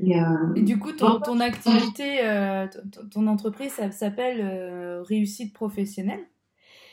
Et, 0.00 0.20
euh, 0.20 0.54
et, 0.54 0.62
du 0.62 0.78
coup, 0.78 0.92
ton, 0.92 1.20
ton 1.20 1.40
activité, 1.40 2.20
euh, 2.22 2.66
ton, 3.10 3.26
entreprise, 3.26 3.72
ça 3.72 3.90
s'appelle 3.90 4.40
euh, 4.40 5.02
réussite 5.02 5.52
professionnelle. 5.52 6.24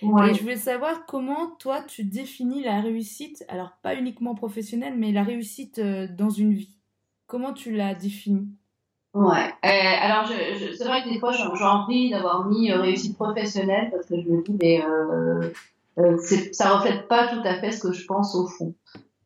Ouais. 0.02 0.32
Et 0.32 0.34
je 0.34 0.42
voulais 0.42 0.58
savoir 0.58 1.06
comment 1.06 1.52
toi 1.60 1.82
tu 1.82 2.04
définis 2.04 2.64
la 2.64 2.82
réussite, 2.82 3.46
alors 3.48 3.74
pas 3.82 3.96
uniquement 3.96 4.36
professionnelle, 4.36 4.96
mais 4.98 5.12
la 5.12 5.24
réussite 5.24 5.80
dans 5.80 6.30
une 6.30 6.54
vie. 6.54 6.78
Comment 7.28 7.54
tu 7.54 7.72
la 7.72 7.94
définis? 7.96 8.50
Ouais. 9.15 9.47
Euh, 9.63 9.69
alors, 10.01 10.25
je, 10.25 10.60
je, 10.60 10.73
c'est 10.75 10.84
vrai 10.84 11.01
que 11.01 11.10
des 11.10 11.19
fois, 11.19 11.32
j'ai 11.32 11.63
envie 11.63 12.10
d'avoir 12.10 12.45
mis 12.47 12.69
euh, 12.69 12.82
réussite 12.82 13.15
professionnelle 13.15 13.89
parce 13.89 14.08
que 14.08 14.15
je 14.21 14.28
me 14.30 14.43
dis, 14.43 14.58
mais 14.62 14.84
euh, 14.84 15.51
euh, 15.99 16.17
ça 16.51 16.75
reflète 16.75 17.08
pas 17.08 17.28
tout 17.30 17.39
à 17.45 17.56
fait 17.56 17.71
ce 17.71 17.80
que 17.80 17.93
je 17.93 18.06
pense 18.06 18.36
au 18.36 18.45
fond. 18.45 18.73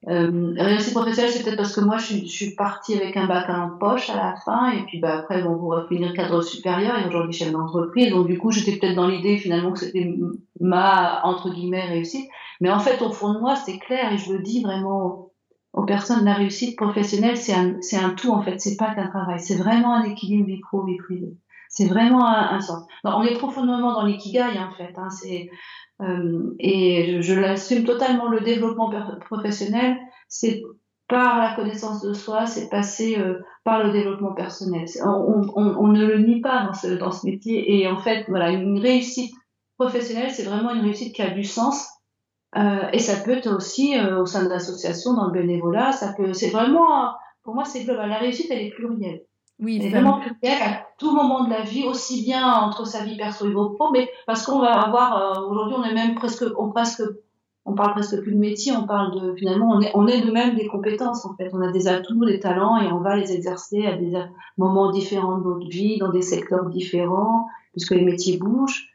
Euh, 0.08 0.54
réussite 0.58 0.94
professionnelle, 0.94 1.32
c'est 1.32 1.44
peut-être 1.44 1.58
parce 1.58 1.76
que 1.76 1.82
moi, 1.82 1.98
je 1.98 2.18
je 2.18 2.26
suis 2.26 2.56
partie 2.56 2.94
avec 2.94 3.18
un 3.18 3.26
bac 3.26 3.50
en 3.50 3.78
poche 3.80 4.12
à 4.12 4.16
la 4.16 4.36
fin, 4.36 4.72
et 4.72 4.84
puis 4.86 5.00
bah, 5.00 5.18
après, 5.18 5.42
bon, 5.42 5.58
pour 5.58 5.76
finir 5.90 6.14
cadre 6.14 6.44
supérieur, 6.44 7.00
et 7.00 7.08
aujourd'hui 7.08 7.34
chef 7.34 7.52
d'entreprise. 7.52 8.12
Donc, 8.12 8.28
du 8.28 8.38
coup, 8.38 8.52
j'étais 8.52 8.78
peut-être 8.78 8.96
dans 8.96 9.08
l'idée 9.08 9.38
finalement 9.40 9.72
que 9.72 9.80
c'était 9.80 10.16
ma, 10.60 11.22
entre 11.24 11.50
guillemets, 11.50 11.86
réussite. 11.86 12.30
Mais 12.62 12.70
en 12.70 12.80
fait, 12.80 13.02
au 13.02 13.12
fond 13.12 13.34
de 13.34 13.40
moi, 13.40 13.56
c'est 13.56 13.80
clair, 13.80 14.14
et 14.14 14.20
je 14.20 14.34
le 14.34 14.40
dis 14.40 14.62
vraiment 14.62 15.29
aux 15.74 15.86
personnes, 15.86 16.26
la 16.26 16.34
réussite 16.34 16.78
professionnelle, 16.78 17.38
c'est 17.38 17.54
un, 17.54 17.76
c'est 17.82 17.98
un 17.98 18.12
tout 18.12 18.32
en 18.32 18.42
fait, 18.42 18.60
c'est 18.60 18.78
pas 18.78 18.94
qu'un 18.96 19.08
travail, 19.08 19.40
c'est 19.40 19.58
vraiment 19.58 19.94
un 19.96 20.04
équilibre 20.04 20.48
vie 20.48 20.60
pro, 20.60 20.84
vie 20.84 20.98
privée. 20.98 21.38
C'est 21.70 21.86
vraiment 21.86 22.26
un, 22.26 22.56
un 22.56 22.62
sens. 22.62 22.84
on 23.04 23.22
est 23.22 23.38
profondément 23.38 23.94
dans 23.94 24.04
l'ikigai 24.04 24.58
en 24.60 24.72
fait. 24.72 24.94
Hein, 24.98 25.10
c'est, 25.12 25.50
euh, 26.02 26.56
et 26.60 27.06
je, 27.06 27.22
je 27.22 27.40
l'assume 27.40 27.84
totalement, 27.84 28.30
le 28.30 28.42
développement 28.42 28.92
professionnel, 29.22 29.98
c'est 30.28 30.64
par 31.08 31.40
la 31.40 31.56
connaissance 31.56 32.02
de 32.02 32.14
soi, 32.14 32.46
c'est 32.46 32.70
passer 32.70 33.18
euh, 33.18 33.40
par 33.64 33.84
le 33.84 33.92
développement 33.92 34.34
personnel. 34.34 34.86
On, 35.04 35.42
on, 35.56 35.76
on, 35.78 35.88
ne 35.88 36.06
le 36.06 36.20
nie 36.20 36.40
pas 36.40 36.66
dans 36.66 36.74
ce, 36.74 36.88
dans 36.88 37.12
ce 37.12 37.26
métier. 37.26 37.80
Et 37.80 37.88
en 37.88 37.98
fait, 37.98 38.26
voilà, 38.30 38.52
une 38.52 38.80
réussite 38.80 39.34
professionnelle, 39.78 40.30
c'est 40.32 40.44
vraiment 40.44 40.72
une 40.74 40.82
réussite 40.82 41.14
qui 41.14 41.22
a 41.22 41.32
du 41.32 41.44
sens 41.44 41.88
euh, 42.58 42.90
et 42.94 43.00
ça 43.00 43.22
peut 43.24 43.32
être 43.32 43.54
aussi 43.54 43.98
euh, 43.98 44.22
au 44.22 44.26
sein 44.26 44.44
de 44.44 44.50
l'association, 44.50 45.14
dans 45.14 45.26
le 45.26 45.32
bénévolat. 45.32 45.92
Ça 45.92 46.14
peut, 46.14 46.34
c'est 46.34 46.50
vraiment, 46.50 47.12
pour 47.44 47.54
moi, 47.54 47.66
c'est 47.66 47.84
global. 47.84 48.10
La 48.10 48.18
réussite, 48.18 48.48
elle 48.50 48.62
est 48.62 48.72
plurielle. 48.72 49.24
Oui, 49.60 49.78
elle 49.80 49.88
est 49.88 49.90
vraiment 49.90 50.20
plurielle 50.20 50.62
à 50.62 50.88
tout 50.98 51.14
moment 51.14 51.44
de 51.44 51.50
la 51.50 51.62
vie, 51.62 51.84
aussi 51.84 52.24
bien 52.24 52.54
entre 52.54 52.88
sa 52.88 53.04
vie 53.04 53.18
perso 53.18 53.48
et 53.48 53.54
vos 53.54 53.72
pro, 53.72 53.92
mais 53.92 54.10
parce 54.26 54.46
qu'on 54.46 54.60
va 54.60 54.72
avoir, 54.72 55.18
euh, 55.18 55.48
aujourd'hui, 55.48 55.76
on 55.78 55.84
est 55.84 55.94
même 55.94 56.16
presque, 56.16 56.46
on 56.58 56.70
presque, 56.70 57.04
on 57.66 57.76
parle 57.76 57.92
presque 57.92 58.22
plus 58.22 58.32
de 58.32 58.40
métier, 58.40 58.72
on 58.72 58.88
parle 58.88 59.20
de, 59.20 59.36
finalement, 59.36 59.70
on 59.70 59.82
est, 59.82 59.92
on 59.94 60.08
est 60.08 60.22
de 60.22 60.32
même 60.32 60.56
des 60.56 60.66
compétences, 60.66 61.26
en 61.26 61.36
fait. 61.36 61.50
On 61.54 61.62
a 61.62 61.72
des 61.72 61.88
atouts, 61.88 62.26
des 62.26 62.40
talents, 62.40 62.78
et 62.78 62.88
on 62.88 63.02
va 63.02 63.16
les 63.16 63.34
exercer 63.34 63.86
à 63.86 63.96
des 63.96 64.14
moments 64.58 64.92
différents 64.92 65.38
de 65.38 65.44
notre 65.44 65.68
vie, 65.68 66.00
dans 66.00 66.10
des 66.10 66.24
secteurs 66.24 66.66
différents, 66.70 67.46
puisque 67.74 67.92
les 67.92 68.06
métiers 68.06 68.38
bougent. 68.38 68.88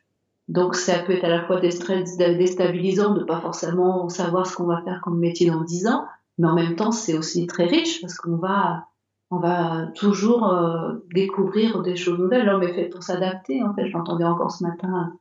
Donc 0.49 0.75
ça 0.75 0.99
peut 0.99 1.13
être 1.13 1.25
à 1.25 1.29
la 1.29 1.45
fois 1.47 1.61
déstabilisant 1.61 3.15
de 3.15 3.25
pas 3.25 3.41
forcément 3.41 4.09
savoir 4.09 4.47
ce 4.47 4.57
qu'on 4.57 4.67
va 4.67 4.83
faire 4.83 5.01
comme 5.03 5.19
métier 5.19 5.51
dans 5.51 5.63
10 5.63 5.87
ans, 5.87 6.05
mais 6.39 6.49
en 6.49 6.55
même 6.55 6.77
temps 6.77 6.93
c'est 6.93 7.17
aussi 7.17 7.47
très 7.47 7.65
riche 7.65 8.01
parce 8.03 8.17
qu'on 8.17 8.37
va 8.37 8.87
on 9.31 9.39
va 9.39 9.87
toujours 9.95 10.53
euh, 10.53 10.93
découvrir 11.13 11.83
des 11.83 11.97
choses 11.97 12.19
nouvelles. 12.19 12.47
L'homme 12.47 12.63
est 12.63 12.75
fait 12.75 12.89
pour 12.89 13.03
s'adapter 13.03 13.63
en 13.63 13.75
fait. 13.75 13.87
Je 13.87 13.93
l'entendais 13.93 14.25
encore 14.25 14.51
ce 14.51 14.63
matin 14.63 15.17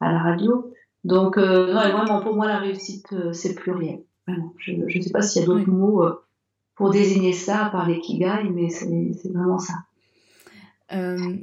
à 0.00 0.12
la 0.12 0.18
radio. 0.18 0.70
Donc 1.04 1.38
euh, 1.38 1.72
vraiment 1.72 2.20
pour 2.20 2.34
moi 2.34 2.46
la 2.46 2.58
réussite 2.58 3.12
euh, 3.12 3.32
c'est 3.32 3.54
pluriel. 3.54 4.04
Vraiment. 4.28 4.52
Je 4.58 4.72
ne 4.72 5.02
sais 5.02 5.10
pas 5.10 5.22
s'il 5.22 5.40
y 5.40 5.44
a 5.44 5.48
d'autres 5.48 5.70
mots 5.70 6.04
pour 6.74 6.90
désigner 6.90 7.32
ça 7.32 7.70
par 7.72 7.88
l'ikigai, 7.88 8.50
mais 8.52 8.68
c'est 8.68 9.32
vraiment 9.32 9.58
ça. 9.58 9.74
Euh, 10.92 11.36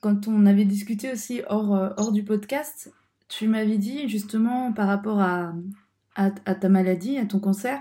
quand 0.00 0.26
on 0.26 0.46
avait 0.46 0.64
discuté 0.64 1.12
aussi 1.12 1.42
hors, 1.48 1.74
euh, 1.74 1.90
hors 1.96 2.12
du 2.12 2.24
podcast, 2.24 2.92
tu 3.28 3.48
m'avais 3.48 3.78
dit 3.78 4.08
justement 4.08 4.72
par 4.72 4.86
rapport 4.86 5.20
à, 5.20 5.52
à, 6.14 6.30
à, 6.44 6.54
ta 6.54 6.68
maladie, 6.68 7.18
à 7.18 7.26
ton 7.26 7.38
cancer, 7.38 7.80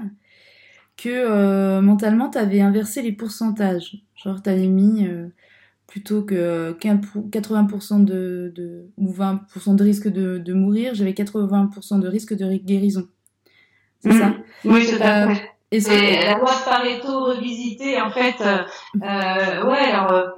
que 0.97 1.09
euh, 1.09 1.81
mentalement 1.81 2.29
tu 2.29 2.37
avais 2.37 2.61
inversé 2.61 3.01
les 3.01 3.11
pourcentages. 3.11 3.97
Genre 4.15 4.41
tu 4.41 4.49
avais 4.49 4.67
mis 4.67 5.07
euh, 5.07 5.27
plutôt 5.87 6.23
que 6.23 6.73
80% 6.79 8.03
de, 8.03 8.51
de, 8.55 8.89
ou 8.97 9.13
20% 9.13 9.75
de 9.75 9.83
risque 9.83 10.07
de, 10.07 10.37
de 10.37 10.53
mourir, 10.53 10.95
j'avais 10.95 11.13
80% 11.13 11.99
de 11.99 12.07
risque 12.07 12.33
de 12.33 12.55
guérison. 12.57 13.07
C'est 14.01 14.09
mmh. 14.09 14.19
ça? 14.19 14.35
Oui, 14.65 14.85
tout 14.87 15.01
à 15.01 15.33
fait. 15.33 15.51
Et 15.71 15.79
la 15.79 16.37
loi 16.37 16.51
de 16.51 16.65
Pareto 16.65 17.25
revisitée, 17.25 17.99
en 17.99 18.09
fait, 18.09 18.35
euh, 18.41 19.65
ouais, 19.65 19.91
alors 19.91 20.34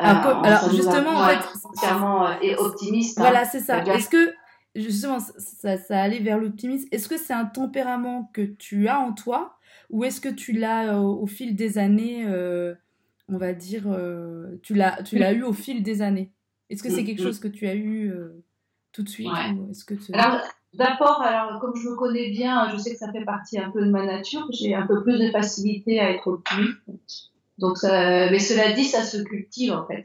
alors, 0.00 0.44
alors 0.44 0.70
justement, 0.70 1.10
en 1.10 1.28
fait, 1.28 1.38
euh, 1.84 2.42
et 2.42 2.56
optimiste. 2.56 3.18
Hein. 3.18 3.22
Voilà, 3.22 3.44
c'est 3.44 3.60
ça. 3.60 3.82
Est-ce 3.84 4.08
que 4.08 4.32
justement 4.74 5.18
ça, 5.20 5.76
ça 5.78 6.00
allait 6.00 6.20
vers 6.20 6.38
l'optimisme? 6.38 6.88
Est-ce 6.92 7.08
que 7.08 7.16
c'est 7.16 7.32
un 7.32 7.44
tempérament 7.44 8.30
que 8.32 8.42
tu 8.42 8.88
as 8.88 8.98
en 8.98 9.12
toi 9.12 9.56
ou 9.90 10.04
est-ce 10.04 10.20
que 10.20 10.28
tu 10.28 10.52
l'as 10.52 10.94
euh, 10.94 11.00
au 11.00 11.26
fil 11.26 11.56
des 11.56 11.78
années 11.78 12.24
euh, 12.26 12.74
On 13.28 13.36
va 13.36 13.52
dire, 13.52 13.84
euh, 13.86 14.58
tu 14.62 14.74
l'as, 14.74 15.02
tu 15.02 15.18
l'as 15.18 15.32
eu 15.32 15.42
au 15.42 15.52
fil 15.52 15.82
des 15.82 16.02
années? 16.02 16.32
Est-ce 16.70 16.82
que 16.82 16.90
c'est 16.90 17.04
quelque 17.04 17.22
chose 17.22 17.40
que 17.40 17.48
tu 17.48 17.66
as 17.66 17.74
eu 17.74 18.10
euh, 18.10 18.44
tout 18.92 19.02
de 19.02 19.08
suite 19.08 19.28
ouais. 19.28 19.70
est-ce 19.70 19.84
que 19.84 19.94
tu... 19.94 20.12
Alors, 20.14 20.40
d'abord, 20.74 21.20
alors 21.20 21.60
comme 21.60 21.74
je 21.74 21.88
me 21.88 21.96
connais 21.96 22.30
bien, 22.30 22.70
je 22.70 22.76
sais 22.76 22.92
que 22.92 22.98
ça 22.98 23.10
fait 23.10 23.24
partie 23.24 23.58
un 23.58 23.70
peu 23.70 23.84
de 23.84 23.90
ma 23.90 24.06
nature. 24.06 24.46
J'ai 24.52 24.74
un 24.74 24.86
peu 24.86 25.02
plus 25.02 25.18
de 25.18 25.30
facilité 25.30 25.98
à 25.98 26.12
être 26.12 26.28
optimiste. 26.28 27.32
Donc, 27.60 27.76
ça, 27.76 28.30
mais 28.30 28.38
cela 28.38 28.72
dit, 28.72 28.84
ça 28.84 29.02
se 29.02 29.18
cultive 29.18 29.72
en 29.72 29.86
fait. 29.86 30.04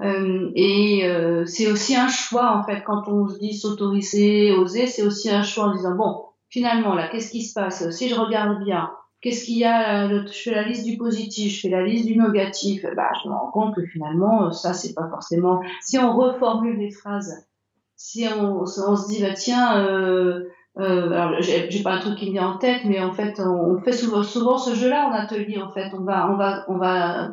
Euh, 0.00 0.50
et 0.54 1.06
euh, 1.06 1.44
c'est 1.46 1.70
aussi 1.70 1.94
un 1.94 2.08
choix 2.08 2.56
en 2.56 2.64
fait 2.64 2.82
quand 2.82 3.06
on 3.06 3.28
se 3.28 3.38
dit 3.38 3.54
s'autoriser, 3.54 4.50
oser, 4.52 4.88
c'est 4.88 5.02
aussi 5.02 5.30
un 5.30 5.44
choix 5.44 5.66
en 5.66 5.74
disant 5.74 5.94
bon, 5.94 6.24
finalement 6.48 6.94
là, 6.94 7.08
qu'est-ce 7.08 7.30
qui 7.30 7.42
se 7.42 7.52
passe? 7.52 7.88
Si 7.90 8.08
je 8.08 8.14
regarde 8.14 8.64
bien, 8.64 8.90
qu'est-ce 9.20 9.44
qu'il 9.44 9.58
y 9.58 9.64
a? 9.64 10.08
Je 10.08 10.32
fais 10.32 10.50
la 10.50 10.62
liste 10.62 10.84
du 10.84 10.96
positif, 10.96 11.54
je 11.54 11.60
fais 11.60 11.68
la 11.68 11.84
liste 11.84 12.06
du 12.06 12.16
négatif. 12.16 12.84
Bah, 12.96 13.10
je 13.22 13.28
me 13.28 13.34
rends 13.34 13.50
compte 13.50 13.74
que 13.74 13.84
finalement, 13.86 14.50
ça 14.52 14.72
c'est 14.72 14.94
pas 14.94 15.08
forcément. 15.08 15.60
Si 15.80 15.98
on 15.98 16.16
reformule 16.16 16.78
les 16.78 16.90
phrases, 16.90 17.46
si 17.96 18.26
on, 18.28 18.66
se 18.66 19.08
dit 19.08 19.22
bah 19.22 19.34
tiens. 19.34 19.78
Euh, 19.78 20.48
euh, 20.78 21.12
alors 21.12 21.40
j'ai 21.40 21.82
pas 21.82 21.92
un 21.92 22.00
truc 22.00 22.18
qui 22.18 22.26
me 22.26 22.32
vient 22.32 22.48
en 22.48 22.58
tête, 22.58 22.84
mais 22.84 23.00
en 23.00 23.12
fait 23.12 23.40
on, 23.40 23.78
fait 23.80 23.92
souvent, 23.92 24.22
souvent 24.22 24.58
ce 24.58 24.74
jeu-là 24.74 25.08
en 25.08 25.12
atelier. 25.12 25.60
En 25.62 25.70
fait, 25.70 25.90
on 25.94 26.02
va 26.02 26.30
on 26.30 26.36
va 26.36 26.64
on 26.68 26.78
va 26.78 27.30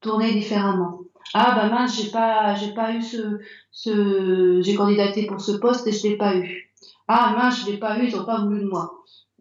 tourner 0.00 0.32
différemment. 0.32 1.00
Ah 1.34 1.54
bah 1.54 1.68
mince, 1.68 2.00
j'ai 2.00 2.10
pas 2.10 2.54
j'ai 2.54 2.72
pas 2.74 2.92
eu 2.92 3.02
ce 3.02 3.40
ce 3.70 4.60
j'ai 4.62 4.74
candidaté 4.74 5.26
pour 5.26 5.40
ce 5.40 5.52
poste 5.52 5.86
et 5.86 5.92
je 5.92 6.08
l'ai 6.08 6.16
pas 6.16 6.34
eu. 6.36 6.72
Ah 7.08 7.34
mince, 7.36 7.60
je 7.64 7.70
l'ai 7.70 7.78
pas 7.78 7.98
eu, 7.98 8.06
ils 8.06 8.16
ont 8.16 8.24
pas 8.24 8.40
voulu 8.40 8.60
de 8.60 8.68
moi. 8.68 8.92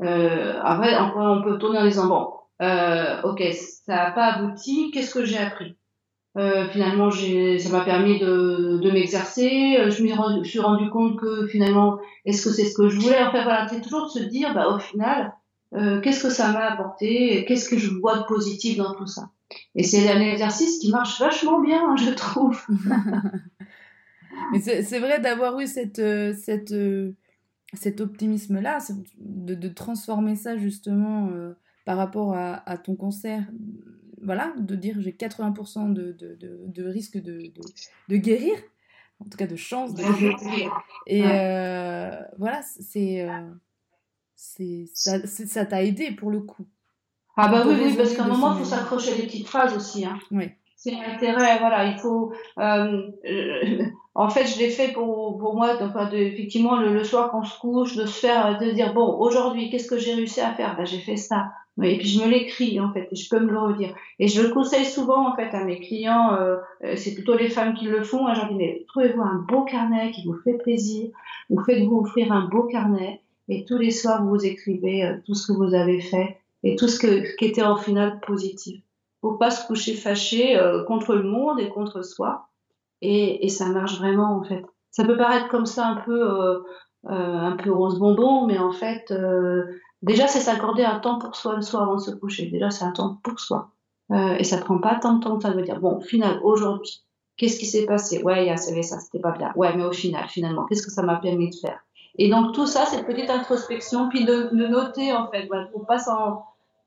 Euh, 0.01 0.59
après 0.63 0.97
on 0.99 1.41
peut, 1.43 1.57
tourner 1.57 1.79
en 1.79 1.85
disant 1.85 2.07
bon, 2.07 2.33
euh, 2.61 3.21
ok, 3.23 3.43
ça 3.85 4.07
a 4.07 4.11
pas 4.11 4.33
abouti, 4.33 4.91
qu'est-ce 4.91 5.13
que 5.13 5.25
j'ai 5.25 5.37
appris? 5.37 5.77
Euh, 6.37 6.67
finalement, 6.69 7.11
ça 7.11 7.69
m'a 7.71 7.83
permis 7.83 8.19
de, 8.19 8.79
de 8.81 8.91
m'exercer. 8.91 9.75
Euh, 9.77 9.91
je 9.91 10.03
me 10.03 10.43
suis 10.43 10.59
rendu 10.59 10.89
compte 10.89 11.19
que 11.19 11.47
finalement, 11.47 11.99
est-ce 12.25 12.45
que 12.45 12.53
c'est 12.53 12.65
ce 12.65 12.75
que 12.75 12.87
je 12.87 12.99
voulais? 12.99 13.21
Enfin 13.21 13.43
voilà, 13.43 13.67
c'est 13.67 13.81
toujours 13.81 14.05
de 14.05 14.11
se 14.11 14.23
dire, 14.23 14.53
bah, 14.53 14.69
au 14.69 14.79
final, 14.79 15.33
euh, 15.75 15.99
qu'est-ce 15.99 16.23
que 16.23 16.29
ça 16.29 16.51
m'a 16.53 16.71
apporté? 16.71 17.43
Qu'est-ce 17.47 17.69
que 17.69 17.77
je 17.77 17.89
vois 17.99 18.19
de 18.19 18.23
positif 18.23 18.77
dans 18.77 18.93
tout 18.93 19.07
ça? 19.07 19.29
Et 19.75 19.83
c'est 19.83 20.09
un 20.09 20.21
exercice 20.21 20.79
qui 20.79 20.89
marche 20.91 21.19
vachement 21.19 21.59
bien, 21.59 21.83
hein, 21.85 21.97
je 21.97 22.11
trouve. 22.11 22.57
Mais 24.53 24.59
c'est 24.61 24.99
vrai 24.99 25.19
d'avoir 25.19 25.59
eu 25.59 25.67
cette, 25.67 26.01
cette, 26.37 26.73
cet 27.73 27.99
optimisme-là, 27.99 28.77
de, 29.17 29.53
de, 29.53 29.67
transformer 29.67 30.35
ça 30.35 30.57
justement 30.57 31.29
par 31.85 31.97
rapport 31.97 32.33
à, 32.33 32.69
à 32.69 32.77
ton 32.77 32.95
concert 32.95 33.43
voilà, 34.23 34.53
de 34.57 34.75
dire 34.75 34.95
j'ai 34.99 35.11
80% 35.11 35.93
de, 35.93 36.11
de, 36.11 36.37
de, 36.39 36.87
risque 36.87 37.17
de, 37.17 37.51
de, 38.09 38.15
guérir, 38.17 38.55
en 39.19 39.25
tout 39.25 39.37
cas 39.37 39.47
de 39.47 39.55
chance 39.55 39.93
de 39.93 40.03
guérir. 40.03 40.71
Et 41.07 41.23
euh, 41.25 42.11
voilà, 42.37 42.61
c'est, 42.63 43.27
euh, 43.27 43.49
c'est, 44.35 44.85
ça, 44.93 45.65
t'a 45.65 45.83
aidé 45.83 46.11
pour 46.11 46.31
le 46.31 46.41
coup. 46.41 46.65
Ah 47.37 47.47
bah 47.47 47.63
oui, 47.65 47.75
oui, 47.81 47.95
parce 47.95 48.15
qu'à 48.15 48.23
un 48.23 48.27
moment, 48.27 48.53
il 48.53 48.59
faut 48.59 48.65
s'accrocher 48.65 49.13
à 49.13 49.15
des 49.15 49.23
petites 49.23 49.47
phrases 49.47 49.75
aussi. 49.75 50.05
Hein. 50.05 50.19
Oui. 50.31 50.49
C'est 50.75 50.91
l'intérêt, 50.91 51.59
voilà, 51.59 51.85
il 51.85 51.99
faut... 51.99 52.33
Euh, 52.57 53.11
en 54.15 54.29
fait, 54.29 54.45
je 54.47 54.57
l'ai 54.57 54.69
fait 54.69 54.91
pour, 54.91 55.37
pour 55.37 55.55
moi, 55.55 55.77
donc, 55.77 55.93
de, 56.11 56.17
effectivement, 56.17 56.77
le, 56.77 57.03
soir 57.03 57.29
quand 57.31 57.41
on 57.41 57.43
se 57.43 57.59
couche, 57.59 57.95
de 57.95 58.05
se 58.05 58.19
faire, 58.19 58.57
de 58.57 58.71
dire, 58.71 58.93
bon, 58.93 59.17
aujourd'hui, 59.19 59.69
qu'est-ce 59.69 59.87
que 59.87 59.99
j'ai 59.99 60.15
réussi 60.15 60.41
à 60.41 60.53
faire? 60.53 60.75
Ben, 60.75 60.85
J'ai 60.85 60.99
fait 60.99 61.17
ça. 61.17 61.51
Et 61.83 61.97
puis 61.97 62.07
je 62.07 62.23
me 62.23 62.29
l'écris 62.29 62.79
en 62.79 62.91
fait, 62.93 63.07
et 63.11 63.15
je 63.15 63.29
peux 63.29 63.39
me 63.39 63.51
le 63.51 63.59
redire. 63.59 63.93
Et 64.19 64.27
je 64.27 64.41
le 64.41 64.49
conseille 64.49 64.85
souvent 64.85 65.27
en 65.27 65.35
fait 65.35 65.53
à 65.55 65.63
mes 65.63 65.79
clients, 65.79 66.33
euh, 66.33 66.57
euh 66.83 66.95
c'est 66.95 67.13
plutôt 67.13 67.35
les 67.35 67.49
femmes 67.49 67.73
qui 67.73 67.85
le 67.85 68.03
font. 68.03 68.27
Hein, 68.27 68.33
je 68.33 68.47
dis 68.47 68.55
mais 68.55 68.85
trouvez-vous 68.89 69.21
un 69.21 69.45
beau 69.47 69.63
carnet 69.63 70.11
qui 70.11 70.25
vous 70.25 70.37
fait 70.43 70.57
plaisir, 70.57 71.09
vous 71.49 71.63
faites-vous 71.63 71.99
offrir 71.99 72.31
un 72.31 72.47
beau 72.47 72.63
carnet, 72.63 73.21
et 73.49 73.65
tous 73.65 73.77
les 73.77 73.91
soirs 73.91 74.23
vous 74.25 74.45
écrivez 74.45 75.05
euh, 75.05 75.17
tout 75.25 75.33
ce 75.33 75.47
que 75.47 75.57
vous 75.57 75.73
avez 75.73 76.01
fait 76.01 76.37
et 76.63 76.75
tout 76.75 76.87
ce 76.87 76.99
qui 77.35 77.45
était 77.45 77.63
en 77.63 77.77
final 77.77 78.19
positif. 78.19 78.81
Faut 79.21 79.33
pas 79.33 79.51
se 79.51 79.65
coucher 79.65 79.93
fâché 79.93 80.59
contre 80.87 81.15
le 81.15 81.23
monde 81.23 81.59
et 81.59 81.69
contre 81.69 82.03
soi, 82.03 82.49
et, 83.01 83.45
et, 83.45 83.49
ça 83.49 83.67
marche 83.67 83.97
vraiment 83.99 84.35
en 84.35 84.43
fait. 84.43 84.63
Ça 84.91 85.03
peut 85.03 85.17
paraître 85.17 85.47
comme 85.49 85.65
ça 85.65 85.87
un 85.87 85.95
peu 85.95 86.63
un 87.05 87.55
peu 87.55 87.71
rose 87.71 87.97
bonbon, 87.97 88.45
mais 88.45 88.59
en 88.59 88.71
fait 88.71 89.11
Déjà, 90.01 90.27
c'est 90.27 90.39
s'accorder 90.39 90.83
un 90.83 90.99
temps 90.99 91.19
pour 91.19 91.35
soi 91.35 91.55
le 91.55 91.61
soir 91.61 91.83
avant 91.83 91.95
de 91.95 92.01
se 92.01 92.11
coucher. 92.11 92.47
Déjà, 92.47 92.71
c'est 92.71 92.83
un 92.83 92.91
temps 92.91 93.19
pour 93.23 93.39
soi. 93.39 93.69
Euh, 94.11 94.35
et 94.37 94.43
ça 94.43 94.57
prend 94.57 94.79
pas 94.79 94.95
tant 94.95 95.13
de 95.13 95.23
temps 95.23 95.37
que 95.37 95.43
ça 95.43 95.51
de 95.51 95.61
dire, 95.61 95.79
bon, 95.79 95.97
au 95.97 96.01
final, 96.01 96.39
aujourd'hui, 96.43 97.03
qu'est-ce 97.37 97.59
qui 97.59 97.65
s'est 97.65 97.85
passé? 97.85 98.21
Ouais, 98.23 98.43
il 98.43 98.47
y 98.47 98.49
a 98.49 98.57
ça, 98.57 98.99
c'était 98.99 99.19
pas 99.19 99.31
bien. 99.31 99.51
Ouais, 99.55 99.75
mais 99.75 99.85
au 99.85 99.91
final, 99.91 100.27
finalement, 100.27 100.65
qu'est-ce 100.65 100.85
que 100.85 100.91
ça 100.91 101.03
m'a 101.03 101.17
permis 101.17 101.51
de 101.51 101.55
faire? 101.55 101.79
Et 102.17 102.29
donc, 102.29 102.53
tout 102.53 102.65
ça, 102.65 102.85
cette 102.85 103.05
petite 103.05 103.29
introspection, 103.29 104.09
puis 104.09 104.25
de, 104.25 104.49
noter, 104.67 105.13
en 105.13 105.29
fait, 105.29 105.45
voilà, 105.45 105.67
pour 105.67 105.85
pas 105.85 105.97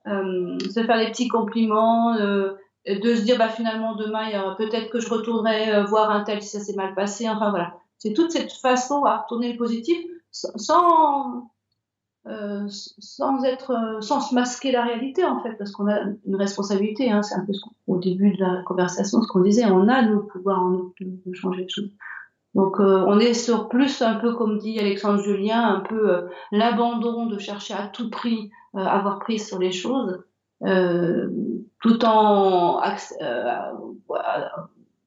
euh, 0.07 0.59
se 0.59 0.83
faire 0.85 0.98
des 0.98 1.11
petits 1.11 1.29
compliments, 1.29 2.14
euh, 2.16 2.53
de 2.87 3.14
se 3.14 3.22
dire, 3.22 3.38
bah, 3.38 3.48
finalement, 3.48 3.94
demain, 3.94 4.55
peut-être 4.59 4.90
que 4.90 5.00
je 5.00 5.09
retournerai 5.09 5.85
voir 5.85 6.11
un 6.11 6.24
tel 6.24 6.42
si 6.42 6.48
ça 6.48 6.61
s'est 6.61 6.74
mal 6.74 6.94
passé. 6.94 7.29
Enfin, 7.29 7.50
voilà. 7.50 7.74
C'est 7.98 8.12
toute 8.12 8.33
cette 8.33 8.53
façon 8.53 9.05
à 9.05 9.18
retourner 9.18 9.53
le 9.53 9.57
positif 9.57 9.98
sans 10.31 11.48
euh, 12.26 12.66
sans 12.68 13.44
être, 13.44 13.72
euh, 13.72 14.00
sans 14.00 14.22
se 14.22 14.34
masquer 14.34 14.72
la 14.72 14.82
réalité 14.82 15.26
en 15.26 15.42
fait, 15.42 15.52
parce 15.58 15.70
qu'on 15.72 15.88
a 15.88 16.00
une 16.26 16.37
responsabilité. 16.37 17.10
Hein, 17.10 17.22
c'est 17.22 17.34
un 17.34 17.44
peu 17.44 17.52
ce 17.52 17.60
au 17.87 17.98
début 17.98 18.32
de 18.32 18.42
la 18.42 18.62
conversation 18.62 19.20
ce 19.20 19.28
qu'on 19.28 19.42
disait. 19.42 19.66
On 19.66 19.88
a 19.88 20.00
le 20.00 20.22
pouvoir 20.22 20.62
en 20.62 20.70
nous 20.70 20.94
de, 21.00 21.34
changer 21.34 21.64
les 21.64 21.68
choses. 21.68 21.90
Donc 22.54 22.80
euh, 22.80 23.04
on 23.06 23.18
est 23.18 23.34
sur 23.34 23.68
plus 23.68 24.00
un 24.00 24.14
peu 24.14 24.32
comme 24.34 24.56
dit 24.56 24.80
Alexandre 24.80 25.22
Julien, 25.22 25.68
un 25.68 25.80
peu 25.80 26.26
l'abandon 26.50 27.26
de 27.26 27.38
chercher 27.38 27.74
à 27.74 27.88
tout 27.88 28.08
prix 28.08 28.50
avoir 28.74 29.18
prise 29.18 29.46
sur 29.46 29.58
les 29.58 29.70
choses, 29.70 30.24
tout 30.62 32.04
en 32.06 32.80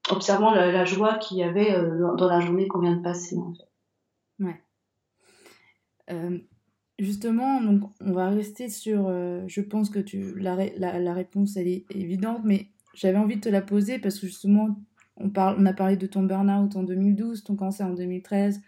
observant 0.09 0.51
la, 0.51 0.85
joie 0.85 1.15
qu'il 1.15 1.37
y 1.37 1.43
avait 1.43 1.75
dans, 2.15 2.27
la 2.27 2.39
journée 2.41 2.67
qu'on 2.67 2.79
vient 2.79 2.95
de 2.95 3.01
passer 3.01 3.37
en 3.37 3.53
fait. 3.53 4.53
Ouais. 6.13 6.43
Justement, 6.99 7.61
donc, 7.61 7.91
on 8.01 8.11
va 8.11 8.29
rester 8.29 8.69
sur. 8.69 9.07
Euh, 9.07 9.43
je 9.47 9.61
pense 9.61 9.89
que 9.89 9.99
tu, 9.99 10.33
la, 10.39 10.55
la, 10.77 10.99
la, 10.99 11.13
réponse, 11.13 11.55
elle 11.55 11.67
est 11.67 11.85
évidente, 11.93 12.41
mais 12.43 12.67
j'avais 12.95 13.19
envie 13.19 13.35
de 13.35 13.41
te 13.41 13.49
la 13.49 13.61
poser 13.61 13.99
parce 13.99 14.19
que 14.19 14.25
justement, 14.25 14.79
on, 15.17 15.29
parle, 15.29 15.57
on 15.59 15.65
a 15.67 15.73
parlé 15.73 15.95
de 15.95 16.07
ton 16.07 16.23
burn-out 16.23 16.75
en 16.75 16.83
2012, 16.83 17.43
ton 17.43 17.55
cancer 17.55 17.85
en 17.85 17.93
2013 17.93 18.61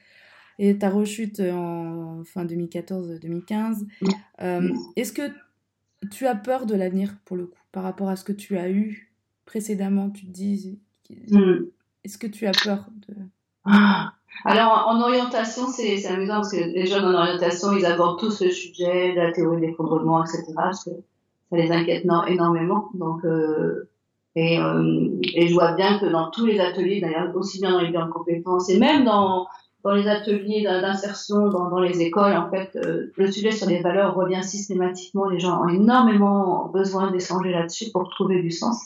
et 0.60 0.78
ta 0.78 0.90
rechute 0.90 1.40
en 1.40 2.24
fin 2.26 2.46
2014-2015. 2.46 3.88
Euh, 4.42 4.70
est-ce 4.96 5.14
que 5.14 5.32
tu 6.12 6.28
as 6.28 6.36
peur 6.36 6.66
de 6.66 6.76
l'avenir 6.76 7.18
pour 7.26 7.38
le 7.38 7.48
coup, 7.48 7.60
par 7.72 7.84
rapport 7.84 8.10
à 8.10 8.16
ce 8.16 8.24
que 8.24 8.34
tu 8.34 8.58
as 8.58 8.70
eu 8.70 9.12
précédemment 9.46 10.12
Tu 10.12 10.28
te 10.28 10.32
dis. 10.32 10.80
Mm. 11.10 11.66
Est-ce 12.04 12.18
que 12.18 12.28
tu 12.28 12.46
as 12.46 12.52
peur 12.52 12.92
de. 13.08 13.16
Ah. 13.66 14.14
Alors, 14.46 14.86
en 14.88 15.02
orientation, 15.02 15.68
c'est 15.68 16.06
amusant 16.08 16.36
parce 16.36 16.52
que 16.52 16.58
les 16.58 16.86
jeunes 16.86 17.06
en 17.06 17.14
orientation, 17.14 17.74
ils 17.74 17.86
abordent 17.86 18.20
tous 18.20 18.42
le 18.42 18.52
sujet 18.52 19.14
de 19.14 19.20
la 19.20 19.32
théorie 19.32 19.62
de 19.62 19.68
l'effondrement, 19.68 20.24
etc. 20.24 20.46
Ça 20.74 20.92
les 21.52 21.72
inquiète 21.72 22.06
énormément. 22.28 22.90
Donc, 22.94 23.26
euh, 23.26 23.90
et, 24.36 24.60
euh, 24.60 25.10
et, 25.34 25.48
je 25.48 25.54
vois 25.54 25.74
bien 25.74 26.00
que 26.00 26.06
dans 26.06 26.30
tous 26.30 26.46
les 26.46 26.60
ateliers, 26.60 27.02
d'ailleurs, 27.02 27.36
aussi 27.36 27.60
bien 27.60 27.72
dans 27.72 27.82
les 27.82 27.90
biens 27.90 28.06
de 28.06 28.12
compétences 28.12 28.70
et 28.70 28.80
même 28.80 29.04
dans, 29.04 29.48
dans 29.84 29.92
les 29.92 30.08
ateliers 30.08 30.64
d'insertion 30.64 31.50
dans, 31.50 31.70
dans, 31.70 31.80
les 31.80 32.02
écoles, 32.02 32.38
en 32.38 32.50
fait, 32.50 32.76
euh, 32.76 33.12
le 33.16 33.32
sujet 33.32 33.52
sur 33.52 33.68
les 33.68 33.82
valeurs 33.82 34.16
revient 34.16 34.44
systématiquement. 34.44 35.28
Les 35.28 35.40
gens 35.40 35.64
ont 35.64 35.68
énormément 35.68 36.68
besoin 36.68 37.12
d'échanger 37.12 37.52
là-dessus 37.52 37.92
pour 37.92 38.10
trouver 38.10 38.42
du 38.42 38.52
sens. 38.52 38.80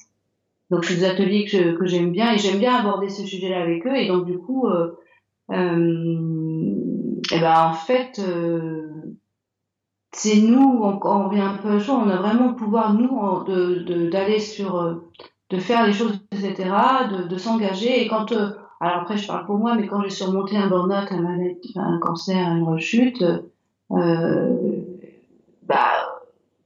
Donc, 0.69 0.85
c'est 0.85 0.95
des 0.95 1.05
ateliers 1.05 1.45
que, 1.45 1.85
j'aime 1.85 2.11
bien 2.11 2.33
et 2.33 2.37
j'aime 2.37 2.59
bien 2.59 2.75
aborder 2.75 3.09
ce 3.09 3.25
sujet-là 3.25 3.61
avec 3.61 3.85
eux. 3.85 3.95
Et 3.95 4.07
donc, 4.07 4.25
du 4.25 4.37
coup, 4.37 4.67
euh, 4.67 4.97
et 5.51 7.39
ben 7.39 7.67
en 7.69 7.73
fait, 7.73 8.19
euh, 8.19 8.93
c'est 10.11 10.41
nous, 10.41 10.79
on, 10.81 10.99
on 11.03 11.27
revient 11.27 11.41
un 11.41 11.57
peu 11.57 11.69
à 11.69 11.91
on 11.91 12.09
a 12.09 12.17
vraiment 12.17 12.49
le 12.49 12.55
pouvoir, 12.55 12.93
nous, 12.93 13.43
de 13.45 14.09
d'aller 14.09 14.39
sur, 14.39 14.77
euh, 14.79 15.09
de 15.49 15.57
faire 15.57 15.85
les 15.85 15.93
choses, 15.93 16.19
etc., 16.31 16.69
de, 17.11 17.27
de 17.27 17.37
s'engager. 17.37 18.03
Et 18.03 18.07
quand, 18.07 18.31
euh, 18.31 18.51
alors 18.79 19.01
après, 19.01 19.17
je 19.17 19.27
parle 19.27 19.45
pour 19.45 19.57
moi, 19.57 19.75
mais 19.75 19.87
quand 19.87 20.01
j'ai 20.03 20.09
surmonté 20.09 20.55
un 20.57 20.67
burn-out, 20.67 21.11
un, 21.11 21.81
un 21.81 21.99
cancer, 21.99 22.47
une 22.55 22.63
rechute, 22.63 23.23
euh, 23.91 24.81
bah, 25.63 26.13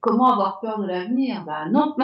comment 0.01 0.31
avoir 0.33 0.59
peur 0.59 0.79
de 0.79 0.87
l'avenir? 0.87 1.43
Bah 1.45 1.69
non, 1.71 1.95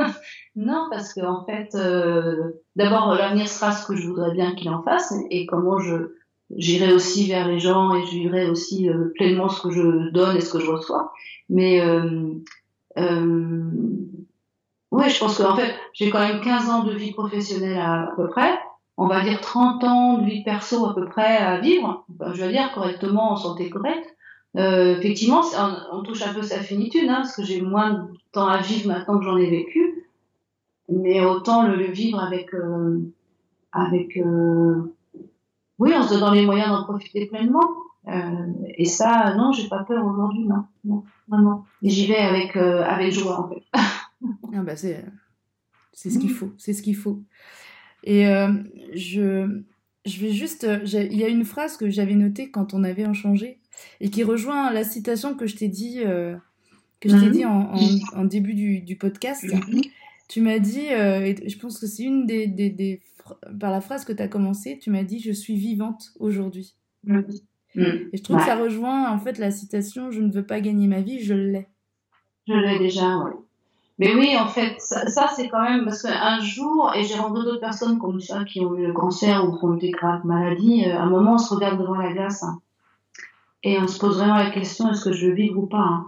non, 0.56 0.86
parce 0.90 1.14
que 1.14 1.20
en 1.24 1.44
fait, 1.44 1.74
euh, 1.74 2.62
d'abord 2.76 3.14
l'avenir 3.14 3.48
sera 3.48 3.72
ce 3.72 3.86
que 3.86 3.96
je 3.96 4.08
voudrais 4.08 4.32
bien 4.32 4.54
qu'il 4.54 4.70
en 4.70 4.82
fasse, 4.82 5.14
et 5.30 5.46
comment 5.46 5.78
je 5.78 6.19
j'irai 6.56 6.92
aussi 6.92 7.28
vers 7.28 7.48
les 7.48 7.58
gens 7.58 7.94
et 7.94 8.04
je 8.06 8.10
vivrai 8.10 8.48
aussi 8.48 8.88
euh, 8.88 9.12
pleinement 9.14 9.48
ce 9.48 9.62
que 9.62 9.70
je 9.70 10.10
donne 10.10 10.36
et 10.36 10.40
ce 10.40 10.52
que 10.52 10.60
je 10.60 10.70
reçois. 10.70 11.12
Mais 11.48 11.80
euh, 11.80 12.34
euh, 12.98 13.70
ouais, 14.90 15.10
je 15.10 15.18
pense 15.18 15.38
qu'en 15.38 15.56
fait, 15.56 15.74
j'ai 15.92 16.10
quand 16.10 16.20
même 16.20 16.40
15 16.40 16.70
ans 16.70 16.84
de 16.84 16.92
vie 16.92 17.12
professionnelle 17.12 17.78
à, 17.78 18.12
peu 18.16 18.28
près. 18.28 18.58
On 18.96 19.06
va 19.06 19.22
dire 19.22 19.40
30 19.40 19.84
ans 19.84 20.18
de 20.18 20.26
vie 20.26 20.44
perso 20.44 20.86
à 20.86 20.94
peu 20.94 21.06
près 21.06 21.38
à 21.38 21.58
vivre. 21.60 22.04
je 22.32 22.42
veux 22.42 22.52
dire 22.52 22.72
correctement 22.72 23.32
en 23.32 23.36
santé 23.36 23.70
correcte. 23.70 24.14
Euh, 24.56 24.98
effectivement, 24.98 25.42
on, 25.56 25.98
on, 25.98 26.02
touche 26.02 26.22
un 26.22 26.34
peu 26.34 26.42
sa 26.42 26.58
finitude, 26.58 27.08
hein, 27.08 27.20
parce 27.22 27.36
que 27.36 27.44
j'ai 27.44 27.60
moins 27.60 27.90
de 27.90 28.00
temps 28.32 28.48
à 28.48 28.58
vivre 28.58 28.88
maintenant 28.88 29.18
que 29.18 29.24
j'en 29.24 29.36
ai 29.36 29.48
vécu. 29.48 30.08
Mais 30.88 31.24
autant 31.24 31.66
le, 31.66 31.76
le 31.76 31.86
vivre 31.86 32.20
avec 32.20 32.52
euh, 32.52 32.98
avec 33.72 34.16
euh, 34.16 34.92
oui, 35.80 35.94
en 35.94 36.02
se 36.06 36.14
donnant 36.14 36.30
les 36.30 36.44
moyens 36.44 36.68
d'en 36.68 36.84
profiter 36.84 37.26
pleinement. 37.26 37.68
Euh, 38.06 38.46
et 38.76 38.84
ça, 38.84 39.34
non, 39.36 39.52
j'ai 39.52 39.68
pas 39.68 39.82
peur 39.84 40.04
aujourd'hui, 40.04 40.46
non, 40.46 41.04
non. 41.28 41.64
Et 41.82 41.90
j'y 41.90 42.06
vais 42.06 42.16
avec 42.16 42.56
euh, 42.56 42.82
avec 42.82 43.12
joie 43.12 43.40
en 43.40 43.48
fait. 43.48 43.62
ah 43.74 44.62
bah 44.62 44.76
c'est 44.76 45.04
c'est 45.92 46.10
ce 46.10 46.18
qu'il 46.18 46.30
faut, 46.30 46.52
c'est 46.58 46.72
ce 46.72 46.82
qu'il 46.82 46.96
faut. 46.96 47.22
Et 48.04 48.28
euh, 48.28 48.52
je 48.94 49.62
je 50.06 50.20
vais 50.20 50.32
juste, 50.32 50.66
il 50.84 51.16
y 51.16 51.24
a 51.24 51.28
une 51.28 51.44
phrase 51.44 51.76
que 51.76 51.90
j'avais 51.90 52.14
notée 52.14 52.50
quand 52.50 52.72
on 52.72 52.84
avait 52.84 53.02
échangé 53.02 53.58
et 54.00 54.08
qui 54.08 54.24
rejoint 54.24 54.72
la 54.72 54.82
citation 54.82 55.34
que 55.34 55.46
je 55.46 55.56
t'ai 55.56 55.68
dit 55.68 56.00
que 57.00 57.08
je 57.08 57.16
t'ai 57.16 57.26
mhm. 57.26 57.32
dit 57.32 57.44
en, 57.44 57.74
en, 58.14 58.24
début 58.24 58.54
du, 58.54 58.80
du 58.80 58.96
podcast. 58.96 59.44
Mhm. 59.44 59.82
Tu 60.30 60.40
m'as 60.42 60.60
dit, 60.60 60.86
et 60.86 61.48
je 61.48 61.58
pense 61.58 61.80
que 61.80 61.88
c'est 61.88 62.04
une 62.04 62.24
des, 62.24 62.46
des, 62.46 62.70
des 62.70 63.02
par 63.58 63.70
la 63.70 63.80
phrase 63.80 64.04
que 64.04 64.12
tu 64.12 64.22
as 64.22 64.28
commencé, 64.28 64.78
tu 64.78 64.90
m'as 64.90 65.02
dit 65.02 65.20
Je 65.20 65.32
suis 65.32 65.56
vivante 65.56 66.10
aujourd'hui. 66.18 66.74
Mm. 67.04 67.20
Et 67.74 68.16
je 68.16 68.22
trouve 68.22 68.36
que 68.38 68.44
ça 68.44 68.56
rejoint 68.56 69.10
en 69.10 69.18
fait 69.18 69.38
la 69.38 69.50
citation 69.50 70.10
Je 70.10 70.20
ne 70.20 70.30
veux 70.32 70.44
pas 70.44 70.60
gagner 70.60 70.86
ma 70.86 71.00
vie, 71.00 71.20
je 71.20 71.34
l'ai. 71.34 71.68
Je 72.46 72.54
l'ai 72.54 72.78
déjà, 72.78 73.18
oui. 73.18 73.32
mais 73.98 74.14
oui, 74.14 74.36
en 74.36 74.46
fait, 74.46 74.74
ça, 74.78 75.28
c'est 75.34 75.48
quand 75.48 75.62
même 75.62 75.84
parce 75.84 76.02
qu'un 76.02 76.40
jour, 76.40 76.92
et 76.96 77.04
j'ai 77.04 77.14
rencontré 77.14 77.44
d'autres 77.44 77.60
personnes 77.60 77.98
comme 77.98 78.20
ça 78.20 78.44
qui 78.44 78.60
ont 78.64 78.74
eu 78.74 78.86
le 78.86 78.92
cancer 78.92 79.44
ou 79.44 79.56
qui 79.56 79.64
ont 79.64 79.76
eu 79.76 79.78
des 79.78 79.90
graves 79.90 80.24
maladies, 80.24 80.84
à 80.86 81.02
un 81.02 81.10
moment, 81.10 81.34
on 81.34 81.38
se 81.38 81.54
regarde 81.54 81.78
devant 81.78 81.94
la 81.94 82.12
glace 82.12 82.42
hein, 82.42 82.60
et 83.62 83.78
on 83.78 83.86
se 83.86 84.00
pose 84.00 84.18
vraiment 84.18 84.36
la 84.36 84.50
question 84.50 84.90
est-ce 84.90 85.04
que 85.04 85.12
je 85.12 85.26
veux 85.26 85.34
vivre 85.34 85.58
ou 85.58 85.66
pas 85.66 85.78
hein. 85.78 86.06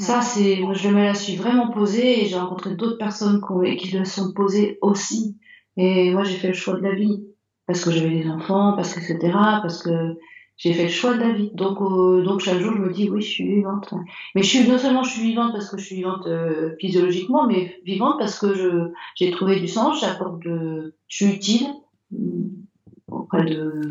Ça, 0.00 0.22
c'est, 0.22 0.56
moi, 0.60 0.72
je 0.72 0.88
me 0.88 1.04
la 1.04 1.14
suis 1.14 1.36
vraiment 1.36 1.70
posée 1.70 2.22
et 2.22 2.26
j'ai 2.26 2.38
rencontré 2.38 2.74
d'autres 2.74 2.96
personnes 2.96 3.42
qui, 3.78 3.90
le 3.94 4.06
sont 4.06 4.32
posées 4.32 4.78
aussi. 4.80 5.36
Et 5.76 6.10
moi, 6.12 6.24
j'ai 6.24 6.36
fait 6.36 6.48
le 6.48 6.54
choix 6.54 6.74
de 6.74 6.82
la 6.82 6.94
vie 6.94 7.22
parce 7.66 7.84
que 7.84 7.90
j'avais 7.90 8.22
des 8.22 8.28
enfants, 8.28 8.72
parce 8.74 8.94
que 8.94 9.00
etc. 9.00 9.30
Parce 9.60 9.82
que 9.82 10.16
j'ai 10.56 10.72
fait 10.72 10.84
le 10.84 10.88
choix 10.88 11.14
de 11.14 11.20
la 11.20 11.32
vie. 11.32 11.50
Donc, 11.52 11.82
euh, 11.82 12.22
donc 12.22 12.40
chaque 12.40 12.60
jour, 12.60 12.72
je 12.72 12.80
me 12.80 12.90
dis, 12.90 13.10
oui, 13.10 13.20
je 13.20 13.28
suis 13.28 13.46
vivante. 13.46 13.92
Mais 14.34 14.42
je 14.42 14.48
suis, 14.48 14.66
non 14.66 14.78
seulement 14.78 15.02
je 15.02 15.10
suis 15.10 15.22
vivante 15.22 15.52
parce 15.52 15.68
que 15.68 15.76
je 15.76 15.84
suis 15.84 15.96
vivante 15.96 16.26
euh, 16.26 16.74
physiologiquement, 16.80 17.46
mais 17.46 17.78
vivante 17.84 18.18
parce 18.18 18.38
que 18.38 18.54
je, 18.54 18.90
j'ai 19.16 19.30
trouvé 19.30 19.60
du 19.60 19.68
sens, 19.68 20.00
j'apporte 20.00 20.42
de, 20.42 20.94
je 21.08 21.16
suis 21.16 21.34
utile 21.34 21.66
mm, 22.10 22.48
auprès 23.08 23.44
de, 23.44 23.90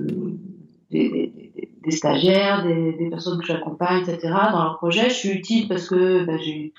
des, 0.89 1.09
des, 1.09 1.48
des 1.83 1.91
stagiaires, 1.91 2.63
des, 2.63 2.93
des, 2.93 3.09
personnes 3.09 3.39
que 3.39 3.45
j'accompagne, 3.45 4.01
etc. 4.01 4.33
dans 4.51 4.63
leur 4.63 4.77
projet. 4.77 5.09
Je 5.09 5.15
suis 5.15 5.29
utile 5.29 5.67
parce 5.67 5.87
que, 5.87 6.25
bah, 6.25 6.37
j'ai, 6.37 6.73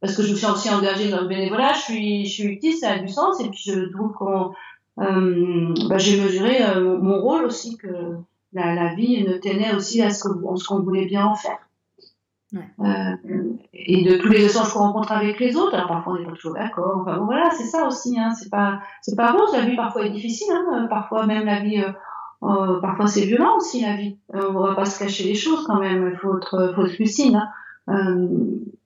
parce 0.00 0.16
que 0.16 0.22
je 0.22 0.32
me 0.32 0.36
suis 0.36 0.46
aussi 0.46 0.70
engagée 0.70 1.10
dans 1.10 1.22
le 1.22 1.28
bénévolat. 1.28 1.72
Je 1.72 1.80
suis, 1.80 2.26
je 2.26 2.32
suis 2.32 2.44
utile, 2.44 2.74
ça 2.74 2.92
a 2.92 2.98
du 2.98 3.08
sens. 3.08 3.40
Et 3.40 3.48
puis, 3.48 3.62
je 3.66 3.90
trouve 3.92 4.12
qu'on, 4.12 4.52
euh, 5.00 5.74
bah, 5.88 5.98
j'ai 5.98 6.20
mesuré 6.20 6.62
euh, 6.62 6.98
mon 6.98 7.20
rôle 7.20 7.44
aussi 7.44 7.76
que, 7.76 8.16
la, 8.52 8.74
la, 8.74 8.94
vie 8.94 9.24
ne 9.24 9.36
tenait 9.36 9.74
aussi 9.74 10.02
à 10.02 10.10
ce 10.10 10.28
qu'on 10.28 10.80
voulait 10.80 11.06
bien 11.06 11.26
en 11.26 11.34
faire. 11.34 11.58
Ouais. 12.52 12.60
Euh, 12.80 13.42
et 13.74 14.04
de 14.04 14.16
tous 14.18 14.28
les 14.28 14.44
échanges 14.44 14.72
qu'on 14.72 14.78
rencontre 14.78 15.12
avec 15.12 15.40
les 15.40 15.56
autres, 15.56 15.74
alors 15.74 15.88
parfois 15.88 16.14
on 16.14 16.18
n'est 16.20 16.24
pas 16.24 16.32
toujours 16.32 16.54
d'accord. 16.54 16.98
Enfin, 17.02 17.18
voilà, 17.18 17.50
c'est 17.50 17.64
ça 17.64 17.86
aussi. 17.86 18.18
Hein, 18.18 18.30
c'est 18.34 18.48
pas, 18.48 18.80
c'est 19.02 19.16
pas 19.16 19.32
rose. 19.32 19.52
La 19.52 19.62
vie 19.62 19.76
parfois 19.76 20.06
est 20.06 20.10
difficile. 20.10 20.52
Hein, 20.52 20.86
parfois 20.88 21.26
même 21.26 21.44
la 21.44 21.60
vie, 21.60 21.82
euh, 22.48 22.80
parfois 22.80 23.06
c'est 23.06 23.24
violent 23.24 23.56
aussi 23.56 23.80
la 23.82 23.96
vie. 23.96 24.16
Euh, 24.34 24.50
on 24.54 24.60
va 24.60 24.74
pas 24.74 24.84
se 24.84 24.98
cacher 24.98 25.24
les 25.24 25.34
choses 25.34 25.64
quand 25.66 25.80
même. 25.80 26.10
Il 26.12 26.18
faut 26.18 26.36
être, 26.36 26.72
faut 26.74 26.86
être 26.86 26.98
lucide. 26.98 27.34
Hein. 27.34 27.48
Euh, 27.88 28.28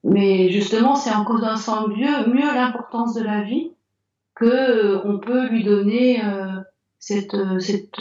mais 0.04 0.50
justement, 0.50 0.94
c'est 0.94 1.14
en 1.14 1.24
connaissant 1.24 1.88
mieux, 1.88 2.26
mieux 2.32 2.54
l'importance 2.54 3.14
de 3.14 3.22
la 3.22 3.42
vie 3.42 3.72
que 4.34 4.46
euh, 4.46 5.00
on 5.04 5.18
peut 5.18 5.48
lui 5.48 5.64
donner 5.64 6.22
cette, 6.98 7.36
cette 7.61 8.00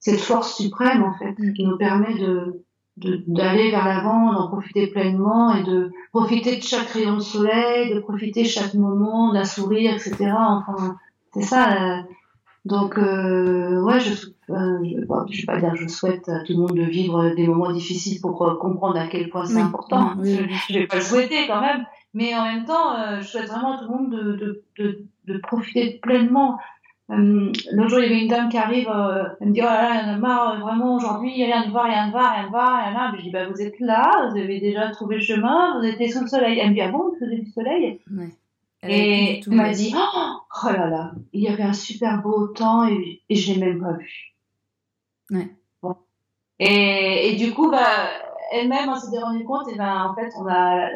cette 0.00 0.20
force 0.20 0.56
suprême 0.58 1.02
en 1.02 1.14
fait 1.14 1.34
mm. 1.38 1.52
qui 1.54 1.64
nous 1.64 1.78
permet 1.78 2.18
de 2.18 2.60
d'aller 2.96 3.72
vers 3.72 3.86
l'avant, 3.86 4.32
d'en 4.32 4.46
profiter 4.46 4.86
pleinement 4.86 5.52
et 5.52 5.64
de 5.64 5.90
profiter 6.12 6.56
de 6.56 6.62
chaque 6.62 6.90
rayon 6.90 7.16
de 7.16 7.20
soleil, 7.20 7.92
de 7.92 7.98
profiter 7.98 8.44
de 8.44 8.48
chaque 8.48 8.74
moment, 8.74 9.32
d'un 9.32 9.44
sourire, 9.44 9.94
etc. 9.94 10.32
Enfin, 10.32 10.96
c'est 11.32 11.42
ça. 11.42 12.04
Donc, 12.64 12.98
euh, 12.98 13.82
ouais, 13.82 14.00
je, 14.00 14.26
euh, 14.50 14.78
je, 14.84 15.32
je 15.32 15.40
vais 15.40 15.46
pas 15.46 15.60
dire, 15.60 15.76
je 15.76 15.86
souhaite 15.86 16.28
à 16.28 16.40
tout 16.44 16.52
le 16.52 16.58
monde 16.58 16.74
de 16.74 16.82
vivre 16.82 17.34
des 17.34 17.46
moments 17.46 17.72
difficiles 17.72 18.20
pour 18.20 18.36
comprendre 18.58 18.98
à 18.98 19.06
quel 19.06 19.28
point 19.28 19.44
c'est 19.46 19.60
important. 19.60 20.14
je, 20.22 20.44
je 20.68 20.78
vais 20.78 20.86
pas 20.86 20.96
le 20.96 21.02
souhaiter 21.02 21.46
quand 21.46 21.60
même, 21.60 21.84
mais 22.14 22.34
en 22.34 22.44
même 22.44 22.64
temps, 22.64 23.20
je 23.20 23.26
souhaite 23.26 23.48
vraiment 23.48 23.74
à 23.74 23.78
tout 23.78 23.84
le 23.84 23.96
monde 23.96 24.10
de, 24.10 24.32
de, 24.32 24.64
de, 24.78 25.04
de 25.26 25.38
profiter 25.38 25.98
pleinement 26.02 26.58
euh, 27.10 27.52
L'autre 27.72 27.90
jour, 27.90 27.98
il 27.98 28.04
y 28.04 28.06
avait 28.06 28.22
une 28.22 28.28
dame 28.28 28.48
qui 28.48 28.56
arrive, 28.56 28.88
euh, 28.88 29.24
elle 29.40 29.48
me 29.48 29.52
dit, 29.52 29.60
oh 29.60 29.66
là 29.66 29.82
là, 29.82 30.00
il 30.00 30.06
y 30.06 30.10
en 30.10 30.14
a 30.14 30.18
marre, 30.18 30.60
vraiment, 30.60 30.96
aujourd'hui, 30.96 31.32
il 31.32 31.38
y 31.38 31.42
a 31.44 31.56
rien 31.56 31.66
de 31.66 31.70
voir, 31.70 31.84
rien 31.84 32.06
de 32.06 32.12
voir, 32.12 32.32
rien 32.32 32.44
de 32.44 32.48
voir, 32.48 32.78
rien 32.78 32.90
de 32.90 32.94
voir. 32.94 33.16
Je 33.16 33.22
dis, 33.22 33.30
bah, 33.30 33.46
vous 33.46 33.60
êtes 33.60 33.78
là, 33.80 34.30
vous 34.30 34.38
avez 34.38 34.58
déjà 34.58 34.88
trouvé 34.90 35.16
le 35.16 35.20
chemin, 35.20 35.78
vous 35.78 35.84
étiez 35.86 36.08
sous 36.10 36.22
le 36.22 36.28
soleil. 36.28 36.58
Elle 36.58 36.70
me 36.70 36.74
dit, 36.74 36.80
ah 36.80 36.90
bon, 36.90 37.10
vous 37.10 37.16
faisiez 37.20 37.40
du 37.40 37.50
soleil? 37.50 38.00
Ouais. 38.10 38.30
Et 38.88 39.40
elle 39.46 39.52
m'a 39.52 39.72
dit, 39.72 39.94
oh, 39.96 40.36
oh, 40.64 40.66
là 40.70 40.88
là, 40.88 41.12
il 41.32 41.42
y 41.42 41.48
avait 41.48 41.62
un 41.62 41.72
super 41.72 42.22
beau 42.22 42.48
temps 42.48 42.86
et, 42.86 43.22
et 43.28 43.34
je 43.34 43.52
l'ai 43.52 43.60
même 43.60 43.80
pas 43.80 43.92
vu. 43.92 44.34
Ouais. 45.30 45.50
Bon. 45.82 45.96
Et, 46.58 47.30
et 47.30 47.36
du 47.36 47.52
coup, 47.54 47.70
bah, 47.70 48.08
elle-même, 48.52 48.88
on 48.88 48.96
s'était 48.96 49.20
rendu 49.20 49.44
compte, 49.44 49.68
et 49.68 49.76
ben, 49.76 50.04
en 50.10 50.14
fait, 50.14 50.30
on 50.38 50.46
a, 50.46 50.88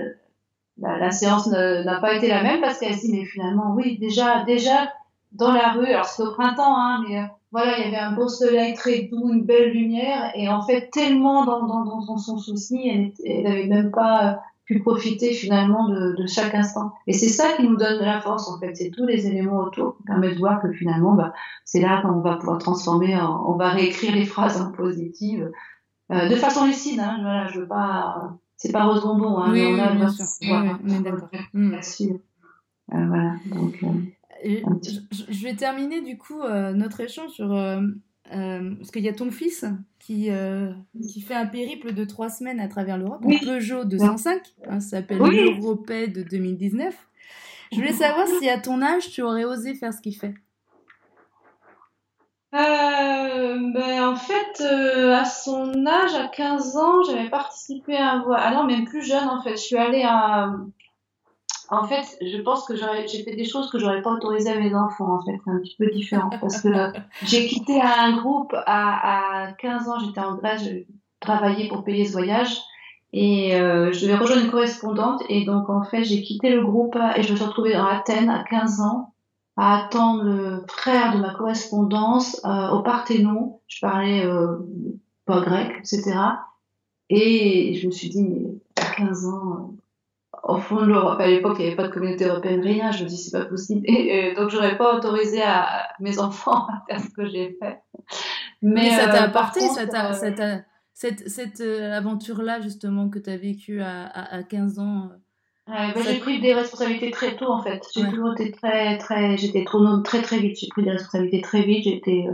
la, 0.79 0.99
la 0.99 1.11
séance 1.11 1.47
n'a 1.49 2.01
pas 2.01 2.15
été 2.15 2.29
la 2.29 2.43
même 2.43 2.61
parce 2.61 2.79
qu'elle 2.79 2.95
s'est 2.95 3.09
dit, 3.09 3.17
mais 3.17 3.25
finalement, 3.25 3.75
oui, 3.75 3.99
déjà, 3.99 4.45
déjà, 4.45 4.93
dans 5.33 5.53
la 5.53 5.73
rue. 5.73 5.87
Alors 5.87 6.07
c'était 6.07 6.29
au 6.29 6.33
printemps, 6.33 6.77
hein, 6.77 7.05
mais 7.07 7.19
euh, 7.19 7.27
voilà, 7.53 7.79
il 7.79 7.85
y 7.85 7.89
avait 7.89 7.97
un 7.97 8.13
beau 8.13 8.29
soleil 8.29 8.75
très 8.75 9.03
doux, 9.03 9.33
une 9.33 9.45
belle 9.45 9.73
lumière, 9.73 10.33
et 10.35 10.49
en 10.49 10.63
fait 10.63 10.91
tellement 10.91 11.45
dans, 11.45 11.67
dans, 11.67 11.85
dans 11.85 12.19
son 12.19 12.39
souci, 12.39 13.13
elle 13.25 13.43
n'avait 13.43 13.67
même 13.67 13.91
pas 13.91 14.27
euh, 14.27 14.37
pu 14.69 14.81
profiter 14.81 15.33
finalement 15.33 15.89
de, 15.89 16.15
de 16.15 16.27
chaque 16.27 16.55
instant. 16.55 16.93
Et 17.07 17.15
c'est 17.15 17.29
ça 17.29 17.55
qui 17.57 17.63
nous 17.63 17.77
donne 17.77 17.99
de 17.99 18.05
la 18.05 18.21
force 18.21 18.49
en 18.49 18.61
fait, 18.61 18.75
c'est 18.75 18.91
tous 18.91 19.07
les 19.07 19.27
éléments 19.27 19.61
autour 19.61 19.97
qui 19.97 20.03
permettent 20.03 20.35
de 20.35 20.39
voir 20.39 20.61
que 20.61 20.71
finalement, 20.71 21.15
bah, 21.15 21.33
c'est 21.65 21.81
là 21.81 22.03
qu'on 22.03 22.21
va 22.21 22.37
pouvoir 22.37 22.59
transformer, 22.59 23.17
on 23.17 23.57
va 23.57 23.71
réécrire 23.71 24.15
les 24.15 24.27
phrases 24.27 24.61
en 24.61 24.71
positives 24.71 25.51
euh, 26.13 26.29
de 26.29 26.35
façon 26.35 26.67
lucide. 26.67 27.01
Hein, 27.01 27.19
voilà, 27.23 27.49
je 27.49 27.61
veux 27.61 27.67
pas, 27.67 28.39
c'est 28.57 28.71
pas 28.71 28.85
rose 28.85 29.03
bonbon, 29.03 29.39
hein, 29.39 29.51
oui, 29.53 29.63
mais 29.63 29.81
on 29.81 29.85
a 29.85 29.95
bien 29.95 30.09
sûr. 30.09 30.27
Oui, 30.43 30.95
est 30.95 31.01
d'accord. 31.01 31.29
Mm. 31.55 31.75
Euh, 31.75 33.07
voilà, 33.07 33.35
donc. 33.47 33.83
Euh, 33.83 34.61
je, 35.29 35.45
vais 35.45 35.55
terminer 35.55 36.03
du 36.03 36.19
coup 36.19 36.41
notre 36.75 37.01
échange 37.01 37.31
sur 37.31 37.49
euh, 38.33 38.37
euh, 38.37 38.75
parce 38.77 38.91
qu'il 38.91 39.03
y 39.03 39.09
a 39.09 39.13
ton 39.13 39.31
fils 39.31 39.65
qui 39.99 40.31
qui 41.03 41.21
fait 41.21 41.35
un 41.35 41.47
périple 41.47 41.93
de 41.93 42.05
trois 42.05 42.31
semaines 42.31 42.61
à 42.61 42.69
travers 42.69 42.99
l'Europe, 42.99 43.21
oui. 43.25 43.39
Peugeot 43.45 43.85
205, 43.85 44.43
hein, 44.69 44.81
ça 44.81 44.99
s'appelle 44.99 45.21
oui. 45.23 45.59
de 46.09 46.23
2019. 46.23 46.95
Je 47.73 47.77
voulais 47.77 47.93
savoir 47.93 48.27
si 48.27 48.49
à 48.49 48.59
ton 48.59 48.83
âge 48.83 49.11
tu 49.11 49.23
aurais 49.23 49.45
osé 49.45 49.75
faire 49.75 49.93
ce 49.93 50.01
qu'il 50.01 50.17
fait. 50.17 50.35
Euh, 52.55 53.59
ben, 53.75 54.09
en 54.09 54.17
fait, 54.17 54.63
euh, 54.63 55.15
à 55.15 55.27
son 55.27 55.87
âge, 55.87 56.15
à 56.15 56.29
15 56.29 56.77
ans, 56.79 57.03
j'avais 57.03 57.29
participé 57.29 57.95
à 57.95 58.13
un 58.13 58.23
voyage. 58.23 58.45
Ah 58.47 58.55
non, 58.55 58.65
même 58.65 58.87
plus 58.87 59.03
jeune, 59.03 59.29
en 59.29 59.43
fait. 59.43 59.53
Je 59.53 59.63
suis 59.63 59.77
allée 59.77 60.03
à, 60.03 60.55
en 61.71 61.85
fait, 61.85 62.19
je 62.23 62.41
pense 62.41 62.65
que 62.65 62.75
j'ai 62.77 63.23
fait 63.23 63.37
des 63.37 63.45
choses 63.45 63.71
que 63.71 63.79
j'aurais 63.79 64.01
pas 64.03 64.13
autorisées 64.13 64.51
à 64.51 64.59
mes 64.59 64.75
enfants, 64.75 65.15
en 65.15 65.23
fait. 65.23 65.39
C'est 65.45 65.51
un 65.51 65.59
petit 65.59 65.77
peu 65.77 65.91
différent. 65.91 66.31
Parce 66.41 66.63
que 66.63 66.69
j'ai 67.25 67.47
quitté 67.47 67.81
un 67.81 68.17
groupe 68.17 68.55
à, 68.55 69.47
à 69.47 69.53
15 69.53 69.89
ans, 69.89 69.99
j'étais 69.99 70.21
en 70.21 70.35
Grèce, 70.37 70.65
je 70.65 70.85
travaillais 71.21 71.69
pour 71.69 71.85
payer 71.85 72.07
ce 72.07 72.13
voyage. 72.13 72.59
Et 73.13 73.57
euh, 73.57 73.93
je 73.93 74.03
devais 74.03 74.17
rejoindre 74.17 74.45
une 74.45 74.51
correspondante. 74.51 75.23
Et 75.29 75.45
donc, 75.45 75.69
en 75.69 75.83
fait, 75.83 76.05
j'ai 76.05 76.23
quitté 76.23 76.51
le 76.51 76.63
groupe 76.63 76.97
et 77.17 77.23
je 77.23 77.33
me 77.33 77.37
suis 77.37 77.45
retrouvée 77.45 77.75
dans 77.75 77.87
Athènes 77.87 78.31
à 78.31 78.45
15 78.45 78.81
ans 78.81 79.13
à 79.57 79.85
attendre 79.85 80.23
le 80.23 80.65
frère 80.69 81.15
de 81.15 81.21
ma 81.21 81.35
correspondance 81.35 82.41
euh, 82.45 82.69
au 82.71 82.83
Parthénon. 82.83 83.61
Je 83.67 83.81
parlais 83.81 84.25
euh, 84.25 84.59
pas 85.27 85.41
grec, 85.41 85.73
etc. 85.81 86.17
Et 87.11 87.75
je 87.75 87.87
me 87.87 87.91
suis 87.91 88.09
dit, 88.09 88.23
mais 88.23 88.55
à 88.77 88.95
15 88.95 89.27
ans 89.27 89.75
au 90.43 90.59
fond 90.59 90.81
de 90.81 90.87
l'Europe, 90.87 91.21
à 91.21 91.27
l'époque, 91.27 91.57
il 91.59 91.63
n'y 91.63 91.67
avait 91.69 91.77
pas 91.77 91.89
de 91.89 91.93
communauté 91.93 92.27
européenne, 92.27 92.61
rien. 92.61 92.91
Je 92.93 93.05
me 93.05 93.09
dis, 93.09 93.17
c'est 93.17 93.37
pas 93.37 93.45
possible. 93.45 93.83
Et, 93.87 94.35
donc, 94.35 94.51
j'aurais 94.51 94.77
pas 94.77 94.97
autorisé 94.97 95.43
à 95.43 95.89
mes 96.01 96.19
enfants 96.19 96.67
à 96.69 96.85
faire 96.89 97.01
ce 97.01 97.11
que 97.11 97.27
j'ai 97.29 97.57
fait. 97.61 97.81
Mais, 98.63 98.83
Mais 98.83 98.91
ça 98.91 99.07
t'a 99.09 99.23
euh, 99.23 99.27
apporté, 99.27 99.61
contre, 99.61 99.75
ça 99.75 99.87
t'a, 99.87 100.13
ça 100.13 100.33
t'a, 100.33 100.61
cette, 100.95 101.29
cette 101.29 101.61
euh, 101.61 101.93
aventure-là, 101.93 102.61
justement, 102.61 103.09
que 103.09 103.19
tu 103.19 103.31
as 103.31 103.37
vécue 103.37 103.81
à, 103.81 104.07
à, 104.07 104.37
à, 104.39 104.43
15 104.43 104.79
ans. 104.79 105.11
Euh, 105.69 105.73
ouais, 105.73 106.03
j'ai 106.05 106.19
pris 106.19 106.41
des 106.41 106.55
responsabilités 106.55 107.11
très 107.11 107.37
tôt, 107.37 107.51
en 107.51 107.63
fait. 107.63 107.83
J'ai 107.95 108.03
ouais. 108.03 108.11
toujours 108.11 108.33
été 108.33 108.51
très, 108.51 108.99
très, 108.99 109.37
j'étais 109.37 109.65
trop 109.65 109.99
très, 109.99 110.23
très 110.23 110.39
vite. 110.39 110.59
J'ai 110.59 110.69
pris 110.69 110.83
des 110.83 110.91
responsabilités 110.91 111.41
très 111.41 111.63
vite. 111.63 111.85
J'étais, 111.85 112.27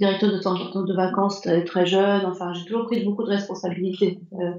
directeur 0.00 0.32
de 0.32 0.40
centre 0.40 0.82
de 0.82 0.94
vacances 0.94 1.42
très 1.66 1.86
jeune. 1.86 2.24
Enfin, 2.24 2.52
j'ai 2.54 2.64
toujours 2.64 2.86
pris 2.86 3.04
beaucoup 3.04 3.22
de 3.22 3.28
responsabilités. 3.28 4.18
Euh, 4.32 4.52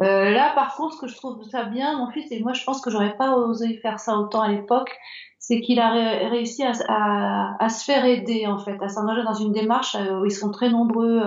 euh, 0.00 0.30
là, 0.30 0.52
par 0.54 0.74
contre, 0.74 0.94
ce 0.94 1.00
que 1.02 1.06
je 1.06 1.16
trouve 1.16 1.42
ça 1.50 1.64
bien, 1.64 1.98
mon 1.98 2.10
fils, 2.10 2.32
et 2.32 2.40
moi, 2.40 2.54
je 2.54 2.64
pense 2.64 2.80
que 2.80 2.90
j'aurais 2.90 3.16
pas 3.16 3.36
osé 3.36 3.76
faire 3.76 4.00
ça 4.00 4.16
autant 4.16 4.40
à 4.40 4.48
l'époque, 4.48 4.96
c'est 5.38 5.60
qu'il 5.60 5.78
a 5.78 5.90
ré 5.90 6.26
réussi 6.28 6.64
à, 6.64 7.68
se 7.68 7.84
faire 7.84 8.04
aider, 8.04 8.46
en 8.46 8.58
fait, 8.58 8.82
à 8.82 8.88
s'engager 8.88 9.22
dans 9.22 9.34
une 9.34 9.52
démarche 9.52 9.94
euh, 9.94 10.20
où 10.20 10.24
ils 10.24 10.32
sont 10.32 10.50
très 10.50 10.70
nombreux. 10.70 11.22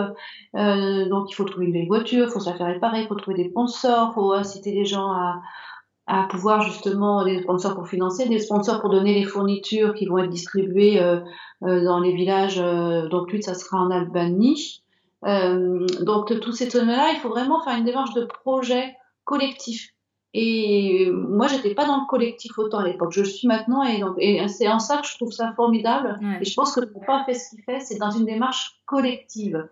Euh, 0.56 1.08
donc, 1.08 1.32
il 1.32 1.36
faut 1.36 1.46
trouver 1.46 1.68
une 1.68 1.74
belle 1.74 1.88
voiture, 1.88 2.26
il 2.28 2.32
faut 2.32 2.40
se 2.40 2.52
faire 2.52 2.66
réparer, 2.66 3.02
il 3.02 3.08
faut 3.08 3.16
trouver 3.16 3.38
des 3.38 3.50
sponsors, 3.50 4.10
il 4.12 4.14
faut 4.16 4.34
inciter 4.34 4.72
les 4.72 4.84
gens 4.84 5.12
à, 5.12 5.42
à 6.10 6.24
pouvoir 6.24 6.64
justement 6.64 7.24
des 7.24 7.44
sponsors 7.44 7.76
pour 7.76 7.88
financer, 7.88 8.28
des 8.28 8.40
sponsors 8.40 8.82
pour 8.82 8.90
donner 8.90 9.14
les 9.14 9.26
fournitures 9.26 9.94
qui 9.94 10.08
vont 10.08 10.18
être 10.18 10.30
distribuées 10.30 11.00
euh, 11.00 11.20
euh, 11.64 11.84
dans 11.86 12.00
les 12.00 12.14
villages. 12.14 12.60
Euh, 12.60 13.08
donc 13.10 13.32
lui, 13.32 13.44
ça 13.44 13.54
sera 13.54 13.78
en 13.78 13.92
Albanie. 13.92 14.82
Euh, 15.26 15.86
donc 16.02 16.40
tous 16.40 16.52
ces 16.52 16.68
zones-là, 16.68 17.12
il 17.14 17.20
faut 17.20 17.30
vraiment 17.30 17.62
faire 17.62 17.78
une 17.78 17.86
démarche 17.86 18.16
de 18.16 18.26
projet 18.26 18.96
collectif. 19.24 19.94
Et 20.34 21.12
moi, 21.12 21.46
j'étais 21.46 21.76
pas 21.76 21.86
dans 21.86 22.02
le 22.02 22.08
collectif 22.08 22.58
autant 22.58 22.80
à 22.80 22.88
l'époque. 22.88 23.12
Je 23.12 23.22
le 23.22 23.28
suis 23.28 23.48
maintenant, 23.48 23.84
et, 23.84 24.48
c'est 24.48 24.68
en 24.68 24.80
ça 24.80 24.98
que 24.98 25.08
je 25.08 25.16
trouve 25.16 25.32
ça 25.32 25.54
formidable. 25.56 26.20
Ouais. 26.22 26.40
Et 26.42 26.46
je 26.46 26.56
pense 26.56 26.74
que 26.74 26.80
le 26.80 26.92
pas 27.06 27.24
fait 27.26 27.36
ce 27.36 27.52
qu'il 27.52 27.64
fait, 27.64 27.80
c'est 27.82 28.00
dans 28.00 28.12
une 28.12 28.26
démarche 28.26 28.82
collective. 28.88 29.68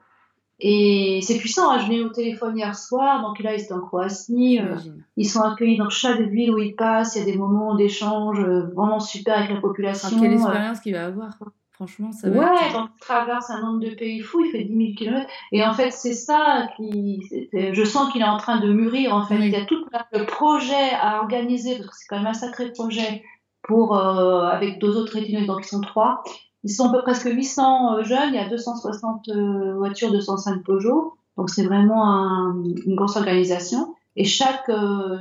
Et 0.59 1.19
c'est 1.21 1.37
puissant, 1.37 1.69
hein. 1.69 1.79
je 1.79 1.89
l'ai 1.89 1.97
eu 1.97 2.03
au 2.03 2.09
téléphone 2.09 2.57
hier 2.57 2.75
soir, 2.75 3.21
donc 3.21 3.39
là, 3.39 3.53
ils 3.53 3.59
sont 3.59 3.75
en 3.75 3.81
Croatie. 3.81 4.59
Euh, 4.59 4.75
ils 5.15 5.29
sont 5.29 5.41
accueillis 5.41 5.77
dans 5.77 5.89
chaque 5.89 6.19
ville 6.19 6.51
où 6.51 6.57
ils 6.57 6.75
passent. 6.75 7.15
Il 7.15 7.19
y 7.19 7.21
a 7.21 7.25
des 7.25 7.37
moments 7.37 7.75
d'échange 7.75 8.39
euh, 8.39 8.71
vraiment 8.75 8.99
super 8.99 9.37
avec 9.37 9.51
la 9.51 9.61
population. 9.61 10.19
quelle 10.19 10.33
expérience 10.33 10.79
qu'il 10.79 10.93
va 10.93 11.05
avoir 11.05 11.37
Franchement, 11.71 12.11
ça 12.11 12.31
va. 12.31 12.39
Ouais, 12.39 12.73
donc 12.73 12.89
il 12.95 12.99
traverse 13.01 13.51
un 13.51 13.61
nombre 13.61 13.85
de 13.85 13.93
pays 13.93 14.19
fou, 14.21 14.43
il 14.43 14.49
fait 14.49 14.63
10 14.63 14.75
000 14.75 14.95
km. 14.97 15.29
Et 15.51 15.63
en 15.63 15.75
fait, 15.75 15.91
c'est 15.91 16.15
ça 16.15 16.69
qui. 16.75 17.21
Je 17.53 17.83
sens 17.85 18.11
qu'il 18.11 18.23
est 18.23 18.25
en 18.25 18.37
train 18.37 18.59
de 18.59 18.73
mûrir. 18.73 19.13
En 19.13 19.23
fait, 19.23 19.35
il 19.35 19.49
y 19.49 19.55
a 19.55 19.63
tout 19.63 19.85
le 20.11 20.25
projet 20.25 20.89
à 20.99 21.19
organiser, 21.19 21.75
parce 21.77 21.89
que 21.89 21.95
c'est 21.95 22.07
quand 22.09 22.17
même 22.17 22.25
un 22.25 22.33
sacré 22.33 22.71
projet 22.71 23.21
pour, 23.67 23.95
euh, 23.95 24.47
avec 24.47 24.79
deux 24.79 24.97
autres 24.97 25.17
étudiants, 25.17 25.45
donc 25.45 25.65
ils 25.65 25.69
sont 25.69 25.81
trois. 25.81 26.23
Ils 26.67 26.73
sont 26.73 26.89
à 26.89 26.91
peu 26.91 27.01
presque 27.01 27.29
800 27.31 27.93
euh, 27.93 28.03
jeunes, 28.03 28.33
il 28.33 28.35
y 28.35 28.39
a 28.39 28.49
260 28.49 29.29
euh, 29.29 29.75
voitures, 29.75 30.11
205 30.11 30.65
Peugeot, 30.65 31.13
donc 31.37 31.49
c'est 31.49 31.63
vraiment 31.63 32.51
une 32.85 32.95
grosse 32.95 33.15
organisation. 33.15 33.95
Et 34.17 34.25
chaque, 34.25 34.69
euh, 34.69 35.17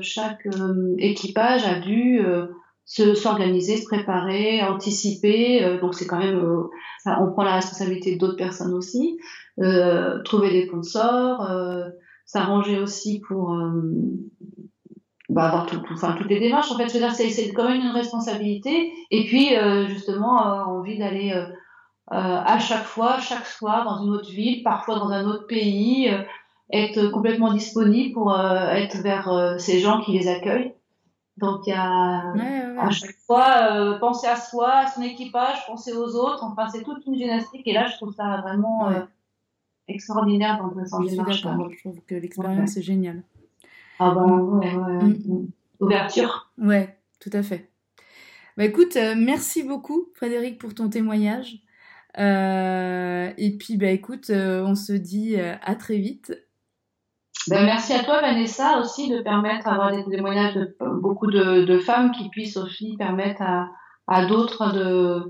équipage 0.99 1.65
a 1.65 1.79
dû 1.79 2.21
s'organiser, 2.85 3.77
se, 3.77 3.85
préparer, 3.85 4.61
anticiper. 4.63 5.79
donc 5.81 5.95
c'est 5.95 6.09
quand 6.09 6.19
même, 6.19 6.43
on 7.05 7.31
prend 7.31 7.45
la 7.45 7.55
responsabilité 7.55 8.17
d'autres 8.17 8.37
personnes 8.37 8.75
aussi. 8.75 9.17
trouver 10.25 10.51
des 10.51 10.67
sponsors, 10.67 11.49
s'arranger 12.25 12.81
aussi 12.81 13.21
pour 13.21 13.57
bah, 15.29 15.47
avoir 15.47 15.66
tout, 15.66 15.79
tout, 15.79 15.95
enfin, 15.95 16.14
toutes 16.16 16.29
les 16.29 16.39
démarches. 16.39 16.70
En 16.70 16.77
fait, 16.77 16.89
je 16.89 16.95
veux 16.95 17.01
dire, 17.01 17.12
c'est 17.12 17.53
quand 17.53 17.68
même 17.68 17.81
une 17.81 17.91
responsabilité. 17.91 18.93
Et 19.11 19.24
puis, 19.24 19.57
euh, 19.57 19.89
justement, 19.89 20.47
euh, 20.47 20.62
envie 20.64 20.99
d'aller 20.99 21.33
euh, 21.33 21.47
à 22.11 22.59
chaque 22.61 22.85
fois, 22.85 23.18
chaque 23.18 23.47
soir, 23.47 23.85
dans 23.85 24.05
une 24.05 24.11
autre 24.11 24.31
ville, 24.31 24.62
parfois 24.62 24.99
dans 24.99 25.11
un 25.11 25.27
autre 25.27 25.47
pays, 25.47 26.09
être 26.72 27.09
complètement 27.09 27.53
disponible 27.53 28.14
pour 28.14 28.39
être 28.39 28.99
vers 28.99 29.57
ces 29.59 29.81
gens 29.81 30.01
qui 30.01 30.12
les 30.12 30.29
accueillent. 30.29 30.72
Donc, 31.39 31.66
il 31.66 31.70
y 31.70 31.72
a 31.72 32.33
à 32.79 32.91
chaque 32.91 33.16
fois 33.27 33.99
penser 34.01 34.29
à 34.29 34.37
soi, 34.37 34.70
à 34.70 34.87
son 34.87 35.03
équipage, 35.03 35.66
penser 35.66 35.93
aux 35.93 36.14
autres. 36.14 36.45
Enfin, 36.45 36.68
c'est 36.68 36.83
toute 36.83 37.05
une 37.07 37.16
gymnastique. 37.16 37.66
Et 37.66 37.72
là, 37.72 37.87
je 37.89 37.97
trouve 37.97 38.14
ça 38.14 38.41
vraiment 38.43 38.89
extraordinaire 39.89 40.59
dans 40.59 40.87
centre 40.87 41.09
démarche. 41.11 41.43
Je 41.43 41.79
trouve 41.81 42.01
que 42.07 42.14
l'expérience 42.14 42.77
est 42.77 42.83
géniale. 42.83 43.22
Ah 43.99 44.11
ben, 44.15 44.41
ouais, 44.41 45.47
ouverture. 45.81 46.51
Ouais, 46.59 46.99
tout 47.21 47.31
à 47.33 47.43
fait. 47.43 47.71
Bah 48.57 48.65
écoute, 48.65 48.97
euh, 48.97 49.15
merci 49.17 49.63
beaucoup 49.63 50.09
Frédéric 50.15 50.59
pour 50.59 50.75
ton 50.75 50.89
témoignage. 50.89 51.59
Euh, 52.19 53.31
et 53.37 53.51
puis 53.59 53.77
bah 53.77 53.91
écoute, 53.91 54.31
euh, 54.31 54.65
on 54.65 54.75
se 54.75 54.95
dit 54.95 55.37
à 55.37 55.75
très 55.75 55.99
vite. 55.99 56.33
Ben, 57.49 57.65
merci 57.65 57.93
à 57.93 58.03
toi 58.03 58.23
Vanessa 58.23 58.81
aussi 58.81 59.11
de 59.11 59.21
permettre 59.21 59.67
d'avoir 59.67 59.93
des 59.93 60.05
témoignages 60.05 60.55
de 60.55 60.75
beaucoup 60.81 61.31
de, 61.31 61.79
femmes 61.79 62.11
qui 62.13 62.29
puissent 62.31 62.57
aussi 62.57 62.97
permettre 62.97 63.43
à, 63.43 63.69
à 64.09 64.25
d'autres 64.25 64.73
de, 64.73 65.23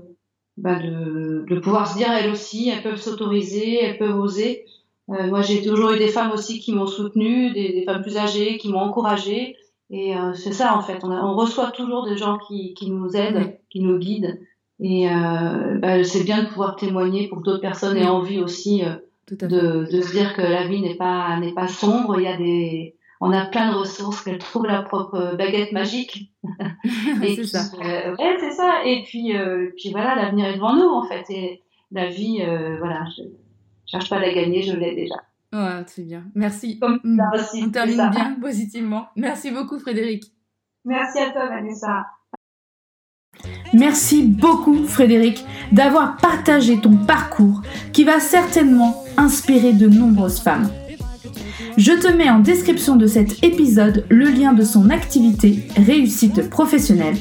ben, 0.55 0.79
de, 0.79 1.45
de 1.47 1.59
pouvoir 1.59 1.87
se 1.87 1.97
dire 1.97 2.11
elles 2.11 2.31
aussi, 2.31 2.69
elles 2.69 2.81
peuvent 2.81 2.95
s'autoriser, 2.95 3.83
elles 3.83 3.97
peuvent 3.97 4.17
oser. 4.17 4.65
Euh, 5.09 5.27
moi, 5.27 5.41
j'ai 5.41 5.61
toujours 5.61 5.91
eu 5.91 5.97
des 5.97 6.09
femmes 6.09 6.31
aussi 6.31 6.59
qui 6.59 6.73
m'ont 6.73 6.87
soutenue, 6.87 7.51
des, 7.53 7.71
des, 7.71 7.83
femmes 7.83 8.01
plus 8.01 8.17
âgées 8.17 8.57
qui 8.57 8.69
m'ont 8.69 8.79
encouragée. 8.79 9.55
Et 9.89 10.15
euh, 10.15 10.33
c'est 10.33 10.51
ça, 10.51 10.75
en 10.75 10.81
fait. 10.81 10.99
On, 11.03 11.11
on, 11.11 11.35
reçoit 11.35 11.71
toujours 11.71 12.05
des 12.05 12.17
gens 12.17 12.37
qui, 12.37 12.73
qui 12.73 12.91
nous 12.91 13.15
aident, 13.15 13.57
qui 13.69 13.81
nous 13.81 13.97
guident. 13.97 14.37
Et 14.79 15.09
euh, 15.09 15.79
bah, 15.79 16.03
c'est 16.03 16.23
bien 16.23 16.43
de 16.43 16.49
pouvoir 16.49 16.75
témoigner 16.75 17.27
pour 17.27 17.39
que 17.39 17.43
d'autres 17.43 17.61
personnes 17.61 17.97
aient 17.97 18.07
envie 18.07 18.39
aussi 18.39 18.83
euh, 18.85 18.95
de, 19.31 19.47
de, 19.89 20.01
se 20.01 20.11
dire 20.11 20.35
que 20.35 20.41
la 20.41 20.67
vie 20.67 20.81
n'est 20.81 20.95
pas 20.95 21.37
n'est 21.39 21.53
pas 21.53 21.67
sombre. 21.67 22.19
Il 22.19 22.23
y 22.23 22.27
a 22.27 22.37
des 22.37 22.95
on 23.19 23.31
a 23.31 23.45
plein 23.45 23.71
de 23.71 23.77
ressources, 23.77 24.21
qu'elles 24.21 24.37
trouvent 24.37 24.67
la 24.67 24.83
propre 24.83 25.35
baguette 25.35 25.71
magique. 25.71 26.31
c'est 27.19 27.43
ça. 27.45 27.63
Euh, 27.83 28.15
ouais, 28.15 28.37
c'est 28.39 28.51
ça. 28.51 28.85
Et 28.85 29.01
puis, 29.03 29.35
euh, 29.35 29.71
puis 29.75 29.89
voilà, 29.89 30.13
l'avenir 30.13 30.45
est 30.45 30.53
devant 30.53 30.75
nous, 30.75 30.87
en 30.87 31.07
fait. 31.07 31.25
Et 31.31 31.63
la 31.91 32.09
vie, 32.09 32.43
voilà, 32.77 33.05
je, 33.17 33.23
cherche 33.87 34.09
pas 34.09 34.17
à 34.17 34.19
la 34.19 34.33
gagner, 34.33 34.61
je 34.61 34.75
l'ai 34.75 34.95
déjà. 34.95 35.15
Ouais, 35.53 35.83
c'est 35.87 36.03
bien. 36.03 36.25
Merci. 36.35 36.79
Comme 36.79 36.99
ça 37.03 37.07
mm. 37.07 37.31
aussi, 37.33 37.63
On 37.65 37.69
termine 37.69 38.09
bien, 38.11 38.37
positivement. 38.41 39.07
Merci 39.15 39.51
beaucoup, 39.51 39.79
Frédéric. 39.79 40.31
Merci 40.85 41.19
à 41.19 41.31
toi, 41.31 41.47
Vanessa. 41.47 42.05
Merci 43.73 44.23
beaucoup, 44.23 44.85
Frédéric, 44.85 45.45
d'avoir 45.71 46.17
partagé 46.17 46.79
ton 46.79 46.95
parcours 46.97 47.61
qui 47.93 48.03
va 48.03 48.19
certainement 48.19 49.03
inspirer 49.17 49.73
de 49.73 49.87
nombreuses 49.87 50.39
femmes. 50.39 50.69
Je 51.77 51.91
te 51.91 52.11
mets 52.11 52.29
en 52.29 52.39
description 52.39 52.95
de 52.95 53.05
cet 53.05 53.43
épisode 53.43 54.05
le 54.09 54.25
lien 54.25 54.53
de 54.53 54.63
son 54.63 54.89
activité 54.89 55.67
Réussite 55.75 56.49
professionnelle 56.49 57.17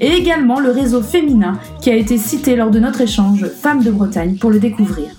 et 0.00 0.08
également 0.08 0.58
le 0.58 0.70
réseau 0.70 1.00
féminin 1.00 1.60
qui 1.80 1.90
a 1.90 1.94
été 1.94 2.18
cité 2.18 2.56
lors 2.56 2.70
de 2.70 2.80
notre 2.80 3.02
échange 3.02 3.46
Femmes 3.46 3.84
de 3.84 3.92
Bretagne 3.92 4.36
pour 4.36 4.50
le 4.50 4.58
découvrir. 4.58 5.10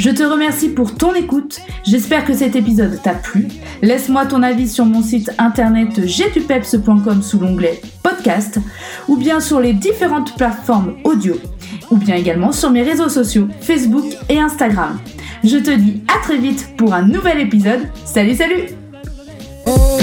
Je 0.00 0.08
te 0.08 0.22
remercie 0.22 0.70
pour 0.70 0.94
ton 0.94 1.14
écoute. 1.14 1.60
J'espère 1.84 2.24
que 2.24 2.32
cet 2.32 2.56
épisode 2.56 3.02
t'a 3.02 3.12
plu. 3.12 3.48
Laisse-moi 3.82 4.24
ton 4.24 4.42
avis 4.42 4.66
sur 4.66 4.86
mon 4.86 5.02
site 5.02 5.30
internet 5.36 6.06
jetupeps.com 6.06 7.22
sous 7.22 7.38
l'onglet 7.38 7.82
podcast 8.02 8.58
ou 9.08 9.18
bien 9.18 9.40
sur 9.40 9.60
les 9.60 9.74
différentes 9.74 10.38
plateformes 10.38 10.94
audio 11.04 11.34
ou 11.90 11.98
bien 11.98 12.14
également 12.14 12.50
sur 12.50 12.70
mes 12.70 12.82
réseaux 12.82 13.10
sociaux 13.10 13.46
Facebook 13.60 14.06
et 14.30 14.40
Instagram. 14.40 14.98
Je 15.44 15.58
te 15.58 15.70
dis 15.70 16.00
à 16.08 16.24
très 16.24 16.38
vite 16.38 16.70
pour 16.78 16.94
un 16.94 17.02
nouvel 17.02 17.38
épisode. 17.38 17.80
Salut 18.06 18.36
salut 18.36 18.68
oh, 19.66 19.98